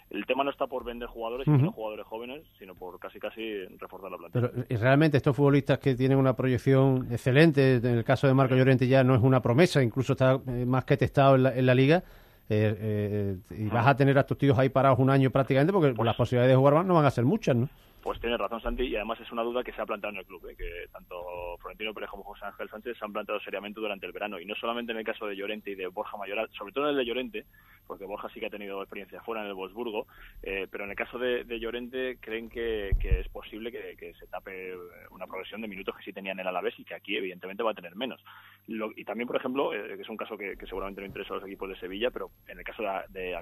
el, 0.10 0.26
tema 0.26 0.44
no 0.44 0.50
está 0.50 0.68
por 0.68 0.84
vender 0.84 1.08
jugadores, 1.08 1.46
sino 1.46 1.72
jugadores 1.72 2.06
jóvenes, 2.06 2.44
sino 2.58 2.76
por 2.76 3.00
casi 3.00 3.20
casi 3.20 3.66
reforzar 3.78 4.12
la 4.12 4.18
plantilla. 4.18 4.50
Pero 4.52 4.66
y 4.68 4.76
realmente 4.76 5.18
estos 5.18 5.36
futbolistas 5.36 5.80
que 5.80 5.96
tienen 5.96 6.18
una 6.18 6.36
proyección 6.36 7.08
excelente, 7.12 7.76
en 7.76 7.86
el 7.86 8.04
caso 8.04 8.28
de 8.28 8.34
Marco 8.34 8.56
Llorente 8.56 8.88
ya 8.88 9.04
no 9.04 9.16
es 9.16 9.22
una 9.22 9.42
promesa, 9.42 9.82
incluso 9.82 10.14
está 10.14 10.40
más 10.66 10.86
que 10.86 10.98
testado 10.98 11.36
en 11.36 11.66
la 11.66 11.76
liga 11.76 12.04
eh, 12.50 13.38
eh, 13.50 13.56
y 13.58 13.68
vas 13.68 13.86
a 13.88 13.96
tener 13.96 14.18
a 14.18 14.26
tus 14.26 14.38
tíos 14.38 14.58
ahí 14.58 14.70
parados 14.70 15.00
un 15.00 15.10
año 15.10 15.30
prácticamente 15.30 15.74
porque 15.74 15.94
las 16.04 16.16
posibilidades 16.16 16.52
de 16.52 16.56
jugar 16.56 16.86
no 16.86 16.94
van 16.94 17.06
a 17.06 17.12
ser 17.12 17.26
muchas, 17.26 17.56
¿no? 17.56 17.70
Pues 18.02 18.22
tiene 18.22 18.38
razón 18.38 18.62
Santi 18.62 18.84
y 18.84 18.96
además 18.96 19.20
es 19.20 19.32
una 19.32 19.44
duda 19.44 19.64
que 19.64 19.74
se 19.74 19.82
ha 19.82 19.86
planteado 19.86 20.14
en 20.14 20.20
el 20.20 20.26
club, 20.26 20.48
¿eh? 20.48 20.56
que 20.56 20.88
tanto 20.92 21.58
Florentino 21.60 21.94
Pérez 21.94 22.10
como 22.10 22.24
José 22.24 22.46
Ángel 22.46 22.70
Sánchez 22.70 22.98
se 22.98 23.04
han 23.04 23.12
planteado 23.12 23.40
seriamente 23.42 23.80
durante 23.80 24.06
el 24.06 24.12
verano 24.12 24.40
y 24.40 24.46
no 24.46 24.56
solamente 24.56 24.92
en 24.92 25.00
el 25.00 25.04
caso 25.04 25.26
de 25.26 25.36
Llorente 25.36 25.72
y 25.72 25.76
de 25.76 25.88
Borja 25.88 26.16
Mayoral, 26.16 26.50
sobre 26.58 26.72
todo 26.72 26.86
en 26.86 26.92
el 26.92 26.98
de 26.98 27.06
Llorente, 27.06 27.46
porque 27.88 28.06
Borja 28.06 28.30
sí 28.30 28.40
que 28.40 28.46
ha 28.46 28.52
tenido 28.52 28.82
experiencia 28.82 29.22
fuera 29.22 29.42
en 29.42 29.48
el 29.48 29.56
Wolfsburgo, 29.56 30.08
eh, 30.44 30.68
pero 30.70 30.84
en 30.84 30.92
el 30.92 30.96
caso 30.96 31.18
de, 31.18 31.46
Llorente 31.60 32.18
creen 32.20 32.50
que, 32.50 32.92
es 33.02 33.28
posible 33.30 33.72
que, 33.72 34.14
se 34.20 34.28
tape 34.28 34.76
una 35.10 35.26
progresión 35.26 35.62
de 35.62 35.68
minutos 35.68 35.96
que 35.96 36.04
sí 36.04 36.14
tenían 36.14 36.38
en 36.38 36.42
el 36.42 36.48
Alavés 36.48 36.78
y 36.78 36.84
que 36.84 36.94
aquí 36.94 37.18
evidentemente 37.18 37.64
va 37.64 37.72
a 37.72 37.76
tener 37.76 37.96
menos. 37.96 38.24
y 38.68 39.04
también, 39.06 39.28
por 39.28 39.38
ejemplo, 39.38 39.74
eh, 39.74 39.96
que 39.96 40.02
es 40.02 40.10
un 40.10 40.18
caso 40.18 40.38
que, 40.38 40.56
seguramente 40.68 41.02
no 41.02 41.08
interesa 41.08 41.34
a 41.34 41.38
los 41.38 41.46
equipos 41.46 41.70
de 41.70 41.80
Sevilla, 41.80 42.12
pero 42.12 42.30
en 42.48 42.60
el 42.60 42.64
caso 42.64 42.84
de, 42.84 42.90
de 43.10 43.36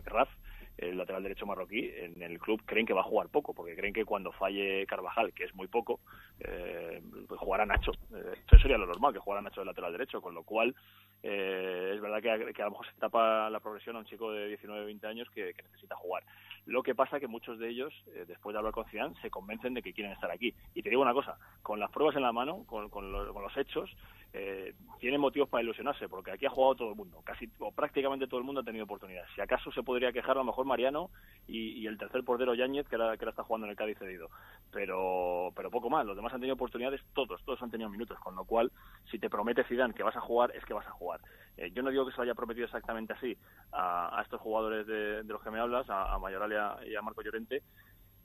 el 0.77 0.97
lateral 0.97 1.23
derecho 1.23 1.45
marroquí, 1.45 1.91
en 1.95 2.21
el 2.21 2.39
club 2.39 2.61
creen 2.65 2.85
que 2.85 2.93
va 2.93 3.01
a 3.01 3.05
jugar 3.05 3.29
poco, 3.29 3.53
porque 3.53 3.75
creen 3.75 3.93
que 3.93 4.05
cuando 4.05 4.31
falle 4.31 4.85
Carvajal, 4.85 5.33
que 5.33 5.45
es 5.45 5.55
muy 5.55 5.67
poco, 5.67 5.99
eh, 6.39 7.01
pues 7.27 7.39
jugará 7.39 7.65
Nacho. 7.65 7.91
Eh, 8.13 8.33
eso 8.47 8.59
sería 8.59 8.77
lo 8.77 8.85
normal, 8.85 9.13
que 9.13 9.19
jugara 9.19 9.41
Nacho 9.41 9.61
de 9.61 9.67
lateral 9.67 9.93
derecho, 9.93 10.21
con 10.21 10.33
lo 10.33 10.43
cual 10.43 10.75
eh, 11.23 11.93
es 11.95 12.01
verdad 12.01 12.21
que 12.21 12.29
a, 12.61 12.65
lo 12.65 12.71
mejor 12.71 12.85
se 12.85 12.99
tapa 12.99 13.49
la 13.49 13.59
progresión 13.59 13.95
a 13.95 13.99
un 13.99 14.05
chico 14.05 14.31
de 14.31 14.47
19 14.47 14.85
20 14.85 15.07
años 15.07 15.29
que, 15.31 15.55
necesita 15.63 15.95
jugar. 15.95 16.23
Lo 16.65 16.83
que 16.83 16.93
pasa 16.93 17.19
que 17.19 17.27
muchos 17.27 17.57
de 17.57 17.69
ellos, 17.69 17.93
eh, 18.13 18.25
después 18.27 18.53
de 18.53 18.59
hablar 18.59 18.73
con 18.73 18.85
Zidane, 18.85 19.19
se 19.21 19.29
convencen 19.29 19.73
de 19.73 19.81
que 19.81 19.93
quieren 19.93 20.13
estar 20.13 20.29
aquí. 20.29 20.53
Y 20.73 20.83
te 20.83 20.89
digo 20.89 21.01
una 21.01 21.13
cosa, 21.13 21.37
con 21.61 21.79
las 21.79 21.89
pruebas 21.91 22.15
en 22.15 22.23
la 22.23 22.31
mano, 22.31 22.63
con, 22.67 22.89
con 22.89 23.11
los 23.11 23.57
hechos, 23.57 23.89
eh, 24.37 24.73
tiene 24.99 25.17
motivos 25.17 25.47
para 25.47 25.63
ilusionarse, 25.63 26.09
porque 26.09 26.31
aquí 26.31 26.45
ha 26.45 26.49
jugado 26.49 26.75
todo 26.75 26.89
el 26.89 26.95
mundo, 26.95 27.21
casi 27.23 27.49
o 27.59 27.71
prácticamente 27.71 28.27
todo 28.27 28.39
el 28.39 28.45
mundo 28.45 28.59
ha 28.59 28.65
tenido 28.65 28.83
oportunidades. 28.83 29.29
Si 29.33 29.39
acaso 29.39 29.71
se 29.71 29.81
podría 29.81 30.11
quejar 30.11 30.31
a 30.31 30.39
lo 30.39 30.43
mejor 30.43 30.65
Mariano 30.65 31.09
y, 31.47 31.87
el 31.87 31.97
tercer 31.97 32.23
portero 32.25 32.53
Yáñez, 32.53 32.85
que 32.89 32.97
ahora, 32.97 33.15
que 33.15 33.29
está 33.29 33.43
jugando 33.43 33.65
en 33.65 33.71
el 33.71 33.77
Cádiz 33.77 33.97
cedido. 33.97 34.29
Pero, 34.73 35.53
pero 35.55 35.71
poco 35.71 35.89
más, 35.89 36.05
los 36.05 36.17
demás 36.17 36.33
han 36.33 36.41
tenido 36.41 36.55
oportunidades, 36.55 37.01
todos, 37.13 37.41
todos 37.45 37.61
han 37.61 37.71
tenido 37.71 37.89
minutos, 37.89 38.19
con 38.19 38.35
lo 38.35 38.43
cual, 38.43 38.73
si 39.09 39.19
te 39.19 39.29
promete 39.29 39.63
Zidane 39.63 39.93
que 39.93 40.03
vas 40.03 40.17
a 40.17 40.21
jugar, 40.21 40.51
es 40.53 40.65
que 40.65 40.73
vas 40.73 40.87
a 40.87 40.91
jugar. 40.91 41.21
Eh, 41.55 41.71
yo 41.71 41.81
no 41.81 41.89
digo 41.89 42.05
que 42.05 42.11
se 42.11 42.17
lo 42.17 42.23
haya 42.23 42.35
prometido 42.35 42.65
exactamente 42.65 43.13
así 43.13 43.37
a, 43.71 44.19
estos 44.21 44.41
jugadores 44.41 44.85
de, 44.85 45.23
los 45.23 45.41
que 45.41 45.51
me 45.51 45.59
hablas, 45.59 45.89
a, 45.89 46.13
a 46.13 46.19
Mayoral 46.19 46.81
y 46.85 46.95
a 46.95 47.01
Marco 47.01 47.21
Llorente, 47.21 47.63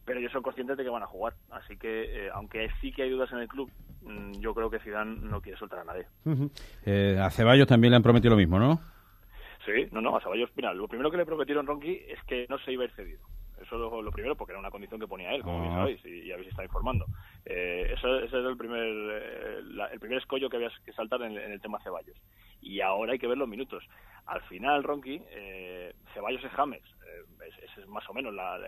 pero 0.05 0.19
ellos 0.19 0.33
son 0.33 0.43
conscientes 0.43 0.77
de 0.77 0.85
que 0.85 0.91
van 0.91 1.03
a 1.03 1.07
jugar. 1.07 1.35
Así 1.51 1.77
que, 1.77 2.27
eh, 2.27 2.31
aunque 2.33 2.69
sí 2.81 2.93
que 2.93 3.03
hay 3.03 3.11
dudas 3.11 3.31
en 3.33 3.39
el 3.39 3.49
club, 3.49 3.71
mm, 4.03 4.41
yo 4.41 4.55
creo 4.55 4.71
que 4.71 4.81
Zidane 4.81 5.21
no 5.21 5.41
quiere 5.41 5.59
soltar 5.59 5.81
a 5.81 5.85
nadie. 5.85 6.07
Eh, 6.85 7.19
a 7.21 7.31
Ceballos 7.31 7.67
también 7.67 7.91
le 7.91 7.97
han 7.97 8.03
prometido 8.03 8.31
lo 8.31 8.37
mismo, 8.39 8.59
¿no? 8.59 8.81
Sí, 9.65 9.89
no, 9.93 10.01
no, 10.01 10.17
a 10.17 10.21
Ceballos, 10.21 10.51
mira, 10.57 10.73
lo 10.73 10.89
primero 10.89 11.11
que 11.11 11.17
le 11.17 11.27
prometieron 11.27 11.67
Ronqui 11.67 12.03
es 12.09 12.23
que 12.25 12.47
no 12.49 12.59
se 12.59 12.73
iba 12.73 12.83
a 12.83 12.87
ir 12.87 12.93
cedido. 12.93 13.21
Eso 13.61 13.77
es 13.77 14.05
lo, 14.05 14.11
primero, 14.11 14.37
porque 14.37 14.53
era 14.53 14.59
una 14.59 14.71
condición 14.71 14.99
que 14.99 15.07
ponía 15.07 15.35
él, 15.35 15.43
como 15.43 15.61
bien 15.61 15.73
ah. 15.75 15.77
sabéis, 15.81 16.05
y, 16.05 16.33
habéis 16.33 16.49
estado 16.49 16.65
informando. 16.65 17.07
Eh, 17.45 17.93
ese, 17.95 18.25
es 18.25 18.33
el 18.33 18.57
primer, 18.57 18.81
eh, 18.81 19.59
el 19.93 20.01
primer 20.01 20.19
escollo 20.19 20.49
que 20.49 20.57
había 20.57 20.71
que 20.85 20.93
saltar 20.93 21.21
en, 21.23 21.37
el 21.37 21.61
tema 21.61 21.79
Ceballos. 21.81 22.17
Y 22.61 22.81
ahora 22.81 23.13
hay 23.13 23.19
que 23.19 23.27
ver 23.27 23.39
los 23.39 23.49
minutos. 23.49 23.85
Al 24.27 24.43
final, 24.43 24.83
Ronqui, 24.85 25.21
Ceballos 26.15 26.45
es 26.45 26.51
James 26.53 26.83
ese 27.47 27.81
es 27.81 27.89
más 27.89 28.09
o 28.09 28.15
menos 28.15 28.35
la, 28.35 28.59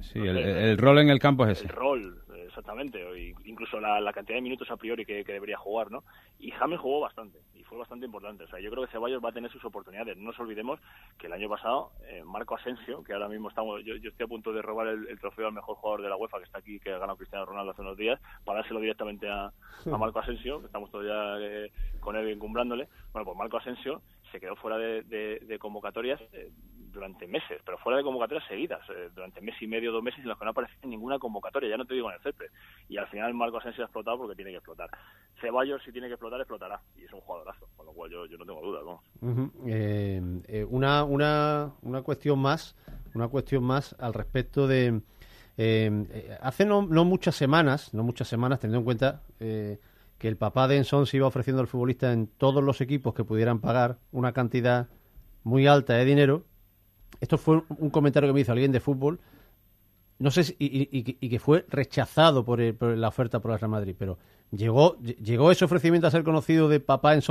sí, 0.00 0.18
el, 0.18 0.78
rol 0.78 0.98
en 0.98 1.10
el 1.10 1.18
campo 1.18 1.46
es 1.46 1.58
ese. 1.58 1.64
El 1.64 1.74
rol, 1.74 2.22
exactamente, 2.46 3.00
incluso 3.44 3.80
la, 3.80 4.12
cantidad 4.12 4.36
de 4.36 4.42
minutos 4.42 4.70
a 4.70 4.76
priori 4.76 5.04
que, 5.04 5.24
debería 5.24 5.56
jugar, 5.56 5.90
¿no? 5.90 6.04
Y 6.38 6.50
James 6.50 6.80
jugó 6.80 7.00
bastante, 7.00 7.38
fue 7.70 7.78
bastante 7.78 8.04
importante. 8.04 8.44
O 8.44 8.48
sea, 8.48 8.58
yo 8.58 8.68
creo 8.70 8.84
que 8.84 8.90
Ceballos 8.90 9.24
va 9.24 9.28
a 9.28 9.32
tener 9.32 9.50
sus 9.50 9.64
oportunidades. 9.64 10.16
No 10.16 10.24
nos 10.24 10.40
olvidemos 10.40 10.80
que 11.16 11.28
el 11.28 11.32
año 11.32 11.48
pasado, 11.48 11.92
eh, 12.08 12.22
Marco 12.24 12.56
Asensio, 12.56 13.04
que 13.04 13.12
ahora 13.12 13.28
mismo 13.28 13.48
estamos, 13.48 13.82
yo, 13.84 13.94
estoy 13.94 14.24
a 14.24 14.26
punto 14.26 14.52
de 14.52 14.60
robar 14.60 14.88
el, 14.88 15.20
trofeo 15.20 15.46
al 15.46 15.52
mejor 15.52 15.76
jugador 15.76 16.02
de 16.02 16.08
la 16.08 16.16
UEFA, 16.16 16.38
que 16.38 16.44
está 16.44 16.58
aquí, 16.58 16.80
que 16.80 16.90
ha 16.90 16.98
ganado 16.98 17.16
Cristiano 17.16 17.46
Ronaldo 17.46 17.70
hace 17.70 17.82
unos 17.82 17.96
días, 17.96 18.20
para 18.44 18.58
dárselo 18.58 18.80
directamente 18.80 19.30
a, 19.30 19.52
Marco 19.86 20.18
Asensio, 20.18 20.58
que 20.60 20.66
estamos 20.66 20.90
todavía 20.90 21.38
eh, 21.40 21.72
con 22.00 22.16
él 22.16 22.28
encumbrándole. 22.28 22.88
Bueno, 23.12 23.24
pues 23.24 23.38
Marco 23.38 23.58
Asensio 23.58 24.02
se 24.32 24.40
quedó 24.40 24.56
fuera 24.56 24.76
de, 24.76 25.58
convocatorias 25.60 26.20
eh, 26.32 26.50
durante 26.92 27.26
meses, 27.26 27.60
pero 27.64 27.78
fuera 27.78 27.98
de 27.98 28.04
convocatorias 28.04 28.46
seguidas, 28.46 28.80
eh, 28.90 29.10
durante 29.14 29.40
mes 29.40 29.54
y 29.60 29.66
medio, 29.66 29.92
dos 29.92 30.02
meses 30.02 30.20
en 30.20 30.28
los 30.28 30.38
que 30.38 30.44
no 30.44 30.50
aparece 30.50 30.74
ninguna 30.84 31.18
convocatoria, 31.18 31.70
ya 31.70 31.76
no 31.76 31.84
te 31.84 31.94
digo 31.94 32.08
en 32.10 32.16
el 32.16 32.22
CEPE. 32.22 32.46
Y 32.88 32.96
al 32.96 33.06
final 33.08 33.32
Marco 33.34 33.58
Asensio 33.58 33.84
ha 33.84 33.86
explotado 33.86 34.18
porque 34.18 34.36
tiene 34.36 34.50
que 34.50 34.58
explotar. 34.58 34.90
Ceballos, 35.40 35.82
si 35.84 35.92
tiene 35.92 36.08
que 36.08 36.14
explotar, 36.14 36.40
explotará. 36.40 36.80
Y 36.96 37.04
es 37.04 37.12
un 37.12 37.20
jugadorazo, 37.20 37.68
con 37.76 37.86
lo 37.86 37.92
cual 37.92 38.10
yo, 38.10 38.26
yo 38.26 38.38
no 38.38 38.44
tengo 38.44 38.60
duda. 38.60 38.80
Eh, 39.66 40.66
una, 40.68 41.04
una, 41.04 41.72
una 41.82 42.02
cuestión 42.02 42.38
más, 42.38 42.76
una 43.14 43.28
cuestión 43.28 43.64
más 43.64 43.94
al 43.98 44.14
respecto 44.14 44.66
de... 44.66 45.00
hace 46.40 46.64
no, 46.64 46.82
no, 46.82 47.04
muchas 47.04 47.34
semanas, 47.34 47.94
no 47.94 48.02
muchas 48.02 48.28
semanas, 48.28 48.60
teniendo 48.60 48.78
en 48.78 48.84
cuenta 48.84 49.22
que 50.20 50.28
el 50.28 50.36
papá 50.36 50.68
de 50.68 50.76
Enson 50.76 51.06
se 51.06 51.16
iba 51.16 51.26
ofreciendo 51.26 51.62
al 51.62 51.66
futbolista 51.66 52.12
en 52.12 52.26
todos 52.26 52.62
los 52.62 52.82
equipos 52.82 53.14
que 53.14 53.24
pudieran 53.24 53.58
pagar 53.58 53.96
una 54.12 54.32
cantidad 54.32 54.88
muy 55.44 55.66
alta 55.66 55.94
de 55.94 56.04
dinero. 56.04 56.44
Esto 57.20 57.38
fue 57.38 57.62
un 57.78 57.90
comentario 57.90 58.28
que 58.28 58.32
me 58.32 58.40
hizo 58.40 58.52
alguien 58.52 58.72
de 58.72 58.80
fútbol, 58.80 59.20
no 60.18 60.30
sé 60.30 60.44
si, 60.44 60.56
y, 60.58 61.28
que 61.28 61.38
fue 61.38 61.64
rechazado 61.68 62.44
por, 62.44 62.60
la 62.60 63.08
oferta 63.08 63.40
por 63.40 63.52
el 63.52 63.58
Real 63.58 63.70
Madrid, 63.70 63.94
pero 63.98 64.18
llegó 64.50 64.98
llegó 64.98 65.50
ese 65.50 65.64
ofrecimiento 65.64 66.06
a 66.06 66.10
ser 66.10 66.24
conocido 66.24 66.68
de 66.68 66.80
papá 66.80 67.14
en 67.14 67.22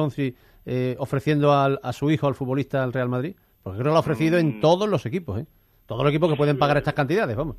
eh, 0.66 0.96
ofreciendo 1.00 1.54
a 1.54 1.94
su 1.94 2.10
hijo 2.10 2.28
al 2.28 2.36
futbolista 2.36 2.84
al 2.84 2.94
Real 2.94 3.10
Madrid, 3.10 3.36
porque 3.64 3.78
creo 3.78 3.92
que 3.92 3.94
lo 3.94 3.98
ha 3.98 4.02
ofrecido 4.02 4.38
en 4.38 4.58
mm. 4.58 4.62
todos 4.62 4.90
los 4.90 5.06
equipos, 5.06 5.40
¿eh? 5.40 5.46
todos 5.86 6.04
los 6.04 6.12
equipos 6.12 6.30
que 6.30 6.38
pueden 6.38 6.58
pagar 6.58 6.78
estas 6.78 6.94
cantidades, 6.94 7.36
vamos. 7.36 7.56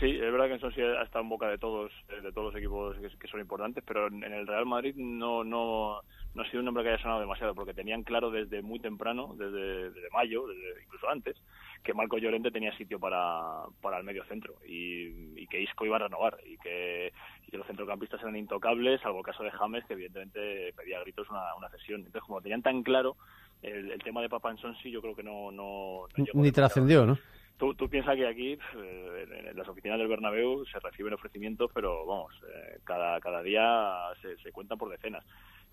Sí, 0.00 0.10
es 0.10 0.32
verdad 0.32 0.46
que 0.46 0.64
en 0.64 0.74
sí 0.74 0.80
ha 0.80 1.02
estado 1.02 1.24
en 1.24 1.28
boca 1.28 1.48
de 1.48 1.58
todos, 1.58 1.90
eh, 2.08 2.20
de 2.20 2.30
todos 2.30 2.52
los 2.52 2.56
equipos 2.56 2.96
que, 3.18 3.26
son 3.26 3.40
importantes, 3.40 3.82
pero 3.84 4.06
en, 4.06 4.22
el 4.22 4.46
Real 4.46 4.64
Madrid 4.64 4.94
no, 4.96 5.42
no, 5.42 6.02
no 6.34 6.42
ha 6.42 6.46
sido 6.46 6.60
un 6.60 6.66
nombre 6.66 6.84
que 6.84 6.90
haya 6.90 7.02
sonado 7.02 7.20
demasiado, 7.20 7.52
porque 7.52 7.74
tenían 7.74 8.04
claro 8.04 8.30
desde 8.30 8.62
muy 8.62 8.78
temprano, 8.78 9.34
desde, 9.36 9.90
mayo, 10.12 10.46
desde, 10.46 10.84
incluso 10.84 11.08
antes, 11.08 11.36
que 11.82 11.94
Marco 11.94 12.16
Llorente 12.16 12.52
tenía 12.52 12.76
sitio 12.76 13.00
para, 13.00 13.64
para 13.80 13.98
el 13.98 14.04
medio 14.04 14.24
centro 14.26 14.54
y, 14.64 15.46
que 15.48 15.62
Isco 15.62 15.86
iba 15.86 15.96
a 15.96 16.00
renovar 16.00 16.38
y 16.46 16.58
que, 16.58 17.12
los 17.50 17.66
centrocampistas 17.66 18.20
eran 18.20 18.36
intocables, 18.36 19.00
salvo 19.00 19.20
el 19.20 19.24
caso 19.24 19.42
de 19.42 19.50
James, 19.50 19.82
que 19.86 19.94
evidentemente 19.94 20.74
pedía 20.76 20.98
a 20.98 21.00
gritos 21.00 21.28
una, 21.30 21.54
una 21.56 21.70
cesión. 21.70 22.00
Entonces, 22.00 22.22
como 22.22 22.42
tenían 22.42 22.60
tan 22.60 22.82
claro 22.82 23.16
el, 23.62 23.98
tema 24.04 24.20
de 24.20 24.28
Papa 24.28 24.50
en 24.50 24.76
sí, 24.76 24.90
yo 24.90 25.00
creo 25.00 25.16
que 25.16 25.22
no... 25.22 25.50
no, 25.50 26.06
no 26.14 26.26
Ni 26.34 26.52
trascendió, 26.52 27.06
¿no? 27.06 27.18
Tú, 27.58 27.74
tú 27.74 27.88
piensas 27.88 28.14
que 28.14 28.26
aquí, 28.26 28.52
eh, 28.52 29.48
en 29.50 29.56
las 29.56 29.68
oficinas 29.68 29.98
del 29.98 30.06
Bernabéu, 30.06 30.64
se 30.66 30.78
reciben 30.78 31.12
ofrecimientos, 31.14 31.70
pero 31.74 32.06
vamos, 32.06 32.32
eh, 32.54 32.78
cada, 32.84 33.18
cada 33.20 33.42
día 33.42 33.96
se, 34.22 34.36
se 34.38 34.52
cuentan 34.52 34.78
por 34.78 34.88
decenas. 34.88 35.24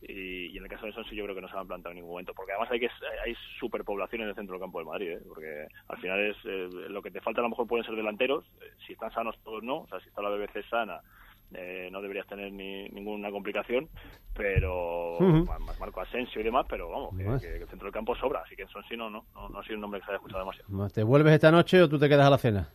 Y, 0.02 0.58
en 0.58 0.64
el 0.64 0.70
caso 0.70 0.88
de 0.88 0.94
Sonsi 0.94 1.16
yo 1.16 1.24
creo 1.24 1.36
que 1.36 1.42
no 1.42 1.48
se 1.48 1.56
han 1.56 1.68
plantado 1.68 1.92
en 1.92 1.98
ningún 1.98 2.12
momento, 2.12 2.34
porque 2.34 2.52
además 2.52 2.72
hay 2.72 2.80
que 2.80 2.90
hay 3.24 3.36
superpoblación 3.60 4.24
en 4.24 4.30
el 4.30 4.36
centro 4.36 4.54
del 4.54 4.62
campo 4.62 4.80
del 4.80 4.88
Madrid, 4.88 5.12
¿eh? 5.12 5.22
porque 5.28 5.68
al 5.88 5.98
final 5.98 6.20
es 6.20 6.44
lo 6.44 7.02
que 7.02 7.12
te 7.12 7.22
falta 7.22 7.42
a 7.42 7.44
lo 7.44 7.50
mejor 7.50 7.68
pueden 7.68 7.86
ser 7.86 7.96
delanteros, 7.96 8.46
si 8.86 8.94
están 8.94 9.12
sanos 9.14 9.38
todos 9.44 9.64
no, 9.64 9.78
o 9.78 9.88
sea, 9.88 10.00
si 10.02 10.10
está 10.10 10.22
la 10.22 10.30
BBC 10.30 10.68
sana, 10.70 11.02
eh, 11.54 11.90
no 11.92 12.02
deberías 12.02 12.28
tener 12.28 12.52
ni, 12.52 12.90
ninguna 12.90 13.32
complicación, 13.32 13.88
pero 14.34 15.20
más 15.20 15.80
Marco 15.80 16.02
Asensio 16.02 16.42
y 16.42 16.44
demás, 16.44 16.66
pero 16.70 16.90
vamos, 16.90 17.18
que, 17.18 17.58
el 17.58 17.68
centro 17.68 17.86
del 17.86 17.94
campo 17.94 18.16
sobra, 18.16 18.42
así 18.42 18.56
que 18.56 18.64
en 18.64 18.70
sí 18.90 18.98
no, 18.98 19.10
no, 19.10 19.26
no, 19.34 19.60
ha 19.60 19.64
sido 19.64 19.76
un 19.76 19.82
nombre 19.82 20.00
que 20.00 20.06
se 20.06 20.12
haya 20.12 20.18
escuchado 20.18 20.40
demasiado. 20.42 20.90
¿Te 20.90 21.04
vuelves 21.04 21.34
esta 21.34 21.52
noche 21.52 21.82
o 21.82 21.90
tú 21.90 22.00
te 22.00 22.10
quedas 22.10 22.28
a 22.28 22.30
la 22.30 22.38
cena? 22.38 22.70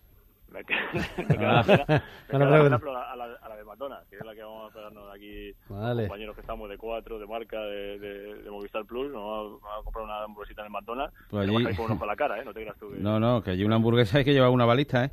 Me, 0.50 0.64
quedo, 0.64 0.78
a 1.48 1.52
la 1.52 1.62
cena, 1.62 2.02
a, 2.32 3.16
la, 3.16 3.56
de 3.56 3.64
Matona, 3.64 4.02
que 4.10 4.16
es 4.16 4.24
la 4.24 4.34
que 4.34 4.42
vamos 4.42 4.70
a 4.70 4.74
pegarnos 4.74 5.14
aquí, 5.14 5.54
compañeros 5.68 6.34
que 6.34 6.40
estamos 6.40 6.68
de 6.68 6.76
cuatro, 6.76 7.20
de 7.20 7.26
marca, 7.26 7.60
de, 7.60 7.98
de, 7.98 8.50
Movistar 8.50 8.84
Plus, 8.84 9.12
nos 9.12 9.22
vamos, 9.22 9.60
a, 9.62 9.84
comprar 9.84 10.04
una 10.04 10.24
hamburguesita 10.24 10.62
en 10.62 10.66
el 10.66 10.72
McDonald's, 10.72 11.14
pues 11.28 11.48
allí... 11.48 11.76
con 11.76 12.02
a 12.02 12.06
la 12.06 12.16
cara, 12.16 12.40
¿eh? 12.40 12.44
No 12.44 12.52
te 12.52 12.62
creas 12.62 12.76
tú. 12.78 12.90
No, 12.98 13.20
no, 13.20 13.42
que 13.42 13.52
allí 13.52 13.64
una 13.64 13.76
hamburguesa 13.76 14.18
hay 14.18 14.24
que 14.24 14.32
llevar 14.32 14.50
una 14.50 14.64
balista, 14.64 15.04
¿eh? 15.04 15.10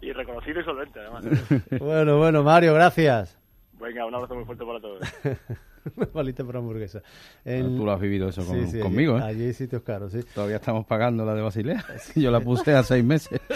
Y 0.00 0.12
reconocido 0.12 0.60
y 0.60 0.64
solvente, 0.64 1.00
además. 1.00 1.24
bueno, 1.80 2.18
bueno, 2.18 2.42
Mario, 2.42 2.74
gracias. 2.74 3.38
Venga, 3.80 4.06
un 4.06 4.14
abrazo 4.14 4.34
muy 4.34 4.44
fuerte 4.44 4.64
para 4.64 4.80
todos. 4.80 5.00
Balita 6.14 6.44
por 6.44 6.56
hamburguesa. 6.56 7.02
Tú 7.44 7.84
lo 7.84 7.92
has 7.92 8.00
vivido 8.00 8.28
eso 8.28 8.44
con- 8.46 8.64
Sí, 8.64 8.70
sí, 8.72 8.80
conmigo, 8.80 9.16
allí, 9.16 9.24
¿eh? 9.24 9.28
allí 9.28 9.44
hay 9.46 9.52
sitios 9.52 9.82
caros, 9.82 10.12
sí. 10.12 10.20
Todavía 10.34 10.56
estamos 10.56 10.86
pagando 10.86 11.24
la 11.24 11.34
de 11.34 11.42
Basilea. 11.42 11.84
Yo 12.14 12.30
la 12.30 12.40
puse 12.40 12.72
a 12.74 12.82
seis 12.82 13.04
meses. 13.04 13.40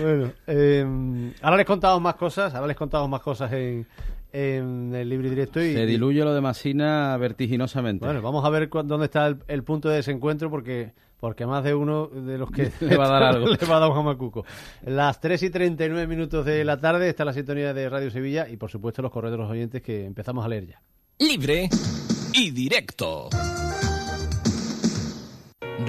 Bueno, 0.00 0.32
eh, 0.46 1.32
ahora 1.42 1.56
les 1.58 1.66
contamos 1.66 2.00
más 2.00 2.14
cosas, 2.16 2.54
ahora 2.54 2.68
les 2.68 2.76
contamos 2.76 3.08
más 3.08 3.20
cosas 3.20 3.52
en, 3.52 3.86
en 4.34 4.92
el 4.94 5.08
libre 5.08 5.30
directo. 5.30 5.62
Y, 5.62 5.72
Se 5.74 5.86
diluye 5.86 6.24
lo 6.24 6.34
de 6.34 6.40
Masina 6.40 7.16
vertiginosamente. 7.16 8.04
Bueno, 8.04 8.20
vamos 8.20 8.44
a 8.44 8.50
ver 8.50 8.68
cu- 8.68 8.82
dónde 8.82 9.06
está 9.06 9.28
el, 9.28 9.38
el 9.46 9.62
punto 9.62 9.88
de 9.88 9.96
desencuentro 9.96 10.50
porque 10.50 10.92
porque 11.20 11.46
más 11.46 11.64
de 11.64 11.72
uno 11.72 12.08
de 12.08 12.36
los 12.36 12.50
que 12.50 12.70
Le 12.80 12.96
va 12.96 13.06
a 13.06 13.08
dar 13.08 13.22
algo. 13.34 13.46
le 13.48 13.66
va 13.66 13.76
a 13.76 13.80
dar 13.80 13.88
un 13.88 13.94
jamacuco. 13.96 14.44
Las 14.84 15.20
3 15.20 15.42
y 15.44 15.50
39 15.50 16.06
minutos 16.08 16.44
de 16.44 16.64
la 16.64 16.78
tarde 16.80 17.08
está 17.08 17.24
la 17.24 17.32
sintonía 17.32 17.72
de 17.72 17.88
Radio 17.88 18.10
Sevilla 18.10 18.48
y 18.48 18.56
por 18.56 18.70
supuesto 18.70 19.00
los 19.02 19.10
correos 19.12 19.32
de 19.32 19.38
los 19.38 19.48
oyentes 19.50 19.80
que 19.80 20.04
empezamos 20.04 20.44
a 20.44 20.48
leer 20.48 20.66
ya. 20.66 20.82
Libre 21.20 21.68
y 22.34 22.50
directo. 22.50 23.28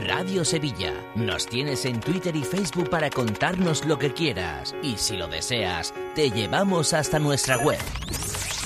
Radio 0.07 0.43
Sevilla. 0.45 0.93
Nos 1.15 1.45
tienes 1.47 1.85
en 1.85 1.99
Twitter 1.99 2.35
y 2.35 2.43
Facebook 2.43 2.89
para 2.89 3.09
contarnos 3.09 3.85
lo 3.85 3.97
que 3.97 4.13
quieras. 4.13 4.75
Y 4.83 4.95
si 4.97 5.15
lo 5.17 5.27
deseas, 5.27 5.93
te 6.15 6.29
llevamos 6.31 6.93
hasta 6.93 7.19
nuestra 7.19 7.57
web. 7.57 7.79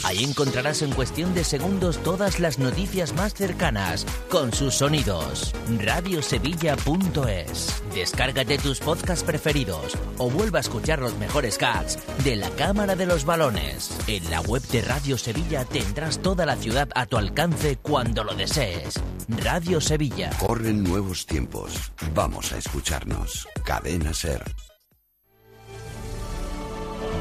Ahí 0.03 0.23
encontrarás 0.23 0.81
en 0.81 0.91
cuestión 0.91 1.33
de 1.33 1.43
segundos 1.43 1.97
todas 1.99 2.39
las 2.39 2.57
noticias 2.57 3.13
más 3.13 3.33
cercanas, 3.33 4.05
con 4.29 4.53
sus 4.53 4.75
sonidos. 4.75 5.53
Radiosevilla.es. 5.77 7.83
Descárgate 7.93 8.57
tus 8.57 8.79
podcasts 8.79 9.23
preferidos 9.23 9.97
o 10.17 10.29
vuelva 10.29 10.59
a 10.59 10.61
escuchar 10.61 10.99
los 10.99 11.17
mejores 11.17 11.57
gags 11.57 11.99
de 12.23 12.37
la 12.37 12.49
Cámara 12.51 12.95
de 12.95 13.05
los 13.05 13.25
Balones. 13.25 13.91
En 14.07 14.29
la 14.29 14.41
web 14.41 14.61
de 14.67 14.81
Radio 14.81 15.17
Sevilla 15.17 15.65
tendrás 15.65 16.19
toda 16.19 16.45
la 16.45 16.55
ciudad 16.55 16.89
a 16.95 17.05
tu 17.05 17.17
alcance 17.17 17.77
cuando 17.77 18.23
lo 18.23 18.35
desees. 18.35 18.99
Radio 19.43 19.81
Sevilla. 19.81 20.31
Corren 20.39 20.83
nuevos 20.83 21.25
tiempos. 21.25 21.91
Vamos 22.13 22.51
a 22.53 22.57
escucharnos. 22.57 23.47
Cadena 23.63 24.13
Ser. 24.13 24.43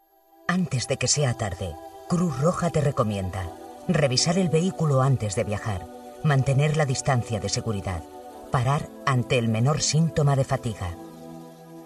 Antes 0.47 0.87
de 0.87 0.97
que 0.97 1.07
sea 1.07 1.35
tarde, 1.35 1.73
Cruz 2.09 2.39
Roja 2.41 2.69
te 2.69 2.81
recomienda 2.81 3.49
revisar 3.87 4.37
el 4.37 4.49
vehículo 4.49 5.01
antes 5.01 5.35
de 5.35 5.43
viajar, 5.43 5.87
mantener 6.23 6.77
la 6.77 6.85
distancia 6.85 7.39
de 7.39 7.49
seguridad, 7.49 8.03
parar 8.51 8.87
ante 9.05 9.37
el 9.37 9.47
menor 9.47 9.81
síntoma 9.81 10.35
de 10.35 10.43
fatiga. 10.43 10.95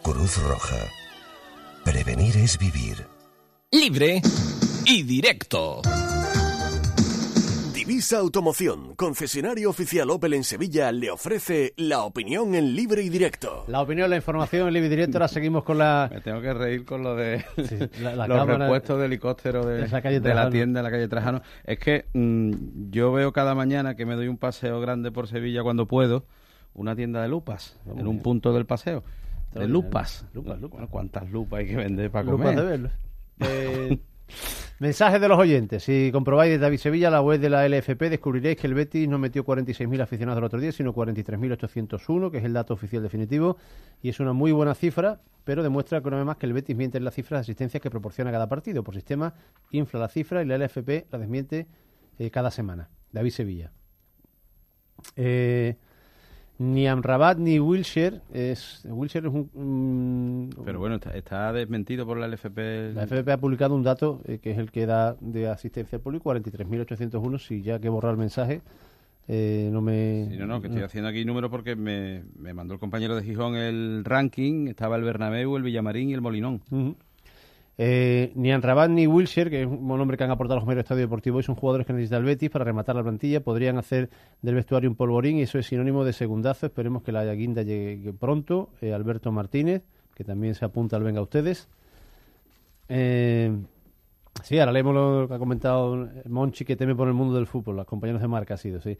Cruz 0.03 0.37
Roja. 0.43 0.77
Prevenir 1.83 2.35
es 2.37 2.57
vivir. 2.57 3.05
Libre 3.71 4.21
y 4.85 5.03
directo. 5.03 5.81
Divisa 7.73 8.19
Automoción, 8.19 8.95
concesionario 8.95 9.69
oficial 9.69 10.09
Opel 10.09 10.33
en 10.35 10.43
Sevilla, 10.45 10.91
le 10.93 11.11
ofrece 11.11 11.73
la 11.75 12.03
opinión 12.03 12.55
en 12.55 12.75
libre 12.75 13.03
y 13.03 13.09
directo. 13.09 13.65
La 13.67 13.81
opinión, 13.81 14.09
la 14.09 14.15
información, 14.15 14.67
el 14.67 14.73
libre 14.73 14.89
directo, 14.89 15.17
ahora 15.17 15.27
seguimos 15.27 15.63
con 15.65 15.77
la... 15.79 16.09
Me 16.13 16.21
tengo 16.21 16.39
que 16.41 16.53
reír 16.53 16.85
con 16.85 17.03
lo 17.03 17.15
de 17.15 17.43
la- 18.01 18.15
la 18.15 18.27
los 18.27 18.37
cámara- 18.37 18.65
repuestos 18.65 18.99
de 18.99 19.05
helicóptero 19.05 19.65
de, 19.65 19.81
de 19.81 19.87
la 19.89 20.01
calle 20.01 20.19
de 20.21 20.29
la 20.29 20.33
Trajano. 20.35 20.51
tienda 20.51 20.79
de 20.79 20.83
la 20.83 20.91
calle 20.91 21.07
Trajano. 21.09 21.41
Es 21.65 21.79
que 21.79 22.05
mm, 22.13 22.51
yo 22.91 23.11
veo 23.11 23.33
cada 23.33 23.53
mañana 23.53 23.95
que 23.95 24.05
me 24.05 24.15
doy 24.15 24.27
un 24.29 24.37
paseo 24.37 24.79
grande 24.79 25.11
por 25.11 25.27
Sevilla 25.27 25.61
cuando 25.63 25.85
puedo, 25.87 26.25
una 26.73 26.95
tienda 26.95 27.21
de 27.21 27.27
lupas, 27.27 27.77
en 27.97 28.07
un 28.07 28.21
punto 28.21 28.53
del 28.53 28.65
paseo. 28.65 29.03
De 29.53 29.65
Extraordinario. 29.65 29.67
lupas. 29.67 30.25
Lupas, 30.33 30.59
lupas. 30.61 30.89
¿Cuántas 30.89 31.29
lupas 31.31 31.59
hay 31.59 31.67
que 31.67 31.75
vender 31.75 32.11
para 32.11 32.23
Lupas 32.25 32.55
comer? 32.55 32.55
de 32.55 32.63
verlo. 32.63 32.89
Eh, 33.39 33.99
mensajes 34.79 35.19
de 35.19 35.27
los 35.27 35.37
oyentes. 35.39 35.83
Si 35.83 36.11
comprobáis 36.11 36.51
de 36.51 36.59
David 36.59 36.77
Sevilla 36.77 37.09
la 37.09 37.21
web 37.21 37.39
de 37.39 37.49
la 37.49 37.67
LFP, 37.67 38.09
descubriréis 38.09 38.57
que 38.57 38.67
el 38.67 38.73
Betis 38.73 39.07
no 39.09 39.17
metió 39.17 39.43
46.000 39.43 40.01
aficionados 40.01 40.37
el 40.37 40.43
otro 40.45 40.59
día, 40.59 40.71
sino 40.71 40.93
43.801, 40.93 42.31
que 42.31 42.37
es 42.37 42.43
el 42.43 42.53
dato 42.53 42.73
oficial 42.75 43.01
definitivo. 43.03 43.57
Y 44.01 44.09
es 44.09 44.19
una 44.19 44.33
muy 44.33 44.51
buena 44.51 44.75
cifra, 44.75 45.19
pero 45.43 45.63
demuestra 45.63 46.01
que 46.01 46.07
una 46.07 46.17
vez 46.17 46.25
más 46.25 46.37
que 46.37 46.45
el 46.45 46.53
Betis 46.53 46.75
miente 46.75 46.97
en 46.99 47.05
las 47.05 47.15
cifras 47.15 47.39
de 47.39 47.41
asistencias 47.41 47.81
que 47.81 47.89
proporciona 47.89 48.31
cada 48.31 48.47
partido. 48.47 48.83
Por 48.83 48.93
sistema, 48.95 49.33
infla 49.71 49.99
la 49.99 50.07
cifra 50.09 50.41
y 50.41 50.45
la 50.45 50.57
LFP 50.57 51.07
la 51.11 51.17
desmiente 51.19 51.67
eh, 52.19 52.29
cada 52.29 52.51
semana. 52.51 52.89
David 53.11 53.31
Sevilla. 53.31 53.71
Eh, 55.15 55.75
ni 56.59 56.87
Amrabat 56.87 57.37
ni 57.39 57.59
Wilshire 57.59 58.21
es 58.33 58.83
Wilshire 58.87 59.27
es 59.27 59.33
un, 59.33 59.49
un- 59.53 60.49
Pero 60.65 60.79
bueno, 60.79 60.95
está, 60.95 61.15
está 61.17 61.51
desmentido 61.51 62.05
por 62.05 62.17
la 62.17 62.27
LFP. 62.27 62.93
la 62.93 63.03
FFP 63.07 63.31
ha 63.31 63.37
publicado 63.37 63.75
un 63.75 63.83
dato 63.83 64.21
eh, 64.25 64.39
que 64.41 64.51
es 64.51 64.57
el 64.57 64.71
que 64.71 64.85
da 64.85 65.15
de 65.19 65.47
asistencia 65.47 65.95
al 65.97 66.01
público 66.01 66.31
43.801 66.33 67.39
si 67.39 67.61
ya 67.61 67.79
que 67.79 67.89
borrar 67.89 68.11
el 68.13 68.17
mensaje 68.19 68.61
eh, 69.27 69.69
no 69.71 69.81
me 69.81 70.27
Sí, 70.29 70.37
no, 70.37 70.45
no, 70.47 70.61
que 70.61 70.67
estoy 70.67 70.83
haciendo 70.83 71.09
aquí 71.09 71.23
números 71.25 71.49
porque 71.49 71.75
me, 71.75 72.23
me 72.37 72.53
mandó 72.53 72.73
el 72.73 72.79
compañero 72.79 73.15
de 73.15 73.23
Gijón 73.23 73.55
el 73.55 74.03
ranking, 74.05 74.67
estaba 74.67 74.97
el 74.97 75.03
Bernabéu, 75.03 75.55
el 75.55 75.63
Villamarín 75.63 76.09
y 76.09 76.13
el 76.13 76.21
Molinón. 76.21 76.61
Eh, 77.77 78.31
ni 78.35 78.51
Anrabat 78.51 78.89
ni 78.91 79.07
Wilshire, 79.07 79.49
que 79.49 79.61
es 79.61 79.67
un 79.67 79.87
nombre 79.87 80.15
que 80.15 80.23
han 80.23 80.31
aportado 80.31 80.59
los 80.59 80.67
medios 80.67 80.83
Estadio 80.83 81.01
Deportivo, 81.01 81.39
y 81.39 81.43
son 81.43 81.55
jugadores 81.55 81.87
que 81.87 81.93
necesita 81.93 82.17
el 82.17 82.23
Betis 82.23 82.49
para 82.49 82.65
rematar 82.65 82.95
la 82.95 83.03
plantilla. 83.03 83.41
Podrían 83.43 83.77
hacer 83.77 84.09
del 84.41 84.55
vestuario 84.55 84.89
un 84.89 84.95
polvorín 84.95 85.37
y 85.37 85.43
eso 85.43 85.57
es 85.57 85.65
sinónimo 85.65 86.05
de 86.05 86.13
segundazo. 86.13 86.67
Esperemos 86.67 87.03
que 87.03 87.11
la 87.11 87.25
guinda 87.33 87.63
llegue 87.63 88.13
pronto. 88.13 88.69
Eh, 88.81 88.93
Alberto 88.93 89.31
Martínez, 89.31 89.83
que 90.13 90.23
también 90.23 90.55
se 90.55 90.65
apunta 90.65 90.97
al 90.97 91.03
Venga 91.03 91.21
Ustedes. 91.21 91.67
Eh, 92.89 93.51
sí, 94.43 94.59
ahora 94.59 94.71
leemos 94.71 94.93
lo 94.93 95.27
que 95.27 95.33
ha 95.33 95.39
comentado 95.39 96.09
Monchi, 96.27 96.65
que 96.65 96.75
teme 96.75 96.95
por 96.95 97.07
el 97.07 97.13
mundo 97.13 97.35
del 97.35 97.47
fútbol. 97.47 97.77
Los 97.77 97.87
compañeros 97.87 98.21
de 98.21 98.27
marca 98.27 98.53
ha 98.53 98.57
sido, 98.57 98.81
sí. 98.81 98.97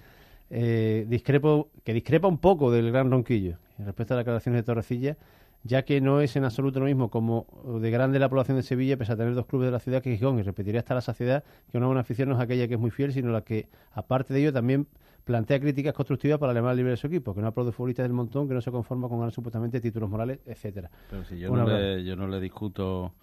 Eh, 0.50 1.06
discrepo, 1.08 1.70
que 1.84 1.94
discrepa 1.94 2.28
un 2.28 2.38
poco 2.38 2.72
del 2.72 2.92
gran 2.92 3.10
Ronquillo 3.10 3.58
respecto 3.80 4.14
a 4.14 4.18
las 4.18 4.22
declaraciones 4.22 4.62
de 4.62 4.64
Torrecilla 4.64 5.18
ya 5.64 5.84
que 5.84 6.02
no 6.02 6.22
es 6.22 6.36
en 6.36 6.44
absoluto 6.44 6.80
lo 6.80 6.86
mismo 6.86 7.10
como 7.10 7.48
de 7.82 7.90
grande 7.90 8.20
la 8.20 8.30
población 8.30 8.58
de 8.58 8.64
Sevilla, 8.64 8.98
pese 8.98 9.14
a 9.14 9.16
tener 9.16 9.34
dos 9.34 9.46
clubes 9.46 9.68
de 9.68 9.72
la 9.72 9.80
ciudad 9.80 10.02
que 10.02 10.16
Gijón, 10.16 10.40
y 10.40 10.44
repetiría 10.44 10.80
hasta 10.80 10.94
la 10.94 11.02
saciedad 11.02 11.44
que 11.72 11.78
una 11.78 11.88
buena 11.88 12.02
afición 12.02 12.30
no 12.30 12.36
es 12.36 12.42
aquella 12.42 12.68
que 12.68 12.74
es 12.74 12.80
muy 12.80 12.92
fiel, 12.92 13.14
sino 13.14 13.32
la 13.32 13.42
que, 13.42 13.68
aparte 13.94 14.34
de 14.34 14.42
ello, 14.42 14.54
también 14.54 14.88
plantea 15.24 15.60
críticas 15.62 15.94
constructivas 15.94 16.38
para 16.38 16.52
el 16.52 16.78
libre 16.78 16.92
de 16.92 16.98
su 16.98 17.08
equipo, 17.08 17.34
que 17.34 17.42
no 17.42 17.48
aplaude 17.48 17.72
futbolistas 17.72 18.04
del 18.04 18.14
montón, 18.14 18.48
que 18.48 18.54
no 18.54 18.62
se 18.62 18.72
conforma 18.72 19.08
con 19.08 19.20
ganar 19.20 19.32
supuestamente 19.32 19.80
títulos 19.80 20.10
morales, 20.10 20.40
etcétera. 20.46 20.92
Pero 21.10 21.24
si 21.24 21.40
yo, 21.40 21.56
no 21.56 21.66
le, 21.66 22.04
yo 22.04 22.18
no 22.18 22.28
le 22.28 22.42
discuto 22.42 23.14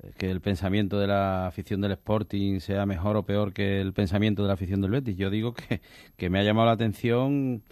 eh, 0.00 0.12
que 0.16 0.30
el 0.30 0.40
pensamiento 0.40 1.00
de 1.00 1.08
la 1.08 1.48
afición 1.48 1.80
del 1.80 1.90
Sporting 1.92 2.60
sea 2.60 2.86
mejor 2.86 3.16
o 3.16 3.24
peor 3.24 3.52
que 3.52 3.80
el 3.80 3.92
pensamiento 3.92 4.42
de 4.42 4.48
la 4.48 4.54
afición 4.54 4.80
del 4.80 4.92
Betis. 4.92 5.16
Yo 5.16 5.28
digo 5.28 5.54
que, 5.54 5.80
que 6.16 6.30
me 6.30 6.38
ha 6.38 6.44
llamado 6.44 6.66
la 6.66 6.72
atención 6.72 7.62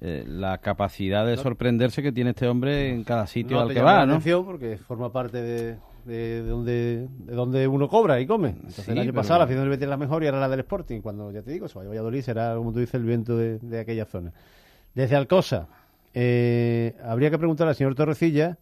eh, 0.00 0.24
la 0.26 0.58
capacidad 0.58 1.26
de 1.26 1.36
sorprenderse 1.36 2.02
que 2.02 2.10
tiene 2.10 2.30
este 2.30 2.48
hombre 2.48 2.88
en 2.88 3.04
cada 3.04 3.26
sitio 3.26 3.60
al 3.60 3.72
que 3.72 3.82
va, 3.82 4.06
¿no? 4.06 4.14
atención 4.14 4.44
porque 4.44 4.78
forma 4.78 5.12
parte 5.12 5.42
de, 5.42 5.76
de, 6.04 6.42
donde, 6.42 7.08
de 7.10 7.34
donde 7.34 7.68
uno 7.68 7.88
cobra 7.88 8.18
y 8.20 8.26
come. 8.26 8.50
Entonces, 8.50 8.88
el 8.88 8.98
año 8.98 9.12
pasado 9.12 9.40
la 9.40 9.44
afición 9.44 9.62
del 9.62 9.70
Betis 9.70 9.82
era 9.82 9.90
la 9.90 9.96
mejor 9.98 10.22
y 10.22 10.26
ahora 10.26 10.40
la 10.40 10.48
del 10.48 10.60
Sporting. 10.60 11.00
Cuando, 11.00 11.30
ya 11.30 11.42
te 11.42 11.50
digo, 11.50 11.68
se 11.68 11.76
vaya 11.76 11.88
a 11.88 11.90
Valladolid 11.90 12.22
será, 12.22 12.54
como 12.54 12.72
tú 12.72 12.78
dices, 12.78 12.94
el 12.94 13.04
viento 13.04 13.36
de, 13.36 13.58
de 13.58 13.80
aquella 13.80 14.06
zona. 14.06 14.32
Desde 14.94 15.16
Alcosa, 15.16 15.68
eh, 16.14 16.96
habría 17.04 17.30
que 17.30 17.38
preguntar 17.38 17.68
al 17.68 17.74
señor 17.74 17.94
Torrecilla 17.94 18.58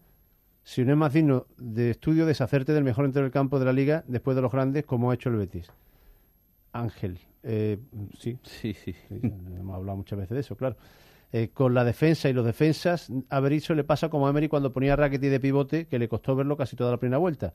si 0.63 0.83
no 0.83 0.91
es 0.91 0.97
más 0.97 1.13
digno 1.13 1.47
de 1.57 1.91
estudio 1.91 2.25
deshacerte 2.25 2.73
del 2.73 2.83
mejor 2.83 3.05
entero 3.05 3.23
del 3.23 3.31
campo 3.31 3.59
de 3.59 3.65
la 3.65 3.73
liga 3.73 4.03
después 4.07 4.35
de 4.35 4.41
los 4.41 4.51
grandes, 4.51 4.85
como 4.85 5.09
ha 5.09 5.15
hecho 5.15 5.29
el 5.29 5.37
Betis. 5.37 5.71
Ángel, 6.73 7.17
eh, 7.43 7.79
sí. 8.19 8.37
Sí, 8.43 8.73
sí. 8.73 8.93
hemos 9.09 9.75
hablado 9.75 9.97
muchas 9.97 10.19
veces 10.19 10.35
de 10.35 10.41
eso, 10.41 10.55
claro. 10.55 10.75
Eh, 11.31 11.49
con 11.53 11.75
la 11.75 11.83
defensa 11.83 12.27
y 12.27 12.33
los 12.33 12.43
defensas, 12.43 13.11
a 13.29 13.39
Berizzo 13.39 13.75
le 13.75 13.83
pasa 13.83 14.09
como 14.09 14.25
a 14.25 14.31
Emery 14.31 14.47
cuando 14.47 14.73
ponía 14.73 14.93
a 14.93 14.95
Rackety 14.95 15.27
de 15.27 15.39
pivote, 15.39 15.85
que 15.85 15.99
le 15.99 16.09
costó 16.09 16.35
verlo 16.35 16.57
casi 16.57 16.75
toda 16.75 16.89
la 16.89 16.97
primera 16.97 17.19
vuelta. 17.19 17.53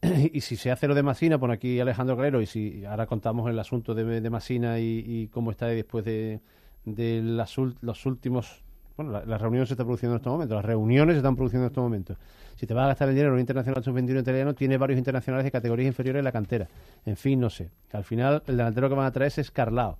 y 0.32 0.40
si 0.40 0.56
se 0.56 0.70
hace 0.70 0.86
lo 0.86 0.94
de 0.94 1.02
Masina, 1.02 1.38
pone 1.38 1.54
aquí 1.54 1.80
Alejandro 1.80 2.16
Calero, 2.16 2.40
y 2.40 2.46
si 2.46 2.84
ahora 2.84 3.06
contamos 3.06 3.50
el 3.50 3.58
asunto 3.58 3.94
de, 3.94 4.20
de 4.20 4.80
y, 4.80 5.26
cómo 5.28 5.50
está 5.50 5.66
después 5.66 6.04
de, 6.04 6.40
las, 6.84 7.56
los 7.80 8.06
últimos... 8.06 8.62
Bueno, 8.96 9.24
las 9.26 9.40
reuniones 9.40 9.70
se 9.70 9.74
están 9.74 9.86
produciendo 9.86 10.14
en 10.14 10.20
estos 10.20 10.32
momentos, 10.32 10.54
las 10.54 10.64
reuniones 10.64 11.14
se 11.14 11.18
están 11.18 11.34
produciendo 11.34 11.64
en 11.64 11.70
estos 11.72 11.82
momentos. 11.82 12.16
Si 12.54 12.64
te 12.64 12.74
vas 12.74 12.84
a 12.84 12.88
gastar 12.88 13.08
el 13.08 13.16
dinero 13.16 13.30
en 13.30 13.34
un 13.34 13.40
internacional 13.40 13.82
sub-21 13.82 14.20
italiano, 14.20 14.54
tiene 14.54 14.76
varios 14.76 14.98
internacionales 14.98 15.42
de 15.42 15.50
categorías 15.50 15.88
inferiores 15.88 16.20
en 16.20 16.24
la 16.24 16.30
cantera. 16.30 16.68
En 17.04 17.16
fin, 17.16 17.40
no 17.40 17.50
sé. 17.50 17.70
Al 17.92 18.04
final, 18.04 18.44
el 18.46 18.56
delantero 18.56 18.88
que 18.88 18.94
van 18.94 19.06
a 19.06 19.10
traer 19.10 19.32
es 19.36 19.50
Carlao 19.50 19.98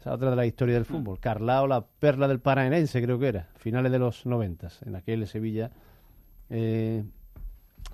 esa 0.00 0.14
otra 0.14 0.30
de 0.30 0.36
la 0.36 0.46
historia 0.46 0.74
del 0.74 0.86
fútbol. 0.86 1.20
Carlao, 1.20 1.66
la 1.66 1.84
perla 1.84 2.26
del 2.26 2.40
Paranaense, 2.40 3.02
creo 3.02 3.18
que 3.18 3.28
era, 3.28 3.48
finales 3.56 3.92
de 3.92 3.98
los 3.98 4.24
noventas, 4.24 4.80
en 4.82 4.96
aquel 4.96 5.26
Sevilla. 5.26 5.70
Eh, 6.48 7.04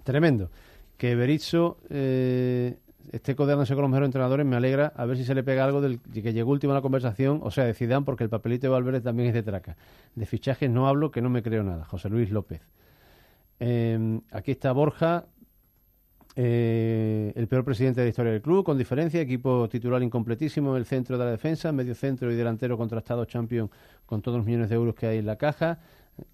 tremendo. 0.04 0.50
Que 0.96 1.16
Berizzo 1.16 1.78
eh, 1.90 2.78
esté 3.10 3.34
codeándose 3.34 3.74
con 3.74 3.82
los 3.82 3.90
mejores 3.90 4.06
entrenadores 4.06 4.46
me 4.46 4.54
alegra. 4.54 4.92
A 4.96 5.04
ver 5.04 5.16
si 5.16 5.24
se 5.24 5.34
le 5.34 5.42
pega 5.42 5.64
algo 5.64 5.80
del 5.80 6.00
que 6.00 6.32
llegó 6.32 6.52
último 6.52 6.72
a 6.72 6.76
la 6.76 6.80
conversación, 6.80 7.40
o 7.42 7.50
sea, 7.50 7.64
de 7.64 7.74
Zidane, 7.74 8.04
porque 8.04 8.22
el 8.22 8.30
papelito 8.30 8.68
de 8.68 8.70
Valverde 8.70 9.00
también 9.00 9.28
es 9.28 9.34
de 9.34 9.42
traca. 9.42 9.76
De 10.14 10.26
fichajes 10.26 10.70
no 10.70 10.86
hablo, 10.86 11.10
que 11.10 11.20
no 11.20 11.28
me 11.28 11.42
creo 11.42 11.64
nada. 11.64 11.84
José 11.84 12.08
Luis 12.08 12.30
López. 12.30 12.62
Eh, 13.58 14.20
aquí 14.30 14.52
está 14.52 14.70
Borja, 14.70 15.26
eh, 16.38 17.32
el 17.34 17.48
peor 17.48 17.64
presidente 17.64 18.02
de 18.02 18.06
la 18.06 18.10
historia 18.10 18.32
del 18.32 18.42
club, 18.42 18.62
con 18.62 18.76
diferencia, 18.76 19.20
equipo 19.20 19.68
titular 19.70 20.02
incompletísimo 20.02 20.72
en 20.72 20.76
el 20.76 20.84
centro 20.84 21.16
de 21.16 21.24
la 21.24 21.30
defensa, 21.30 21.72
medio 21.72 21.94
centro 21.94 22.30
y 22.30 22.36
delantero 22.36 22.76
contrastado 22.76 23.24
champion 23.24 23.70
con 24.04 24.20
todos 24.20 24.36
los 24.36 24.46
millones 24.46 24.68
de 24.68 24.74
euros 24.74 24.94
que 24.94 25.06
hay 25.06 25.18
en 25.18 25.26
la 25.26 25.36
caja. 25.36 25.78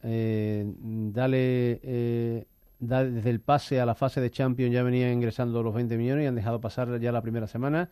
Eh, 0.03 0.64
dale, 0.76 1.80
eh, 1.84 2.44
desde 2.80 3.30
el 3.30 3.40
pase 3.40 3.80
a 3.80 3.86
la 3.86 3.94
fase 3.94 4.20
de 4.20 4.30
champion 4.30 4.72
ya 4.72 4.82
venía 4.82 5.12
ingresando 5.12 5.62
los 5.62 5.72
20 5.72 5.96
millones 5.96 6.24
y 6.24 6.26
han 6.26 6.34
dejado 6.34 6.61
pasar 6.61 6.98
ya 6.98 7.12
la 7.12 7.22
primera 7.22 7.46
semana. 7.46 7.88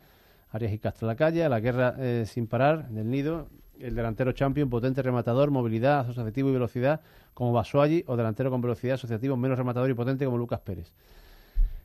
Arias 0.51 0.73
y 0.73 0.79
Castro 0.79 1.07
la 1.07 1.15
calle, 1.15 1.49
la 1.49 1.61
guerra 1.61 1.95
eh, 1.99 2.25
sin 2.27 2.49
parar 2.49 2.89
del 2.89 3.09
nido. 3.09 3.49
El 3.79 3.95
delantero 3.95 4.33
champion, 4.33 4.69
potente 4.69 5.01
rematador, 5.01 5.51
movilidad, 5.51 6.01
asociativo 6.01 6.51
y 6.51 6.53
velocidad, 6.53 7.01
como 7.35 7.53
Basualli, 7.53 8.05
o 8.09 8.17
delantero 8.17 8.51
con 8.51 8.61
velocidad 8.61 8.95
asociativo, 8.95 9.37
menos 9.37 9.57
rematador 9.57 9.89
y 9.89 9.95
potente 9.95 10.25
como 10.25 10.37
Lucas 10.37 10.61
Pérez. 10.61 10.93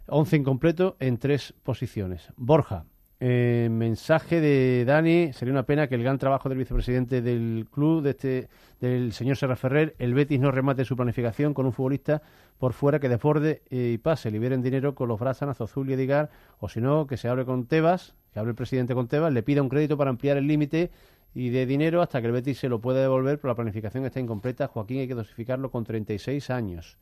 11 0.07 0.35
incompleto 0.37 0.97
en 0.99 1.17
tres 1.17 1.53
posiciones. 1.63 2.31
Borja, 2.35 2.85
eh, 3.19 3.69
mensaje 3.71 4.41
de 4.41 4.83
Dani, 4.85 5.31
sería 5.33 5.53
una 5.53 5.65
pena 5.65 5.87
que 5.87 5.95
el 5.95 6.03
gran 6.03 6.17
trabajo 6.17 6.49
del 6.49 6.57
vicepresidente 6.57 7.21
del 7.21 7.65
club, 7.71 8.03
de 8.03 8.09
este, 8.09 8.49
del 8.81 9.13
señor 9.13 9.37
Serra 9.37 9.55
Ferrer, 9.55 9.95
el 9.99 10.13
Betis 10.13 10.39
no 10.39 10.51
remate 10.51 10.83
su 10.83 10.95
planificación 10.95 11.53
con 11.53 11.65
un 11.65 11.71
futbolista 11.71 12.21
por 12.57 12.73
fuera 12.73 12.99
que 12.99 13.09
desborde 13.09 13.63
eh, 13.69 13.91
y 13.93 13.97
pase, 13.97 14.31
liberen 14.31 14.61
dinero 14.61 14.95
con 14.95 15.07
los 15.07 15.19
Brázanas, 15.19 15.61
Azul 15.61 15.89
y 15.89 15.93
Edigar, 15.93 16.29
o 16.59 16.67
si 16.67 16.81
no, 16.81 17.07
que 17.07 17.17
se 17.17 17.29
hable 17.29 17.45
con 17.45 17.65
Tebas, 17.67 18.15
que 18.33 18.39
hable 18.39 18.51
el 18.51 18.55
presidente 18.55 18.93
con 18.93 19.07
Tebas, 19.07 19.31
le 19.31 19.43
pida 19.43 19.61
un 19.61 19.69
crédito 19.69 19.97
para 19.97 20.09
ampliar 20.09 20.37
el 20.37 20.45
límite 20.45 20.91
y 21.33 21.49
de 21.49 21.65
dinero 21.65 22.01
hasta 22.01 22.21
que 22.21 22.27
el 22.27 22.33
Betis 22.33 22.59
se 22.59 22.69
lo 22.69 22.79
pueda 22.79 23.01
devolver, 23.01 23.39
pero 23.39 23.51
la 23.51 23.55
planificación 23.55 24.05
está 24.05 24.19
incompleta. 24.19 24.67
Joaquín 24.67 24.99
hay 24.99 25.07
que 25.07 25.15
dosificarlo 25.15 25.71
con 25.71 25.83
36 25.83 26.49
años. 26.49 26.97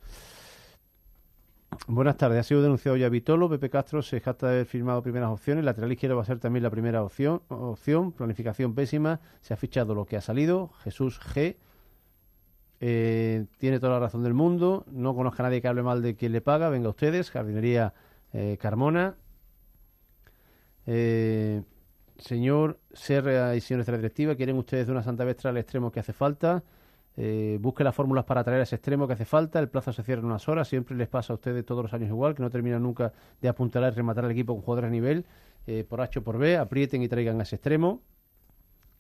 Buenas 1.88 2.18
tardes. 2.18 2.40
Ha 2.40 2.44
sido 2.44 2.62
denunciado 2.62 2.98
ya 2.98 3.10
Vitolo. 3.10 3.50
Pepe 3.50 3.70
Castro 3.70 4.02
se 4.02 4.20
jacta 4.20 4.48
de 4.48 4.54
haber 4.54 4.66
firmado 4.66 5.02
primeras 5.02 5.30
opciones. 5.30 5.64
Lateral 5.64 5.92
izquierdo 5.92 6.16
va 6.16 6.24
a 6.24 6.26
ser 6.26 6.40
también 6.40 6.64
la 6.64 6.70
primera 6.70 7.04
opción. 7.04 7.42
opción. 7.50 8.12
Planificación 8.12 8.74
pésima. 8.74 9.20
Se 9.42 9.54
ha 9.54 9.58
fichado 9.58 9.94
lo 9.96 10.06
que 10.06 10.18
ha 10.18 10.22
salido. 10.22 10.70
Jesús 10.84 11.20
G. 11.20 11.58
Eh, 12.80 13.46
tiene 13.58 13.80
toda 13.80 13.94
la 13.94 14.00
razón 14.00 14.24
del 14.24 14.34
mundo. 14.34 14.86
No 14.92 15.16
conozca 15.16 15.44
a 15.44 15.48
nadie 15.48 15.62
que 15.62 15.68
hable 15.68 15.84
mal 15.84 16.02
de 16.02 16.16
quien 16.16 16.32
le 16.32 16.42
paga. 16.42 16.70
Venga 16.70 16.90
ustedes. 16.90 17.32
Jardinería 17.32 17.94
eh, 18.34 18.58
Carmona. 18.60 19.16
Eh, 20.86 21.64
señor 22.18 22.80
Serra 22.94 23.56
y 23.56 23.62
señores 23.62 23.86
de 23.86 23.92
la 23.92 23.98
directiva, 23.98 24.36
¿quieren 24.36 24.58
ustedes 24.58 24.88
de 24.88 24.92
una 24.92 25.04
Santa 25.04 25.24
Vestra 25.24 25.50
al 25.52 25.58
extremo 25.58 25.92
que 25.92 26.00
hace 26.00 26.14
falta? 26.14 26.64
Eh, 27.16 27.60
busque 27.62 27.84
las 27.84 27.94
fórmulas 27.94 28.26
para 28.26 28.44
traer 28.44 28.62
a 28.62 28.64
ese 28.64 28.76
extremo 28.76 29.08
que 29.08 29.14
hace 29.14 29.26
falta. 29.26 29.60
El 29.60 29.70
plazo 29.70 29.94
se 29.94 30.04
cierra 30.04 30.22
en 30.22 30.26
unas 30.26 30.48
horas. 30.48 30.68
Siempre 30.68 30.96
les 30.96 31.08
pasa 31.08 31.34
a 31.34 31.36
ustedes 31.36 31.66
todos 31.66 31.84
los 31.84 31.94
años 31.94 32.10
igual, 32.10 32.36
que 32.36 32.42
no 32.42 32.50
terminan 32.50 32.82
nunca 32.84 33.14
de 33.42 33.50
apuntalar 33.50 33.94
y 33.94 33.96
rematar 33.96 34.26
al 34.26 34.32
equipo 34.32 34.54
con 34.54 34.64
jugadores 34.64 34.90
a 34.90 34.92
nivel. 34.92 35.26
Eh, 35.68 35.86
por 35.88 36.02
H 36.02 36.20
o 36.20 36.24
por 36.24 36.38
B, 36.38 36.58
aprieten 36.58 37.02
y 37.02 37.08
traigan 37.08 37.40
a 37.40 37.44
ese 37.44 37.56
extremo. 37.56 38.02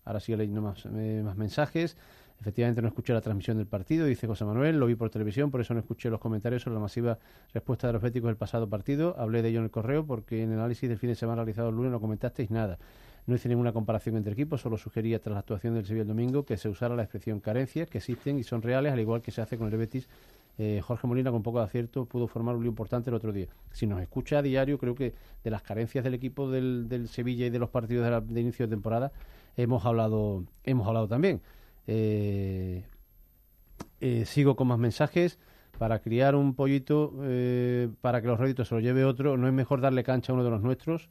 Ahora 0.06 0.20
sigo 0.20 0.38
leyendo 0.38 0.62
más, 0.62 0.86
eh, 0.86 1.22
más 1.24 1.36
mensajes. 1.36 1.98
Efectivamente 2.40 2.82
no 2.82 2.90
escuché 2.90 3.14
la 3.14 3.22
transmisión 3.22 3.58
del 3.58 3.68
partido, 3.68 4.06
dice 4.06 4.28
José 4.28 4.44
Manuel, 4.44 4.78
lo 4.78 4.86
vi 4.86 4.96
por 4.96 5.10
televisión, 5.10 5.50
por 5.50 5.62
eso 5.62 5.74
no 5.74 5.80
escuché 5.80 6.10
los 6.10 6.20
comentarios 6.20 6.64
sobre 6.64 6.74
la 6.74 6.82
masiva 6.82 7.18
respuesta 7.54 7.88
de 7.88 7.94
los 7.94 8.02
béticos 8.02 8.28
del 8.28 8.36
pasado 8.36 8.68
partido. 8.70 9.16
Hablé 9.18 9.42
de 9.42 9.50
ello 9.50 9.60
en 9.60 9.66
el 9.66 9.72
correo 9.72 10.06
porque 10.06 10.44
en 10.44 10.52
el 10.52 10.60
análisis 10.60 10.90
del 10.90 10.98
fin 10.98 11.10
de 11.10 11.16
semana 11.16 11.38
realizado 11.38 11.70
el 11.70 11.76
lunes 11.76 11.92
no 11.92 12.02
comentasteis 12.02 12.52
nada. 12.52 12.80
No 13.26 13.36
hice 13.36 13.48
ninguna 13.48 13.72
comparación 13.72 14.18
entre 14.18 14.34
equipos, 14.34 14.62
solo 14.62 14.78
sugería 14.78 15.20
tras 15.20 15.34
la 15.34 15.40
actuación 15.40 15.76
del 15.76 15.86
Sevilla 15.86 16.02
el 16.02 16.08
domingo 16.10 16.46
que 16.46 16.58
se 16.58 16.68
usara 16.68 16.96
la 16.96 17.04
expresión 17.04 17.40
carencias, 17.40 17.90
que 17.90 18.00
existen 18.00 18.38
y 18.38 18.44
son 18.44 18.62
reales, 18.62 18.92
al 18.92 19.00
igual 19.00 19.22
que 19.22 19.32
se 19.32 19.42
hace 19.42 19.58
con 19.58 19.72
el 19.72 19.78
Betis. 19.78 20.10
Eh, 20.58 20.82
Jorge 20.84 21.08
Molina, 21.08 21.32
con 21.32 21.42
poco 21.42 21.60
de 21.60 21.66
acierto, 21.66 22.06
pudo 22.06 22.28
formar 22.28 22.56
un 22.56 22.64
lío 22.64 22.70
importante 22.70 23.10
el 23.10 23.16
otro 23.16 23.32
día. 23.32 23.48
Si 23.72 23.88
nos 23.88 24.02
escucha 24.02 24.40
a 24.40 24.42
diario, 24.42 24.78
creo 24.78 24.94
que 24.94 25.14
de 25.44 25.50
las 25.50 25.64
carencias 25.64 26.04
del 26.04 26.14
equipo 26.14 26.52
del, 26.52 27.08
Sevilla 27.08 27.46
y 27.46 27.50
de 27.50 27.60
los 27.60 27.70
partidos 27.70 28.28
de, 28.28 28.42
inicio 28.42 28.68
de 28.68 28.76
temporada 28.76 29.12
hemos 29.56 29.86
hablado, 29.86 30.44
hemos 30.64 30.86
hablado 30.86 31.08
también. 31.08 31.42
Eh, 31.88 32.84
eh, 34.02 34.26
sigo 34.26 34.56
con 34.56 34.68
más 34.68 34.80
mensajes. 34.80 35.40
Para 35.80 36.00
criar 36.00 36.36
un 36.36 36.54
pollito, 36.54 37.14
para 38.02 38.22
que 38.22 38.28
los 38.28 38.40
réditos 38.40 38.68
se 38.68 38.76
lo 38.76 38.80
lleve 38.80 39.04
otro, 39.04 39.38
no 39.38 39.48
es 39.48 39.54
mejor 39.54 39.82
darle 39.82 40.04
cancha 40.04 40.32
a 40.32 40.36
uno 40.36 40.44
de 40.44 40.52
los 40.52 40.62
nuestros 40.62 41.10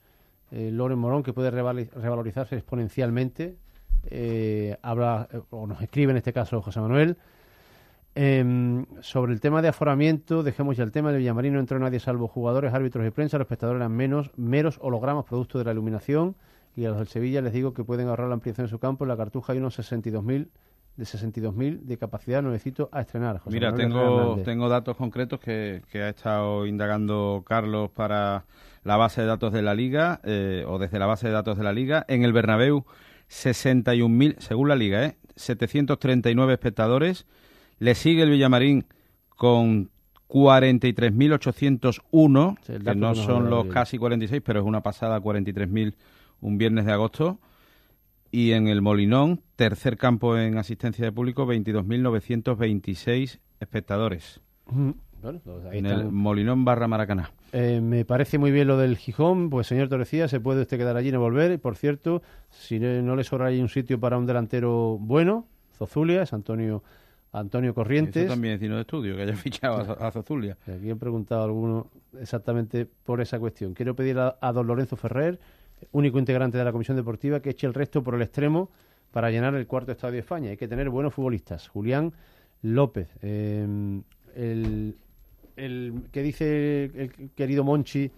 eh, 0.53 0.71
Loren 0.71 0.99
Morón, 0.99 1.23
que 1.23 1.33
puede 1.33 1.51
revalorizarse 1.51 2.57
exponencialmente. 2.57 3.57
Eh, 4.11 4.77
habla, 4.83 5.27
eh, 5.33 5.41
o 5.51 5.67
nos 5.67 5.81
escribe 5.81 6.11
en 6.11 6.19
este 6.19 6.33
caso 6.33 6.61
José 6.61 6.81
Manuel. 6.81 7.17
Em, 8.15 8.85
sobre 9.01 9.33
el 9.33 9.41
tema 9.41 9.63
de 9.63 9.69
aforamiento, 9.69 10.43
dejemos 10.43 10.77
ya 10.77 10.85
el 10.85 10.93
tema. 10.93 11.11
De 11.11 11.19
Villamarín 11.19 11.55
no 11.55 11.61
entró 11.61 11.79
nadie 11.79 12.01
salvo 12.01 12.29
jugadores, 12.29 12.75
árbitros 12.75 13.07
y 13.07 13.11
prensa. 13.11 13.39
Los 13.39 13.47
espectadores 13.47 13.81
eran 13.81 13.93
menos, 13.93 14.31
meros 14.37 14.79
hologramas 14.83 15.25
producto 15.25 15.59
de 15.59 15.65
la 15.65 15.73
iluminación. 15.73 16.37
Y 16.77 16.85
a 16.85 16.91
los 16.91 16.99
del 16.99 17.09
Sevilla 17.09 17.41
les 17.41 17.55
digo 17.55 17.73
que 17.73 17.83
pueden 17.83 18.09
ahorrar 18.09 18.29
la 18.29 18.35
ampliación 18.35 18.67
de 18.67 18.71
su 18.71 18.79
campo. 18.79 19.05
En 19.05 19.09
la 19.09 19.17
Cartuja 19.17 19.55
hay 19.55 19.59
unos 19.59 19.79
62.000 19.79 20.49
de 20.97 21.05
62.000 21.05 21.81
de 21.81 21.97
capacidad 21.97 22.43
nuevecito 22.43 22.91
a 22.93 23.01
estrenar. 23.01 23.41
Mira, 23.47 23.75
tengo, 23.75 24.37
tengo 24.45 24.69
datos 24.69 24.99
concretos 24.99 25.41
que, 25.41 25.81
que 25.91 26.03
ha 26.03 26.11
estado 26.11 26.67
indagando 26.67 27.43
Carlos 27.47 27.91
para 27.91 28.45
la 28.85 28.97
base 28.97 29.21
de 29.21 29.27
datos 29.27 29.53
de 29.53 29.63
la 29.63 29.75
liga 29.75 30.21
eh, 30.25 30.65
o 30.67 30.79
desde 30.79 30.99
la 30.99 31.07
base 31.07 31.29
de 31.29 31.33
datos 31.33 31.59
de 31.59 31.65
la 31.65 31.73
liga. 31.73 32.05
En 32.09 32.25
el 32.25 32.33
Bernabéu, 32.33 32.85
61.000, 33.31 34.39
según 34.39 34.69
la 34.69 34.77
liga, 34.77 35.05
¿eh? 35.05 35.17
739 35.37 36.53
espectadores. 36.53 37.27
Le 37.79 37.95
sigue 37.95 38.23
el 38.23 38.31
Villamarín 38.31 38.87
con 39.37 39.91
43.801, 40.29 42.83
que 42.83 42.95
no 42.95 43.15
son 43.15 43.49
los 43.51 43.67
casi 43.67 43.99
46, 43.99 44.41
pero 44.45 44.61
es 44.61 44.67
una 44.67 44.83
pasada 44.83 45.21
43.000 45.21 45.95
un 46.41 46.59
viernes 46.59 46.87
de 46.87 46.93
agosto. 46.93 47.39
Y 48.31 48.53
en 48.53 48.69
el 48.69 48.83
Molinón, 48.83 49.43
tercer 49.57 49.99
campo 49.99 50.39
en 50.39 50.59
asistencia 50.59 51.05
de 51.05 51.13
público, 51.13 51.47
22.926 51.47 53.41
espectadores. 53.61 54.41
en 55.73 55.87
el 55.87 56.11
Molinón 56.11 56.65
barra 56.65 56.89
Maracaná. 56.89 57.31
Eh, 57.55 57.83
me 57.83 58.07
parece 58.07 58.39
muy 58.39 58.51
bien 58.51 58.67
lo 58.67 58.79
del 58.79 58.97
Gijón, 58.97 59.51
pues 59.51 59.67
señor 59.67 59.91
Torrecía, 59.91 60.27
se 60.27 60.41
puede 60.41 60.63
usted 60.63 60.79
quedar 60.79 60.97
allí 60.97 61.11
y 61.11 61.13
no 61.13 61.21
volver. 61.21 61.61
Por 61.61 61.77
cierto, 61.77 62.23
si 62.51 62.81
no, 62.81 63.15
le 63.15 63.25
sobra 63.25 63.49
ahí 63.49 63.61
un 63.61 63.69
sitio 63.69 64.01
para 64.01 64.17
un 64.17 64.25
delantero 64.25 64.97
bueno, 64.99 65.47
Zozulia, 65.77 66.23
es 66.23 66.33
Antonio 66.33 66.83
Antonio 67.31 67.75
Corrientes. 67.75 68.25
Eso 68.25 68.33
también 68.33 68.55
es 68.55 68.61
de 68.61 68.81
estudio, 68.81 69.17
que 69.17 69.23
haya 69.23 69.37
fichado 69.37 69.77
a, 69.77 70.09
a 70.09 70.11
Zozulia. 70.11 70.57
Aquí 70.67 70.91
han 70.91 70.99
preguntado 70.99 71.43
a 71.43 71.45
alguno 71.45 71.91
exactamente 72.19 72.87
por 72.87 73.21
esa 73.21 73.39
cuestión. 73.39 73.75
Quiero 73.75 73.95
pedir 73.95 74.19
a, 74.19 74.39
a 74.41 74.53
don 74.53 74.67
Lorenzo 74.67 74.97
Ferrer, 74.97 75.39
único 75.93 76.19
integrante 76.19 76.57
de 76.57 76.65
la 76.65 76.73
Comisión 76.73 76.97
Deportiva, 76.97 77.41
que 77.41 77.51
eche 77.51 77.67
el 77.67 77.75
resto 77.75 78.03
por 78.03 78.15
el 78.15 78.23
extremo 78.23 78.71
para 79.11 79.31
llenar 79.31 79.55
el 79.55 79.67
cuarto 79.67 79.93
estadio 79.93 80.15
de 80.15 80.21
España. 80.21 80.51
Hay 80.51 80.57
que 80.57 80.69
tener 80.69 80.89
buenos 80.89 81.13
futbolistas. 81.13 81.69
Julián 81.69 82.13
López, 82.63 83.09
eh, 83.21 83.67
el, 84.35 84.97
el 85.57 86.05
que 86.11 86.23
dice 86.23 86.85
el 86.85 87.31
querido 87.35 87.65
Monchi 87.65 88.11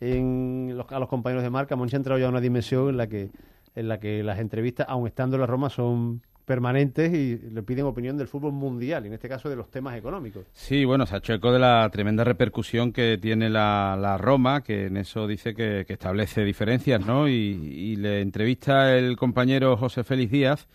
en 0.00 0.76
a 0.88 0.98
los 0.98 1.08
compañeros 1.08 1.42
de 1.42 1.50
marca, 1.50 1.76
Monchi 1.76 1.96
ha 1.96 1.98
entrado 1.98 2.18
ya 2.18 2.26
a 2.26 2.30
una 2.30 2.40
dimensión 2.40 2.88
en 2.88 2.96
la 2.96 3.06
que 3.06 3.30
en 3.74 3.88
la 3.88 4.00
que 4.00 4.22
las 4.22 4.38
entrevistas, 4.38 4.86
aun 4.88 5.06
estando 5.06 5.36
en 5.36 5.40
la 5.42 5.46
Roma, 5.46 5.70
son 5.70 6.22
permanentes 6.44 7.14
y 7.14 7.38
le 7.52 7.62
piden 7.62 7.84
opinión 7.84 8.16
del 8.16 8.26
fútbol 8.26 8.52
mundial, 8.52 9.04
y 9.04 9.06
en 9.06 9.14
este 9.14 9.28
caso 9.28 9.48
de 9.48 9.54
los 9.54 9.70
temas 9.70 9.96
económicos. 9.96 10.46
Sí, 10.52 10.84
bueno, 10.84 11.06
se 11.06 11.14
ha 11.14 11.20
de 11.20 11.58
la 11.60 11.88
tremenda 11.92 12.24
repercusión 12.24 12.92
que 12.92 13.18
tiene 13.22 13.48
la, 13.48 13.96
la 14.00 14.18
Roma, 14.18 14.62
que 14.62 14.86
en 14.86 14.96
eso 14.96 15.28
dice 15.28 15.54
que, 15.54 15.84
que 15.86 15.92
establece 15.92 16.42
diferencias, 16.42 17.06
¿no? 17.06 17.28
Y, 17.28 17.32
y, 17.32 17.94
le 17.94 18.20
entrevista 18.20 18.96
el 18.98 19.16
compañero 19.16 19.76
José 19.76 20.02
Félix 20.02 20.32
Díaz. 20.32 20.68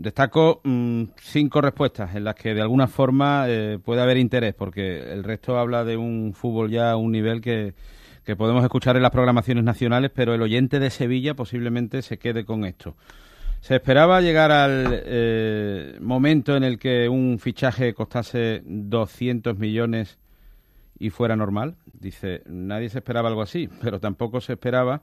Destaco 0.00 0.62
mmm, 0.64 1.02
cinco 1.20 1.60
respuestas 1.60 2.14
en 2.14 2.24
las 2.24 2.34
que 2.34 2.54
de 2.54 2.62
alguna 2.62 2.86
forma 2.86 3.44
eh, 3.48 3.78
puede 3.84 4.00
haber 4.00 4.16
interés, 4.16 4.54
porque 4.54 5.12
el 5.12 5.22
resto 5.22 5.58
habla 5.58 5.84
de 5.84 5.98
un 5.98 6.32
fútbol 6.32 6.70
ya 6.70 6.92
a 6.92 6.96
un 6.96 7.12
nivel 7.12 7.42
que, 7.42 7.74
que 8.24 8.34
podemos 8.34 8.64
escuchar 8.64 8.96
en 8.96 9.02
las 9.02 9.10
programaciones 9.10 9.62
nacionales, 9.62 10.10
pero 10.14 10.32
el 10.32 10.40
oyente 10.40 10.78
de 10.78 10.88
Sevilla 10.88 11.34
posiblemente 11.34 12.00
se 12.00 12.18
quede 12.18 12.46
con 12.46 12.64
esto. 12.64 12.96
¿Se 13.60 13.74
esperaba 13.74 14.22
llegar 14.22 14.50
al 14.52 15.02
eh, 15.04 15.98
momento 16.00 16.56
en 16.56 16.64
el 16.64 16.78
que 16.78 17.06
un 17.10 17.38
fichaje 17.38 17.92
costase 17.92 18.62
200 18.64 19.58
millones 19.58 20.18
y 20.98 21.10
fuera 21.10 21.36
normal? 21.36 21.76
Dice, 21.92 22.40
nadie 22.46 22.88
se 22.88 23.00
esperaba 23.00 23.28
algo 23.28 23.42
así, 23.42 23.68
pero 23.82 24.00
tampoco 24.00 24.40
se 24.40 24.54
esperaba 24.54 25.02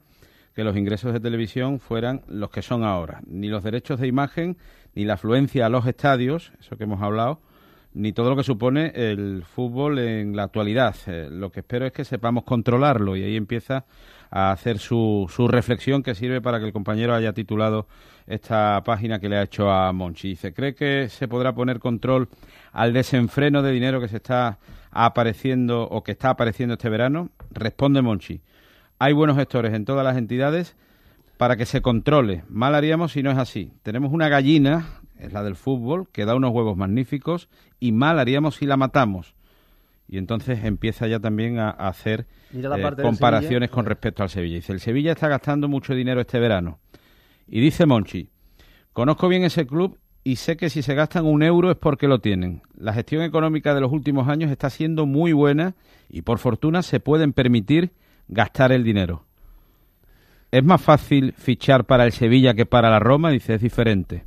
que 0.58 0.64
los 0.64 0.76
ingresos 0.76 1.14
de 1.14 1.20
televisión 1.20 1.80
fueran 1.80 2.24
los 2.28 2.50
que 2.50 2.64
son 2.64 2.84
ahora. 2.84 3.22
Ni 3.28 3.48
los 3.48 3.64
derechos 3.64 4.00
de 4.00 4.08
imagen, 4.08 4.58
ni 4.98 5.06
la 5.06 5.14
afluencia 5.14 5.68
a 5.68 5.70
los 5.70 5.86
estadios, 5.86 6.52
eso 6.60 6.76
que 6.76 6.86
hemos 6.86 7.04
hablado, 7.04 7.40
ni 7.94 8.14
todo 8.14 8.32
lo 8.32 8.36
que 8.36 8.42
supone 8.42 8.94
el 8.96 9.44
fútbol 9.44 10.00
en 10.00 10.36
la 10.36 10.42
actualidad. 10.42 10.96
Eh, 11.06 11.28
lo 11.30 11.52
que 11.52 11.60
espero 11.60 11.86
es 11.86 11.92
que 11.92 12.04
sepamos 12.04 12.44
controlarlo 12.46 13.16
y 13.16 13.22
ahí 13.22 13.36
empieza 13.36 13.86
a 14.32 14.50
hacer 14.52 14.80
su, 14.80 15.28
su 15.30 15.48
reflexión 15.48 16.02
que 16.02 16.16
sirve 16.16 16.42
para 16.42 16.58
que 16.58 16.66
el 16.66 16.74
compañero 16.74 17.14
haya 17.14 17.32
titulado 17.32 17.86
esta 18.26 18.82
página 18.84 19.20
que 19.20 19.30
le 19.30 19.38
ha 19.38 19.44
hecho 19.44 19.70
a 19.70 19.94
Monchi. 19.94 20.30
Dice, 20.30 20.52
¿cree 20.52 20.74
que 20.74 21.10
se 21.10 21.28
podrá 21.28 21.54
poner 21.54 21.78
control 21.78 22.28
al 22.72 22.92
desenfreno 22.92 23.62
de 23.62 23.74
dinero 23.74 24.02
que 24.02 24.08
se 24.08 24.18
está 24.18 24.58
apareciendo 24.90 25.84
o 25.84 26.04
que 26.04 26.14
está 26.14 26.32
apareciendo 26.32 26.74
este 26.74 26.90
verano? 26.90 27.30
Responde 27.52 28.02
Monchi. 28.02 28.42
Hay 28.98 29.14
buenos 29.14 29.38
gestores 29.38 29.76
en 29.76 29.86
todas 29.86 30.04
las 30.04 30.18
entidades 30.18 30.76
para 31.38 31.56
que 31.56 31.66
se 31.66 31.82
controle. 31.82 32.44
Mal 32.50 32.76
haríamos 32.76 33.14
si 33.14 33.24
no 33.24 33.32
es 33.32 33.38
así. 33.38 33.72
Tenemos 33.84 34.12
una 34.12 34.28
gallina, 34.28 35.02
es 35.20 35.32
la 35.34 35.44
del 35.44 35.56
fútbol, 35.56 36.10
que 36.12 36.26
da 36.26 36.36
unos 36.36 36.52
huevos 36.52 36.76
magníficos 36.76 37.50
y 37.80 37.92
mal 37.92 38.20
haríamos 38.20 38.56
si 38.56 38.66
la 38.66 38.78
matamos. 38.78 39.36
Y 40.10 40.18
entonces 40.18 40.64
empieza 40.64 41.08
ya 41.08 41.20
también 41.20 41.60
a, 41.60 41.70
a 41.70 41.90
hacer 41.90 42.28
eh, 42.54 42.64
comparaciones 43.02 43.70
con 43.70 43.86
respecto 43.86 44.24
al 44.24 44.30
Sevilla. 44.30 44.56
Dice, 44.56 44.74
el 44.74 44.80
Sevilla 44.80 45.12
está 45.12 45.28
gastando 45.28 45.68
mucho 45.68 45.94
dinero 45.94 46.22
este 46.22 46.40
verano. 46.40 46.80
Y 47.48 47.60
dice 47.60 47.86
Monchi, 47.86 48.30
conozco 48.94 49.28
bien 49.28 49.44
ese 49.44 49.68
club 49.68 50.00
y 50.24 50.38
sé 50.38 50.58
que 50.58 50.70
si 50.70 50.82
se 50.82 50.96
gastan 50.96 51.26
un 51.26 51.44
euro 51.44 51.72
es 51.72 51.78
porque 51.78 52.08
lo 52.08 52.20
tienen. 52.20 52.62
La 52.76 52.94
gestión 52.94 53.22
económica 53.22 53.76
de 53.76 53.82
los 53.82 53.92
últimos 53.92 54.28
años 54.28 54.50
está 54.50 54.70
siendo 54.70 55.06
muy 55.06 55.34
buena 55.34 55.76
y 56.10 56.24
por 56.24 56.40
fortuna 56.40 56.82
se 56.82 57.00
pueden 57.00 57.34
permitir 57.34 57.92
gastar 58.28 58.72
el 58.72 58.84
dinero. 58.84 59.27
¿Es 60.52 60.64
más 60.64 60.82
fácil 60.82 61.34
fichar 61.34 61.86
para 61.86 62.06
el 62.06 62.14
Sevilla 62.14 62.54
que 62.54 62.66
para 62.66 62.90
la 62.90 63.00
Roma? 63.00 63.32
Dice, 63.32 63.56
es 63.56 63.62
diferente. 63.62 64.24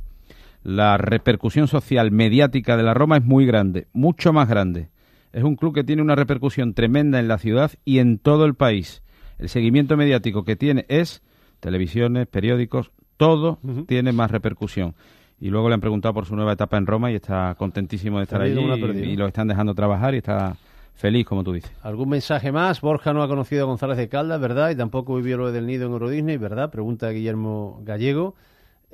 La 0.63 0.97
repercusión 0.97 1.67
social 1.67 2.11
mediática 2.11 2.77
de 2.77 2.83
la 2.83 2.93
Roma 2.93 3.17
es 3.17 3.25
muy 3.25 3.45
grande, 3.47 3.87
mucho 3.93 4.31
más 4.31 4.47
grande. 4.47 4.89
Es 5.33 5.43
un 5.43 5.55
club 5.55 5.73
que 5.73 5.83
tiene 5.83 6.03
una 6.03 6.15
repercusión 6.15 6.73
tremenda 6.75 7.19
en 7.19 7.27
la 7.27 7.39
ciudad 7.39 7.71
y 7.85 7.99
en 7.99 8.19
todo 8.19 8.45
el 8.45 8.53
país. 8.53 9.01
El 9.39 9.49
seguimiento 9.49 9.97
mediático 9.97 10.43
que 10.43 10.55
tiene 10.55 10.85
es 10.89 11.23
televisiones, 11.59 12.27
periódicos, 12.27 12.91
todo 13.17 13.57
uh 13.63 13.67
-huh. 13.67 13.87
tiene 13.87 14.11
más 14.11 14.29
repercusión. 14.29 14.93
Y 15.39 15.49
luego 15.49 15.69
le 15.69 15.73
han 15.73 15.81
preguntado 15.81 16.13
por 16.13 16.27
su 16.27 16.35
nueva 16.35 16.53
etapa 16.53 16.77
en 16.77 16.85
Roma 16.85 17.11
y 17.11 17.15
está 17.15 17.55
contentísimo 17.57 18.17
de 18.17 18.23
estar 18.25 18.41
allí 18.41 18.59
y, 18.59 18.99
y 18.99 19.15
lo 19.15 19.25
están 19.25 19.47
dejando 19.47 19.73
trabajar 19.73 20.13
y 20.13 20.17
está 20.17 20.55
feliz, 20.93 21.25
como 21.25 21.43
tú 21.43 21.53
dices. 21.53 21.71
¿Algún 21.81 22.09
mensaje 22.09 22.51
más? 22.51 22.81
Borja 22.81 23.13
no 23.13 23.23
ha 23.23 23.27
conocido 23.27 23.63
a 23.63 23.65
González 23.65 23.97
de 23.97 24.09
Caldas, 24.09 24.39
¿verdad? 24.39 24.69
Y 24.69 24.75
tampoco 24.75 25.15
vivió 25.15 25.37
lo 25.37 25.51
del 25.51 25.65
nido 25.65 25.87
en 25.87 25.93
Euro 25.93 26.09
Disney, 26.09 26.37
¿verdad? 26.37 26.69
Pregunta 26.69 27.09
Guillermo 27.09 27.81
Gallego. 27.83 28.35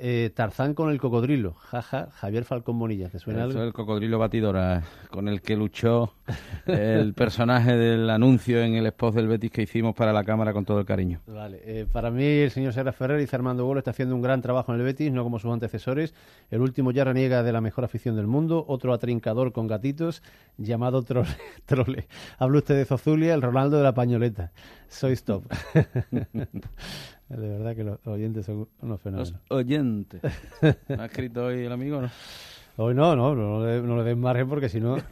Eh, 0.00 0.30
Tarzán 0.32 0.74
con 0.74 0.90
el 0.90 1.00
cocodrilo, 1.00 1.54
jaja, 1.54 2.08
Javier 2.12 2.44
Falcón 2.44 2.78
Bonilla, 2.78 3.08
¿te 3.08 3.18
suena 3.18 3.40
Eso 3.40 3.50
algo? 3.50 3.62
el 3.64 3.72
cocodrilo 3.72 4.16
batidora, 4.16 4.84
con 5.10 5.26
el 5.26 5.42
que 5.42 5.56
luchó 5.56 6.14
el 6.66 7.14
personaje 7.14 7.76
del 7.76 8.08
anuncio 8.08 8.62
en 8.62 8.74
el 8.74 8.86
spot 8.86 9.16
del 9.16 9.26
Betis 9.26 9.50
que 9.50 9.62
hicimos 9.62 9.96
para 9.96 10.12
la 10.12 10.22
cámara 10.22 10.52
con 10.52 10.64
todo 10.64 10.78
el 10.78 10.86
cariño. 10.86 11.20
Vale, 11.26 11.60
eh, 11.64 11.84
para 11.90 12.12
mí 12.12 12.24
el 12.24 12.52
señor 12.52 12.74
Serra 12.74 12.92
Ferrer 12.92 13.20
y 13.20 13.34
Armando 13.34 13.64
Golo 13.64 13.80
está 13.80 13.90
haciendo 13.90 14.14
un 14.14 14.22
gran 14.22 14.40
trabajo 14.40 14.72
en 14.72 14.78
el 14.78 14.84
Betis, 14.84 15.10
no 15.10 15.24
como 15.24 15.40
sus 15.40 15.52
antecesores. 15.52 16.14
El 16.52 16.60
último 16.60 16.92
ya 16.92 17.02
reniega 17.02 17.42
de 17.42 17.50
la 17.50 17.60
mejor 17.60 17.84
afición 17.84 18.14
del 18.14 18.28
mundo, 18.28 18.64
otro 18.68 18.92
atrincador 18.92 19.52
con 19.52 19.66
gatitos 19.66 20.22
llamado 20.58 21.02
Trole. 21.02 21.28
trole. 21.66 22.06
Habla 22.38 22.58
usted 22.58 22.76
de 22.76 22.84
Zozulia, 22.84 23.34
el 23.34 23.42
Ronaldo 23.42 23.78
de 23.78 23.82
la 23.82 23.94
pañoleta. 23.94 24.52
Soy 24.88 25.14
stop. 25.14 25.44
De 27.28 27.48
verdad 27.48 27.76
que 27.76 27.84
los 27.84 28.06
oyentes 28.06 28.46
son 28.46 28.68
unos 28.80 29.00
fenómenos. 29.00 29.32
Los 29.32 29.58
oyentes. 29.58 30.22
¿Ha 30.98 31.04
escrito 31.04 31.46
hoy 31.46 31.64
el 31.64 31.72
amigo 31.72 32.00
no? 32.00 32.10
Hoy 32.76 32.94
no, 32.94 33.14
no, 33.16 33.34
no, 33.34 33.66
le, 33.66 33.82
no 33.82 33.96
le 33.96 34.04
den 34.04 34.20
margen 34.20 34.48
porque 34.48 34.68
si 34.68 34.80
no... 34.80 34.96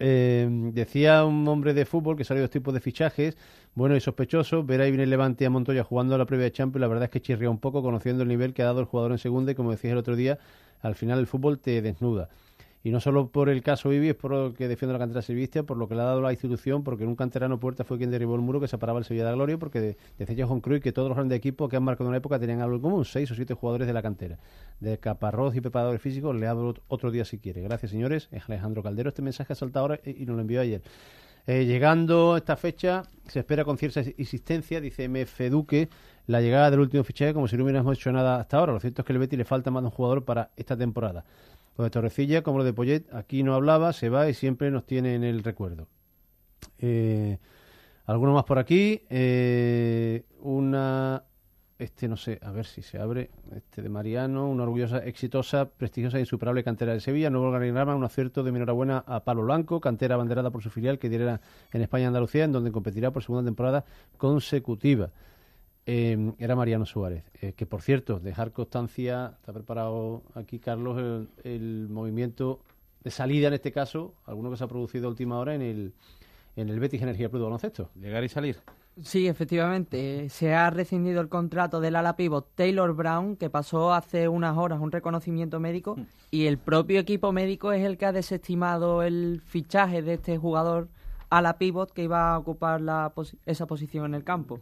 Eh, 0.00 0.48
decía 0.72 1.24
un 1.24 1.48
hombre 1.48 1.74
de 1.74 1.84
fútbol 1.84 2.16
que 2.16 2.22
salió 2.22 2.42
dos 2.42 2.50
tipos 2.50 2.72
de 2.72 2.78
fichajes, 2.80 3.36
bueno 3.74 3.96
y 3.96 4.00
sospechoso. 4.00 4.62
Ver 4.62 4.80
ahí 4.80 4.92
viene 4.92 5.06
Levante 5.06 5.44
a 5.44 5.50
Montoya 5.50 5.82
jugando 5.82 6.14
a 6.14 6.18
la 6.18 6.24
previa 6.24 6.44
de 6.44 6.52
Champions. 6.52 6.80
La 6.80 6.86
verdad 6.86 7.04
es 7.04 7.10
que 7.10 7.20
chirría 7.20 7.50
un 7.50 7.58
poco 7.58 7.82
conociendo 7.82 8.22
el 8.22 8.28
nivel 8.28 8.54
que 8.54 8.62
ha 8.62 8.66
dado 8.66 8.78
el 8.78 8.86
jugador 8.86 9.10
en 9.10 9.18
segunda 9.18 9.50
y 9.50 9.54
como 9.56 9.72
decías 9.72 9.92
el 9.92 9.98
otro 9.98 10.14
día, 10.14 10.38
al 10.82 10.94
final 10.94 11.18
el 11.18 11.26
fútbol 11.26 11.58
te 11.58 11.82
desnuda. 11.82 12.28
Y 12.88 12.90
no 12.90 13.00
solo 13.00 13.28
por 13.28 13.50
el 13.50 13.62
caso 13.62 13.92
Ibi, 13.92 14.08
es 14.08 14.14
por 14.14 14.30
lo 14.30 14.54
que 14.54 14.66
defiende 14.66 14.94
la 14.94 14.98
cantera 14.98 15.20
sevillista, 15.20 15.62
por 15.62 15.76
lo 15.76 15.88
que 15.88 15.94
le 15.94 16.00
ha 16.00 16.04
dado 16.04 16.22
la 16.22 16.32
institución, 16.32 16.84
porque 16.84 17.02
en 17.04 17.10
un 17.10 17.16
canterano 17.16 17.60
Puerta 17.60 17.84
fue 17.84 17.98
quien 17.98 18.10
derribó 18.10 18.34
el 18.34 18.40
muro 18.40 18.60
que 18.60 18.66
separaba 18.66 18.98
el 18.98 19.04
Sevilla 19.04 19.24
de 19.24 19.30
la 19.32 19.34
Gloria, 19.34 19.58
porque 19.58 19.98
decía 20.16 20.46
Juan 20.46 20.62
Cruz 20.62 20.80
que 20.80 20.90
todos 20.90 21.10
los 21.10 21.14
grandes 21.14 21.36
equipos 21.36 21.68
que 21.68 21.76
han 21.76 21.82
marcado 21.82 22.08
una 22.08 22.16
época 22.16 22.38
tenían 22.38 22.62
algo 22.62 22.76
en 22.76 22.80
común, 22.80 23.04
seis 23.04 23.30
o 23.30 23.34
siete 23.34 23.52
jugadores 23.52 23.86
de 23.86 23.92
la 23.92 24.00
cantera. 24.00 24.38
De 24.80 24.96
Caparrós 24.96 25.54
y 25.54 25.60
preparadores 25.60 26.00
físicos, 26.00 26.34
le 26.34 26.46
hablo 26.46 26.76
otro 26.88 27.10
día 27.10 27.26
si 27.26 27.38
quiere. 27.38 27.60
Gracias, 27.60 27.90
señores. 27.90 28.30
Es 28.32 28.48
Alejandro 28.48 28.82
Caldero. 28.82 29.10
Este 29.10 29.20
mensaje 29.20 29.52
ha 29.52 29.56
saltado 29.56 29.84
ahora 29.84 30.00
y 30.06 30.24
nos 30.24 30.36
lo 30.36 30.40
envió 30.40 30.62
ayer. 30.62 30.80
Eh, 31.46 31.66
llegando 31.66 32.38
esta 32.38 32.56
fecha, 32.56 33.02
se 33.26 33.40
espera 33.40 33.66
con 33.66 33.76
cierta 33.76 34.00
insistencia, 34.16 34.80
dice 34.80 35.10
MF 35.10 35.50
Duque, 35.50 35.90
la 36.26 36.40
llegada 36.40 36.70
del 36.70 36.80
último 36.80 37.04
fichaje 37.04 37.34
como 37.34 37.48
si 37.48 37.56
no 37.58 37.64
hubiéramos 37.64 37.98
hecho 37.98 38.10
nada 38.12 38.40
hasta 38.40 38.56
ahora. 38.56 38.72
Lo 38.72 38.80
cierto 38.80 39.02
es 39.02 39.06
que 39.06 39.12
el 39.12 39.18
Betis 39.18 39.38
le 39.38 39.44
falta 39.44 39.70
más 39.70 39.82
de 39.82 39.88
un 39.88 39.92
jugador 39.92 40.24
para 40.24 40.50
esta 40.56 40.74
temporada. 40.74 41.24
Lo 41.78 41.84
de 41.84 41.90
Torrecilla, 41.90 42.42
como 42.42 42.58
lo 42.58 42.64
de 42.64 42.72
Poyet, 42.72 43.04
aquí 43.12 43.44
no 43.44 43.54
hablaba, 43.54 43.92
se 43.92 44.08
va 44.08 44.28
y 44.28 44.34
siempre 44.34 44.72
nos 44.72 44.84
tiene 44.84 45.14
en 45.14 45.22
el 45.22 45.44
recuerdo. 45.44 45.86
Eh, 46.80 47.38
¿Alguno 48.04 48.34
más 48.34 48.42
por 48.42 48.58
aquí? 48.58 49.02
Eh, 49.08 50.24
una, 50.40 51.22
este 51.78 52.08
no 52.08 52.16
sé, 52.16 52.40
a 52.42 52.50
ver 52.50 52.66
si 52.66 52.82
se 52.82 52.98
abre, 52.98 53.30
este 53.54 53.80
de 53.80 53.88
Mariano, 53.88 54.50
una 54.50 54.64
orgullosa, 54.64 54.98
exitosa, 55.04 55.68
prestigiosa 55.70 56.16
e 56.16 56.20
insuperable 56.20 56.64
cantera 56.64 56.94
de 56.94 57.00
Sevilla, 57.00 57.30
nuevo 57.30 57.46
organigrama, 57.46 57.94
un 57.94 58.02
acierto 58.02 58.42
de 58.42 58.50
mi 58.50 58.56
enhorabuena 58.56 59.04
a 59.06 59.22
Palo 59.22 59.44
Blanco, 59.44 59.80
cantera 59.80 60.16
abanderada 60.16 60.50
por 60.50 60.64
su 60.64 60.70
filial 60.70 60.98
que 60.98 61.08
diera 61.08 61.40
en 61.72 61.82
España 61.82 62.08
Andalucía, 62.08 62.42
en 62.42 62.50
donde 62.50 62.72
competirá 62.72 63.12
por 63.12 63.22
segunda 63.22 63.46
temporada 63.46 63.84
consecutiva. 64.16 65.10
Eh, 65.90 66.32
era 66.38 66.54
Mariano 66.54 66.84
Suárez, 66.84 67.24
eh, 67.40 67.54
que 67.54 67.64
por 67.64 67.80
cierto, 67.80 68.20
dejar 68.20 68.52
constancia, 68.52 69.32
está 69.40 69.54
preparado 69.54 70.22
aquí 70.34 70.58
Carlos 70.58 70.98
el, 70.98 71.28
el, 71.44 71.88
movimiento 71.88 72.60
de 73.02 73.10
salida 73.10 73.48
en 73.48 73.54
este 73.54 73.72
caso, 73.72 74.12
alguno 74.26 74.50
que 74.50 74.58
se 74.58 74.64
ha 74.64 74.68
producido 74.68 75.06
a 75.06 75.10
última 75.10 75.38
hora 75.38 75.54
en 75.54 75.62
el, 75.62 75.94
en 76.56 76.68
el 76.68 76.78
Betis 76.78 77.00
Energía 77.00 77.28
de 77.28 77.38
Baloncesto. 77.38 77.88
Llegar 77.98 78.22
y 78.22 78.28
salir. 78.28 78.58
Sí, 79.02 79.28
efectivamente. 79.28 80.28
Se 80.28 80.52
ha 80.54 80.68
rescindido 80.68 81.22
el 81.22 81.30
contrato 81.30 81.80
del 81.80 81.96
ala 81.96 82.16
pivot 82.16 82.54
Taylor 82.54 82.92
Brown, 82.94 83.36
que 83.36 83.48
pasó 83.48 83.94
hace 83.94 84.28
unas 84.28 84.58
horas 84.58 84.80
un 84.80 84.92
reconocimiento 84.92 85.58
médico, 85.58 85.96
y 86.30 86.48
el 86.48 86.58
propio 86.58 87.00
equipo 87.00 87.32
médico 87.32 87.72
es 87.72 87.82
el 87.86 87.96
que 87.96 88.04
ha 88.04 88.12
desestimado 88.12 89.02
el 89.02 89.40
fichaje 89.42 90.02
de 90.02 90.14
este 90.14 90.36
jugador 90.36 90.88
a 91.30 91.40
la 91.40 91.56
pivot 91.56 91.92
que 91.92 92.02
iba 92.02 92.34
a 92.34 92.38
ocupar 92.38 92.82
la 92.82 93.14
posi- 93.14 93.38
esa 93.46 93.66
posición 93.66 94.04
en 94.04 94.14
el 94.14 94.24
campo. 94.24 94.60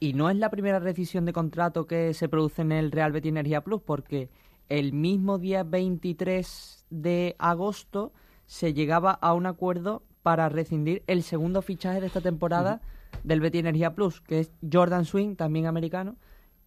Y 0.00 0.12
no 0.12 0.30
es 0.30 0.36
la 0.36 0.50
primera 0.50 0.78
rescisión 0.78 1.24
de 1.24 1.32
contrato 1.32 1.86
que 1.86 2.14
se 2.14 2.28
produce 2.28 2.62
en 2.62 2.72
el 2.72 2.92
Real 2.92 3.12
Betis 3.12 3.30
Energía 3.30 3.62
Plus, 3.62 3.82
porque 3.82 4.30
el 4.68 4.92
mismo 4.92 5.38
día 5.38 5.64
23 5.64 6.86
de 6.90 7.34
agosto 7.38 8.12
se 8.46 8.74
llegaba 8.74 9.12
a 9.12 9.34
un 9.34 9.46
acuerdo 9.46 10.02
para 10.22 10.48
rescindir 10.48 11.02
el 11.06 11.22
segundo 11.22 11.62
fichaje 11.62 12.00
de 12.00 12.06
esta 12.06 12.20
temporada 12.20 12.80
del 13.24 13.40
Betis 13.40 13.60
Energía 13.60 13.94
Plus, 13.94 14.20
que 14.20 14.40
es 14.40 14.52
Jordan 14.70 15.04
Swing, 15.04 15.34
también 15.34 15.66
americano, 15.66 16.16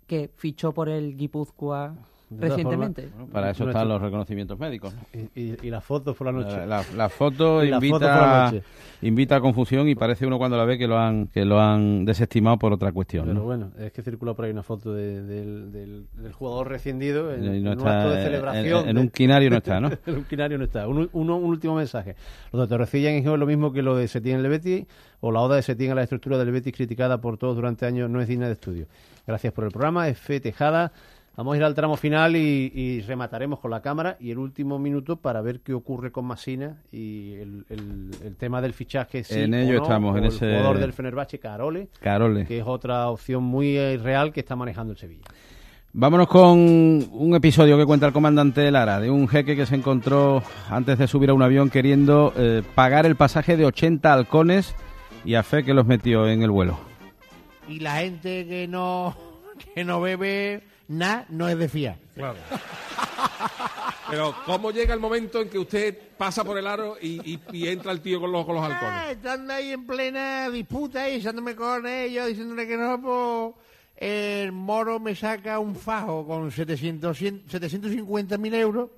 que 0.08 0.30
fichó 0.36 0.74
por 0.74 0.90
el 0.90 1.16
Guipúzcoa 1.16 1.96
recientemente. 2.40 3.08
formas, 3.10 3.30
Para 3.30 3.50
eso 3.52 3.64
nuestro- 3.64 3.80
están 3.82 3.90
los 3.90 4.02
reconocimientos 4.02 4.58
médicos. 4.60 4.94
¿no? 4.94 5.20
Y, 5.36 5.42
y, 5.42 5.58
y 5.64 5.70
las 5.70 5.84
fotos 5.84 6.16
por 6.16 6.28
la 6.28 6.34
noche. 6.34 6.56
La, 6.58 6.66
la- 6.66 6.86
la 6.96 7.10
foto 7.10 7.64
la 7.64 7.76
invita, 7.76 7.96
foto 7.96 8.06
por 8.08 8.16
la 8.22 8.44
noche. 8.52 8.64
invita 9.02 9.36
a 9.36 9.42
confusión 9.42 9.88
y 9.90 9.96
parece 9.96 10.26
uno 10.26 10.38
cuando 10.38 10.58
la 10.58 10.66
ve 10.66 10.78
que 10.78 10.88
lo 10.88 10.98
han 10.98 11.28
que 11.28 11.44
lo 11.46 11.60
han 11.60 12.06
desestimado 12.06 12.58
por 12.58 12.74
otra 12.74 12.92
cuestión. 12.92 13.26
Pero 13.26 13.36
¿no? 13.40 13.44
bueno, 13.44 13.72
es 13.80 13.92
que 13.92 14.02
circula 14.02 14.34
por 14.34 14.46
ahí 14.46 14.52
una 14.52 14.64
foto 14.64 14.94
de- 14.94 15.22
del, 15.24 15.72
del- 15.72 16.06
del 16.14 16.32
jugador 16.34 16.70
rescindido 16.70 17.34
en, 17.34 17.64
no 17.64 17.72
en 17.74 17.80
un 17.82 17.88
acto 17.88 18.10
de 18.12 18.24
celebración. 18.24 18.90
en- 18.90 18.98
un 18.98 19.10
quinario 19.10 19.50
no 19.50 19.58
está, 19.58 19.80
¿no? 19.80 19.90
en 20.06 20.16
un 20.16 20.24
quinario 20.24 20.58
no 20.58 20.64
está. 20.66 20.88
Un, 20.88 21.10
uno- 21.14 21.38
un 21.38 21.46
último 21.46 21.76
mensaje. 21.76 22.16
Lo 22.52 22.62
de 22.62 22.68
Torrecilla 22.68 23.10
en 23.12 23.20
Gijón 23.22 23.34
es 23.34 23.40
lo 23.40 23.46
mismo 23.46 23.72
que 23.74 23.82
lo 23.82 23.96
de 23.96 24.08
Setién 24.08 24.40
en 24.40 24.46
el 24.46 24.50
Betis 24.52 24.86
o 25.20 25.32
la 25.32 25.40
oda 25.42 25.56
de 25.58 25.62
Setién 25.62 25.92
a 25.92 25.96
la 25.96 26.04
estructura 26.04 26.38
del 26.38 26.52
Betis 26.52 26.74
criticada 26.74 27.20
por 27.20 27.38
todos 27.38 27.56
durante 27.56 27.86
años 27.86 28.10
no 28.10 28.22
es 28.22 28.28
digna 28.28 28.48
de 28.48 28.54
estudio. 28.54 28.88
Gracias 29.28 29.54
por 29.54 29.66
el 29.66 29.72
programa, 29.72 30.08
F. 30.08 30.40
Tejada. 30.40 30.92
Vamos 31.38 31.54
a 31.54 31.58
ir 31.58 31.64
al 31.64 31.74
tramo 31.74 31.96
final 31.96 32.36
y, 32.36 32.72
y 32.76 33.02
remataremos 33.02 33.60
con 33.60 33.72
la 33.72 33.82
cámara 33.82 34.18
y 34.20 34.32
el 34.32 34.38
último 34.38 34.78
minuto 34.80 35.16
para 35.16 35.42
ver 35.42 35.62
qué 35.62 35.74
ocurre 35.74 36.12
con 36.12 36.26
Masina 36.26 36.78
y 36.92 37.34
el, 37.36 37.66
el- 37.70 38.12
el 38.24 38.36
tema 38.36 38.62
del 38.62 38.74
fichaje. 38.74 39.24
sí 39.24 39.40
En 39.40 39.54
ello 39.54 39.78
no, 39.78 39.84
estamos, 39.84 40.18
en 40.18 40.26
el 40.26 40.30
ese- 40.30 40.50
jugador 40.58 40.78
del 40.80 40.92
Fenerbahce, 40.94 41.40
Carole, 41.40 41.88
Carole. 42.02 42.46
que 42.46 42.60
es 42.60 42.66
otra 42.68 43.08
opción 43.10 43.44
muy 43.44 43.78
eh, 43.78 43.98
real 43.98 44.34
que 44.34 44.42
está 44.42 44.56
manejando 44.58 44.92
el 44.92 45.00
Sevilla. 45.00 45.24
Vámonos 45.94 46.28
con 46.28 46.58
un 46.58 47.34
episodio 47.36 47.78
que 47.78 47.86
cuenta 47.86 48.08
el 48.08 48.14
comandante 48.14 48.70
Lara, 48.72 49.00
de 49.00 49.10
un 49.10 49.28
jeque 49.28 49.56
que 49.56 49.66
se 49.66 49.76
encontró 49.76 50.42
antes 50.70 50.98
de 50.98 51.08
subir 51.08 51.30
a 51.30 51.34
un 51.34 51.42
avión 51.42 51.70
queriendo 51.70 52.34
eh, 52.38 52.62
pagar 52.76 53.06
el 53.06 53.16
pasaje 53.16 53.58
de 53.58 53.66
80 53.66 54.14
halcones 54.14 54.74
y 55.26 55.36
a 55.36 55.44
fe 55.44 55.64
que 55.64 55.74
los 55.74 55.86
metió 55.86 56.28
en 56.30 56.44
el 56.44 56.52
vuelo. 56.52 56.78
Y 57.68 57.80
la 57.80 57.98
gente 57.98 58.46
que 58.48 58.68
no, 58.70 59.16
que 59.76 59.84
no 59.84 60.00
bebe 60.02 60.62
nada 60.92 61.26
no 61.30 61.48
es 61.50 61.58
de 61.58 61.70
fiar. 61.70 61.98
Claro. 62.16 62.38
Pero, 64.10 64.36
¿cómo 64.46 64.72
llega 64.72 64.94
el 64.94 65.00
momento 65.00 65.42
en 65.42 65.50
que 65.50 65.58
usted 65.58 65.98
pasa 66.18 66.44
por 66.44 66.58
el 66.58 66.68
aro 66.68 66.98
y, 67.02 67.34
y- 67.34 67.40
y 67.54 67.68
entra 67.68 67.92
el 67.92 68.02
tío 68.02 68.20
con 68.20 68.32
los, 68.32 68.46
con 68.46 68.56
los 68.56 68.64
halcones? 68.64 68.94
Ah, 68.94 69.12
estando 69.12 69.54
ahí 69.54 69.72
en 69.72 69.86
plena 69.88 70.50
disputa 70.50 71.10
y 71.10 71.16
echándome 71.16 71.56
con 71.56 71.88
ellos, 71.88 72.28
diciéndole 72.28 72.68
que 72.68 72.78
no, 72.78 73.02
pues 73.02 73.66
el 73.96 74.52
moro 74.52 75.00
me 75.00 75.16
saca 75.16 75.60
un 75.60 75.76
fajo 75.76 76.26
con 76.28 76.52
700, 76.52 77.18
750 77.18 78.38
mil 78.38 78.54
euros 78.56 78.90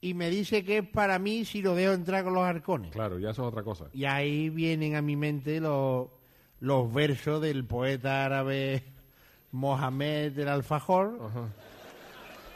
y 0.00 0.12
me 0.14 0.28
dice 0.28 0.64
que 0.64 0.78
es 0.78 0.88
para 0.88 1.18
mí 1.18 1.44
si 1.44 1.62
lo 1.62 1.74
dejo 1.74 1.92
entrar 1.92 2.22
con 2.24 2.34
los 2.34 2.44
arcones. 2.44 2.90
Claro, 2.92 3.18
ya 3.18 3.30
eso 3.30 3.42
es 3.42 3.48
otra 3.48 3.62
cosa. 3.62 3.86
Y 3.94 4.04
ahí 4.04 4.50
vienen 4.50 4.94
a 4.96 5.02
mi 5.02 5.16
mente 5.16 5.58
los, 5.60 6.08
los 6.60 6.92
versos 6.92 7.40
del 7.40 7.64
poeta 7.64 8.24
árabe 8.26 8.84
Mohamed 9.52 10.38
el 10.38 10.48
Alfajor. 10.48 11.18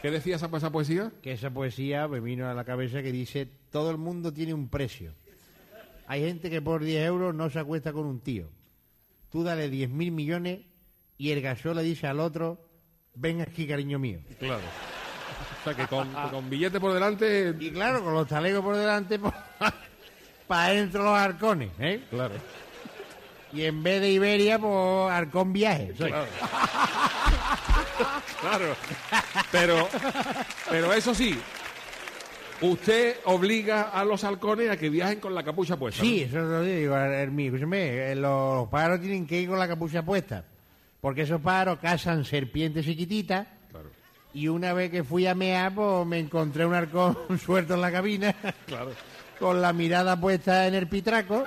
¿Qué 0.02 0.10
decía 0.10 0.36
esa, 0.36 0.50
esa 0.56 0.70
poesía? 0.70 1.12
Que 1.22 1.32
esa 1.32 1.50
poesía 1.50 2.08
me 2.08 2.20
vino 2.20 2.48
a 2.48 2.54
la 2.54 2.64
cabeza 2.64 3.02
que 3.02 3.12
dice, 3.12 3.48
todo 3.70 3.90
el 3.90 3.98
mundo 3.98 4.32
tiene 4.32 4.52
un 4.52 4.68
precio. 4.68 5.14
Hay 6.06 6.22
gente 6.22 6.50
que 6.50 6.60
por 6.60 6.82
10 6.82 7.06
euros 7.06 7.34
no 7.34 7.48
se 7.50 7.58
acuesta 7.58 7.92
con 7.92 8.06
un 8.06 8.20
tío. 8.20 8.50
Tú 9.30 9.44
dale 9.44 9.70
10 9.70 9.90
mil 9.90 10.12
millones 10.12 10.60
y 11.16 11.30
el 11.30 11.40
gasol 11.40 11.76
le 11.76 11.82
dice 11.82 12.06
al 12.06 12.20
otro, 12.20 12.68
ven 13.14 13.40
aquí, 13.40 13.66
cariño 13.66 13.98
mío. 13.98 14.20
Claro. 14.38 14.62
O 15.60 15.64
sea, 15.64 15.74
que 15.74 15.86
con, 15.86 16.12
con 16.30 16.50
billete 16.50 16.80
por 16.80 16.92
delante... 16.92 17.54
Y 17.58 17.70
claro, 17.70 18.02
con 18.02 18.12
los 18.12 18.26
talegos 18.26 18.62
por 18.62 18.76
delante, 18.76 19.18
para 20.48 20.66
adentro 20.66 21.04
los 21.04 21.16
arcones, 21.16 21.70
¿eh? 21.78 22.02
Claro. 22.10 22.34
Y 23.52 23.64
en 23.64 23.82
vez 23.82 24.00
de 24.00 24.10
Iberia, 24.10 24.58
pues 24.58 25.12
arcón 25.12 25.52
viaje. 25.52 25.92
soy. 25.96 26.10
Claro. 26.10 26.26
Claro. 28.40 28.74
Pero, 29.52 29.88
pero 30.68 30.92
eso 30.92 31.14
sí, 31.14 31.38
usted 32.60 33.16
obliga 33.24 33.82
a 33.90 34.04
los 34.04 34.24
halcones 34.24 34.68
a 34.68 34.76
que 34.76 34.90
viajen 34.90 35.20
con 35.20 35.32
la 35.32 35.44
capucha 35.44 35.76
puesta. 35.76 36.02
Sí, 36.02 36.28
¿no? 36.32 36.40
eso 36.40 36.48
lo 36.48 36.62
digo, 36.62 36.96
Hermí. 36.96 37.46
Escúchame, 37.46 38.12
eh, 38.12 38.14
los 38.16 38.68
pájaros 38.68 39.00
tienen 39.00 39.26
que 39.28 39.40
ir 39.40 39.48
con 39.48 39.60
la 39.60 39.68
capucha 39.68 40.02
puesta. 40.04 40.44
Porque 41.00 41.22
esos 41.22 41.40
pájaros 41.40 41.78
cazan 41.80 42.24
serpientes 42.24 42.84
chiquititas. 42.84 43.46
Y 44.34 44.48
una 44.48 44.72
vez 44.72 44.90
que 44.90 45.04
fui 45.04 45.26
a 45.26 45.34
mear, 45.34 45.72
pues 45.74 46.06
me 46.06 46.18
encontré 46.18 46.64
un 46.64 46.74
arcón 46.74 47.16
suelto 47.44 47.74
en 47.74 47.80
la 47.80 47.92
cabina. 47.92 48.34
Claro. 48.66 48.92
Con 49.38 49.60
la 49.60 49.72
mirada 49.72 50.18
puesta 50.20 50.66
en 50.66 50.74
el 50.74 50.88
pitraco. 50.88 51.44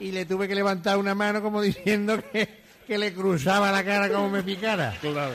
Y 0.00 0.10
le 0.12 0.24
tuve 0.24 0.48
que 0.48 0.54
levantar 0.54 0.96
una 0.96 1.14
mano 1.14 1.42
como 1.42 1.60
diciendo 1.60 2.20
que, 2.32 2.62
que 2.86 2.98
le 2.98 3.12
cruzaba 3.12 3.70
la 3.70 3.84
cara 3.84 4.08
como 4.10 4.30
me 4.30 4.42
picara. 4.42 4.96
Claro. 5.00 5.34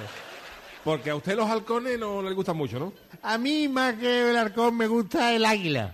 Porque 0.84 1.10
a 1.10 1.16
usted 1.16 1.36
los 1.36 1.50
halcones 1.50 1.98
no 1.98 2.22
les 2.22 2.34
gustan 2.34 2.58
mucho, 2.58 2.80
¿no? 2.80 2.94
A 3.24 3.38
mí 3.38 3.68
más 3.68 3.96
que 3.96 4.30
el 4.30 4.38
arcón 4.38 4.78
me 4.78 4.88
gusta 4.88 5.34
el 5.34 5.46
águila. 5.46 5.92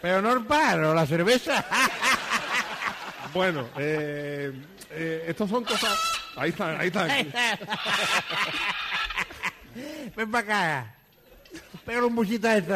Pero 0.00 0.22
no 0.22 0.32
el 0.32 0.44
pájaro, 0.44 0.94
la 0.94 1.06
cerveza. 1.06 1.64
Bueno, 3.34 3.68
eh, 3.76 4.50
eh, 4.90 5.24
estos 5.28 5.50
son 5.50 5.62
cosas... 5.62 5.92
Ahí 6.34 6.48
están, 6.48 6.80
ahí 6.80 6.86
están. 6.86 7.08
Ven 10.16 10.30
para 10.30 10.44
acá. 10.44 10.94
Pégale 11.84 12.06
un 12.06 12.16
buchito 12.16 12.48
a 12.48 12.56
esto. 12.56 12.74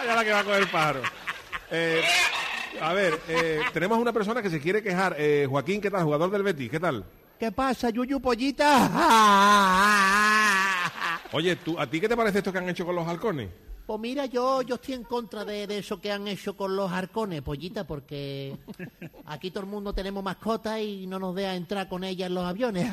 Allá 0.00 0.14
la 0.16 0.24
que 0.24 0.32
va 0.32 0.40
a 0.40 0.44
coger 0.44 0.62
el 0.62 0.68
pájaro. 0.68 1.02
Eh, 1.70 2.02
a 2.80 2.92
ver, 2.92 3.18
eh, 3.28 3.60
tenemos 3.72 3.98
una 3.98 4.12
persona 4.12 4.42
que 4.42 4.50
se 4.50 4.60
quiere 4.60 4.82
quejar. 4.82 5.16
Eh, 5.18 5.46
Joaquín, 5.48 5.80
¿qué 5.80 5.90
tal? 5.90 6.04
Jugador 6.04 6.30
del 6.30 6.42
Betis, 6.42 6.70
¿qué 6.70 6.80
tal? 6.80 7.04
¿Qué 7.38 7.52
pasa, 7.52 7.90
Yuyu 7.90 8.20
Pollita? 8.20 8.90
Oye, 11.32 11.56
¿tú, 11.56 11.78
¿a 11.78 11.86
ti 11.88 12.00
qué 12.00 12.08
te 12.08 12.16
parece 12.16 12.38
esto 12.38 12.52
que 12.52 12.58
han 12.58 12.68
hecho 12.68 12.86
con 12.86 12.94
los 12.96 13.06
halcones? 13.06 13.48
Pues 13.86 14.00
mira, 14.00 14.26
yo, 14.26 14.62
yo 14.62 14.76
estoy 14.76 14.94
en 14.94 15.04
contra 15.04 15.44
de, 15.44 15.66
de 15.66 15.78
eso 15.78 16.00
que 16.00 16.10
han 16.10 16.26
hecho 16.26 16.56
con 16.56 16.74
los 16.74 16.90
arcones, 16.90 17.42
Pollita, 17.42 17.86
porque 17.86 18.56
aquí 19.26 19.50
todo 19.52 19.62
el 19.64 19.70
mundo 19.70 19.92
tenemos 19.92 20.24
mascotas 20.24 20.80
y 20.80 21.06
no 21.06 21.18
nos 21.20 21.34
deja 21.36 21.54
entrar 21.54 21.88
con 21.88 22.02
ellas 22.02 22.26
en 22.28 22.34
los 22.34 22.44
aviones. 22.44 22.90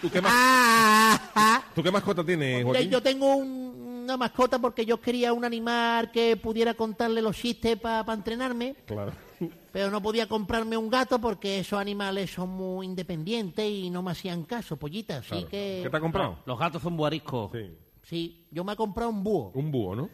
¿Tú 0.00 0.10
qué, 0.10 0.20
mas- 0.20 1.20
¿Tú 1.76 1.82
qué 1.82 1.90
mascota 1.92 2.24
tienes, 2.24 2.64
Joaquín? 2.64 2.90
yo 2.90 3.00
tengo 3.02 3.36
un- 3.36 3.75
una 4.06 4.16
mascota 4.16 4.58
porque 4.58 4.86
yo 4.86 5.00
quería 5.00 5.32
un 5.32 5.44
animal 5.44 6.10
que 6.10 6.36
pudiera 6.36 6.74
contarle 6.74 7.20
los 7.20 7.36
chistes 7.36 7.78
para 7.78 8.12
entrenarme. 8.12 8.76
Claro. 8.86 9.12
Pero 9.72 9.90
no 9.90 10.00
podía 10.00 10.26
comprarme 10.26 10.76
un 10.76 10.88
gato 10.88 11.18
porque 11.20 11.58
esos 11.58 11.78
animales 11.78 12.30
son 12.30 12.48
muy 12.50 12.86
independientes 12.86 13.68
y 13.68 13.90
no 13.90 14.02
me 14.02 14.12
hacían 14.12 14.44
caso, 14.44 14.76
pollita. 14.76 15.18
Así 15.18 15.28
Claro. 15.30 15.48
que. 15.48 15.80
¿Qué 15.82 15.90
te 15.90 15.96
ha 15.96 16.00
comprado? 16.00 16.38
Los 16.46 16.58
gatos 16.58 16.80
son 16.82 16.96
buariscos. 16.96 17.52
Sí. 17.52 17.76
Sí, 18.02 18.46
yo 18.52 18.62
me 18.64 18.72
he 18.72 18.76
comprado 18.76 19.10
un 19.10 19.22
búho. 19.24 19.50
Un 19.54 19.70
búho, 19.70 19.96
¿no? 19.96 20.08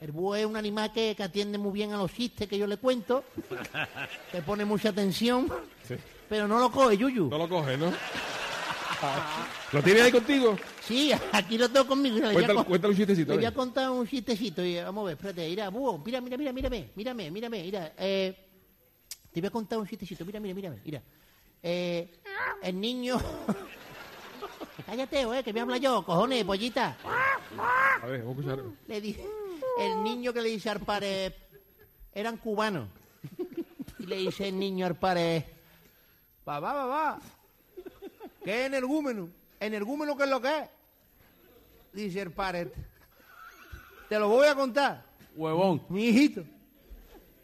El 0.00 0.10
búho 0.10 0.34
es 0.34 0.44
un 0.44 0.56
animal 0.56 0.92
que, 0.92 1.14
que 1.16 1.22
atiende 1.22 1.56
muy 1.56 1.72
bien 1.72 1.92
a 1.92 1.96
los 1.96 2.12
chistes 2.12 2.48
que 2.48 2.58
yo 2.58 2.66
le 2.66 2.76
cuento. 2.76 3.22
Te 4.32 4.42
pone 4.42 4.64
mucha 4.64 4.88
atención. 4.88 5.46
Sí. 5.86 5.94
Pero 6.28 6.48
no 6.48 6.58
lo 6.58 6.70
coge, 6.72 6.96
Yuyu. 6.98 7.28
No 7.28 7.38
lo 7.38 7.48
coge, 7.48 7.76
¿no? 7.78 7.92
¿Lo 9.72 9.82
tienes 9.82 10.02
ahí 10.02 10.12
contigo? 10.12 10.56
Sí, 10.80 11.12
aquí 11.32 11.58
lo 11.58 11.68
tengo 11.68 11.86
conmigo. 11.86 12.16
Mira, 12.16 12.54
un 12.54 12.96
chistecito. 12.96 13.32
Le 13.32 13.38
voy 13.38 13.46
a 13.46 13.54
contar 13.54 13.90
un 13.90 14.06
chistecito. 14.06 14.64
Y, 14.64 14.76
vamos 14.76 15.02
a 15.02 15.06
ver, 15.06 15.14
espérate. 15.14 15.48
Mira, 15.48 15.68
búho, 15.70 15.98
mira, 16.04 16.20
mira, 16.20 16.36
mira, 16.36 16.52
mírame, 16.52 16.90
mírame, 16.94 17.30
mírame, 17.30 17.62
mira. 17.62 17.92
Eh, 17.98 18.36
te 19.32 19.40
voy 19.40 19.48
a 19.48 19.50
contar 19.50 19.78
un 19.78 19.86
chistecito. 19.86 20.24
Mira, 20.24 20.40
mira, 20.40 20.54
mírame, 20.54 20.80
mira. 20.84 21.02
Eh, 21.62 22.20
el 22.62 22.80
niño... 22.80 23.20
Cállate, 24.86 25.22
eh, 25.22 25.42
que 25.44 25.52
me 25.52 25.60
habla 25.60 25.76
yo, 25.76 26.04
cojones, 26.04 26.44
pollita. 26.44 26.96
A 28.02 28.06
ver, 28.06 28.22
vamos 28.22 28.38
a 28.38 28.52
escuchar. 28.52 28.64
Le 28.88 29.16
el 29.78 30.02
niño 30.02 30.32
que 30.32 30.42
le 30.42 30.48
dice 30.48 30.70
al 30.70 30.80
padre, 30.80 31.34
eran 32.12 32.36
cubanos. 32.36 32.88
Y 33.98 34.06
le 34.06 34.16
dice 34.16 34.48
el 34.48 34.58
niño 34.58 34.86
al 34.86 34.96
padre, 34.96 35.46
papá, 36.44 36.72
papá, 36.72 37.20
¿qué 38.44 38.60
es 38.60 38.66
energúmeno? 38.66 39.28
¿Energúmeno 39.60 40.16
qué 40.16 40.24
es 40.24 40.30
lo 40.30 40.40
que 40.40 40.58
es? 40.58 40.68
Dice 41.92 42.20
el 42.20 42.32
padre, 42.32 42.72
te 44.08 44.18
lo 44.18 44.28
voy 44.28 44.46
a 44.46 44.54
contar. 44.54 45.04
Huevón. 45.36 45.82
Mi 45.88 46.08
hijito, 46.08 46.44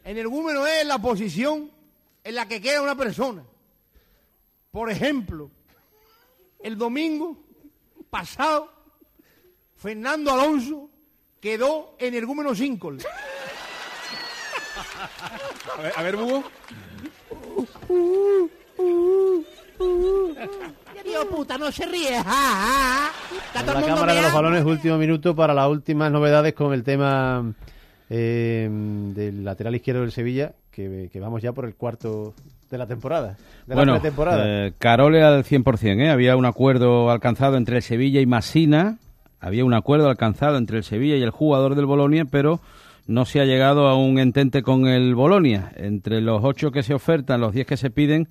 energúmeno 0.03 0.65
es 0.67 0.85
la 0.85 0.99
posición 0.99 1.71
en 2.23 2.35
la 2.35 2.47
que 2.47 2.61
queda 2.61 2.81
una 2.81 2.95
persona. 2.95 3.43
Por 4.71 4.89
ejemplo, 4.89 5.49
el 6.59 6.77
domingo 6.77 7.37
pasado, 8.09 8.71
Fernando 9.77 10.31
Alonso 10.31 10.89
quedó 11.39 11.95
en 11.99 12.13
el 12.13 12.25
Gúmeno 12.25 12.53
5. 12.53 12.93
A 15.77 15.81
ver, 15.81 15.93
a 15.95 16.03
ver, 16.03 16.17
Bugo. 16.17 16.43
Dios 21.05 21.25
puta, 21.25 21.57
no 21.57 21.71
se 21.71 21.85
ríe. 21.85 22.11
la 22.11 23.11
Cámara 23.85 24.13
de 24.13 24.21
los. 24.21 24.33
Balones, 24.33 24.65
último 24.65 24.97
minuto 24.97 25.35
para 25.35 25.53
las 25.53 25.67
últimas 25.69 26.11
novedades 26.11 26.53
con 26.53 26.73
el 26.73 26.83
tema 26.83 27.53
eh, 28.09 28.69
del 28.69 29.43
lateral 29.43 29.75
izquierdo 29.75 30.01
del 30.01 30.11
Sevilla, 30.11 30.53
que, 30.71 31.09
que 31.11 31.19
vamos 31.19 31.41
ya 31.41 31.53
por 31.53 31.65
el 31.65 31.75
cuarto 31.75 32.33
de 32.69 32.77
la 32.77 32.85
temporada, 32.85 33.37
de 33.65 33.75
bueno, 33.75 33.93
la 33.93 33.99
pretemporada. 33.99 34.67
eh, 34.67 34.73
Carole 34.77 35.23
al 35.23 35.43
100%, 35.43 36.01
¿eh? 36.01 36.09
Había 36.09 36.35
un 36.35 36.45
acuerdo 36.45 37.09
alcanzado 37.09 37.57
entre 37.57 37.77
el 37.77 37.81
Sevilla 37.81 38.21
y 38.21 38.25
Massina, 38.25 38.97
había 39.39 39.65
un 39.65 39.73
acuerdo 39.73 40.09
alcanzado 40.09 40.57
entre 40.57 40.77
el 40.77 40.83
Sevilla 40.83 41.15
y 41.15 41.23
el 41.23 41.31
jugador 41.31 41.75
del 41.75 41.85
Bolonia, 41.85 42.25
pero 42.29 42.59
no 43.07 43.25
se 43.25 43.39
ha 43.39 43.45
llegado 43.45 43.87
a 43.87 43.95
un 43.95 44.19
entente 44.19 44.61
con 44.61 44.85
el 44.85 45.15
Bolonia. 45.15 45.71
Entre 45.77 46.21
los 46.21 46.43
ocho 46.43 46.71
que 46.71 46.83
se 46.83 46.93
ofertan, 46.93 47.41
los 47.41 47.53
diez 47.53 47.65
que 47.65 47.77
se 47.77 47.89
piden, 47.89 48.27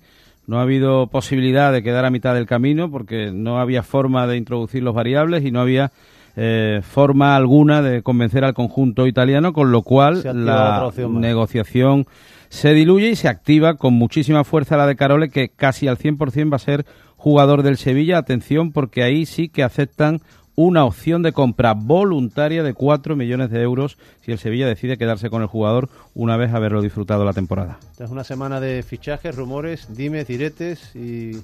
no 0.49 0.57
ha 0.57 0.63
habido 0.63 1.05
posibilidad 1.05 1.71
de 1.71 1.83
quedar 1.83 2.05
a 2.05 2.09
mitad 2.09 2.33
del 2.33 2.47
camino 2.47 2.89
porque 2.89 3.31
no 3.31 3.59
había 3.59 3.83
forma 3.83 4.25
de 4.25 4.35
introducir 4.35 4.81
los 4.81 4.95
variables 4.95 5.45
y 5.45 5.51
no 5.51 5.61
había 5.61 5.91
eh, 6.35 6.81
forma 6.81 7.35
alguna 7.35 7.83
de 7.83 8.01
convencer 8.01 8.43
al 8.43 8.55
conjunto 8.55 9.05
italiano, 9.05 9.53
con 9.53 9.71
lo 9.71 9.83
cual 9.83 10.23
la 10.23 10.91
negociación 11.07 12.07
se 12.47 12.73
diluye 12.73 13.09
y 13.09 13.15
se 13.15 13.27
activa 13.27 13.75
con 13.75 13.93
muchísima 13.93 14.43
fuerza 14.43 14.75
la 14.75 14.87
de 14.87 14.95
Carole, 14.95 15.29
que 15.29 15.49
casi 15.49 15.87
al 15.87 15.99
100% 15.99 16.51
va 16.51 16.55
a 16.55 16.59
ser 16.59 16.83
jugador 17.15 17.61
del 17.61 17.77
Sevilla. 17.77 18.17
Atención, 18.17 18.71
porque 18.71 19.03
ahí 19.03 19.27
sí 19.27 19.49
que 19.49 19.61
aceptan 19.61 20.19
una 20.61 20.83
opción 20.83 21.21
de 21.23 21.31
compra 21.31 21.73
voluntaria 21.73 22.63
de 22.63 22.73
4 22.73 23.15
millones 23.15 23.49
de 23.49 23.61
euros 23.61 23.97
si 24.19 24.33
el 24.33 24.39
Sevilla 24.39 24.67
decide 24.67 24.97
quedarse 24.97 25.29
con 25.29 25.41
el 25.41 25.47
jugador 25.47 25.87
una 26.13 26.35
vez 26.35 26.53
haberlo 26.53 26.81
disfrutado 26.81 27.23
la 27.23 27.31
temporada. 27.31 27.79
Esta 27.93 28.03
es 28.03 28.11
una 28.11 28.25
semana 28.25 28.59
de 28.59 28.83
fichajes, 28.83 29.33
rumores, 29.37 29.87
dimes, 29.95 30.27
diretes 30.27 30.93
y, 30.97 31.37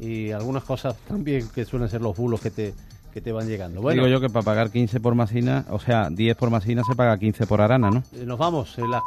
y 0.00 0.32
algunas 0.32 0.64
cosas 0.64 0.96
también 1.06 1.48
que 1.54 1.64
suelen 1.64 1.88
ser 1.88 2.00
los 2.00 2.16
bulos 2.16 2.40
que 2.40 2.50
te, 2.50 2.74
que 3.14 3.20
te 3.20 3.30
van 3.30 3.46
llegando. 3.46 3.80
Bueno, 3.80 4.02
Digo 4.02 4.12
yo 4.12 4.20
que 4.20 4.28
para 4.28 4.44
pagar 4.44 4.70
15 4.70 4.98
por 4.98 5.14
Masina, 5.14 5.64
o 5.70 5.78
sea, 5.78 6.10
10 6.10 6.36
por 6.36 6.50
Masina 6.50 6.82
se 6.82 6.96
paga 6.96 7.16
15 7.16 7.46
por 7.46 7.60
Arana, 7.60 7.90
¿no? 7.90 8.02
eh, 8.14 8.26
nos 8.26 8.36
vamos. 8.36 8.76
En 8.78 8.90
las 8.90 9.00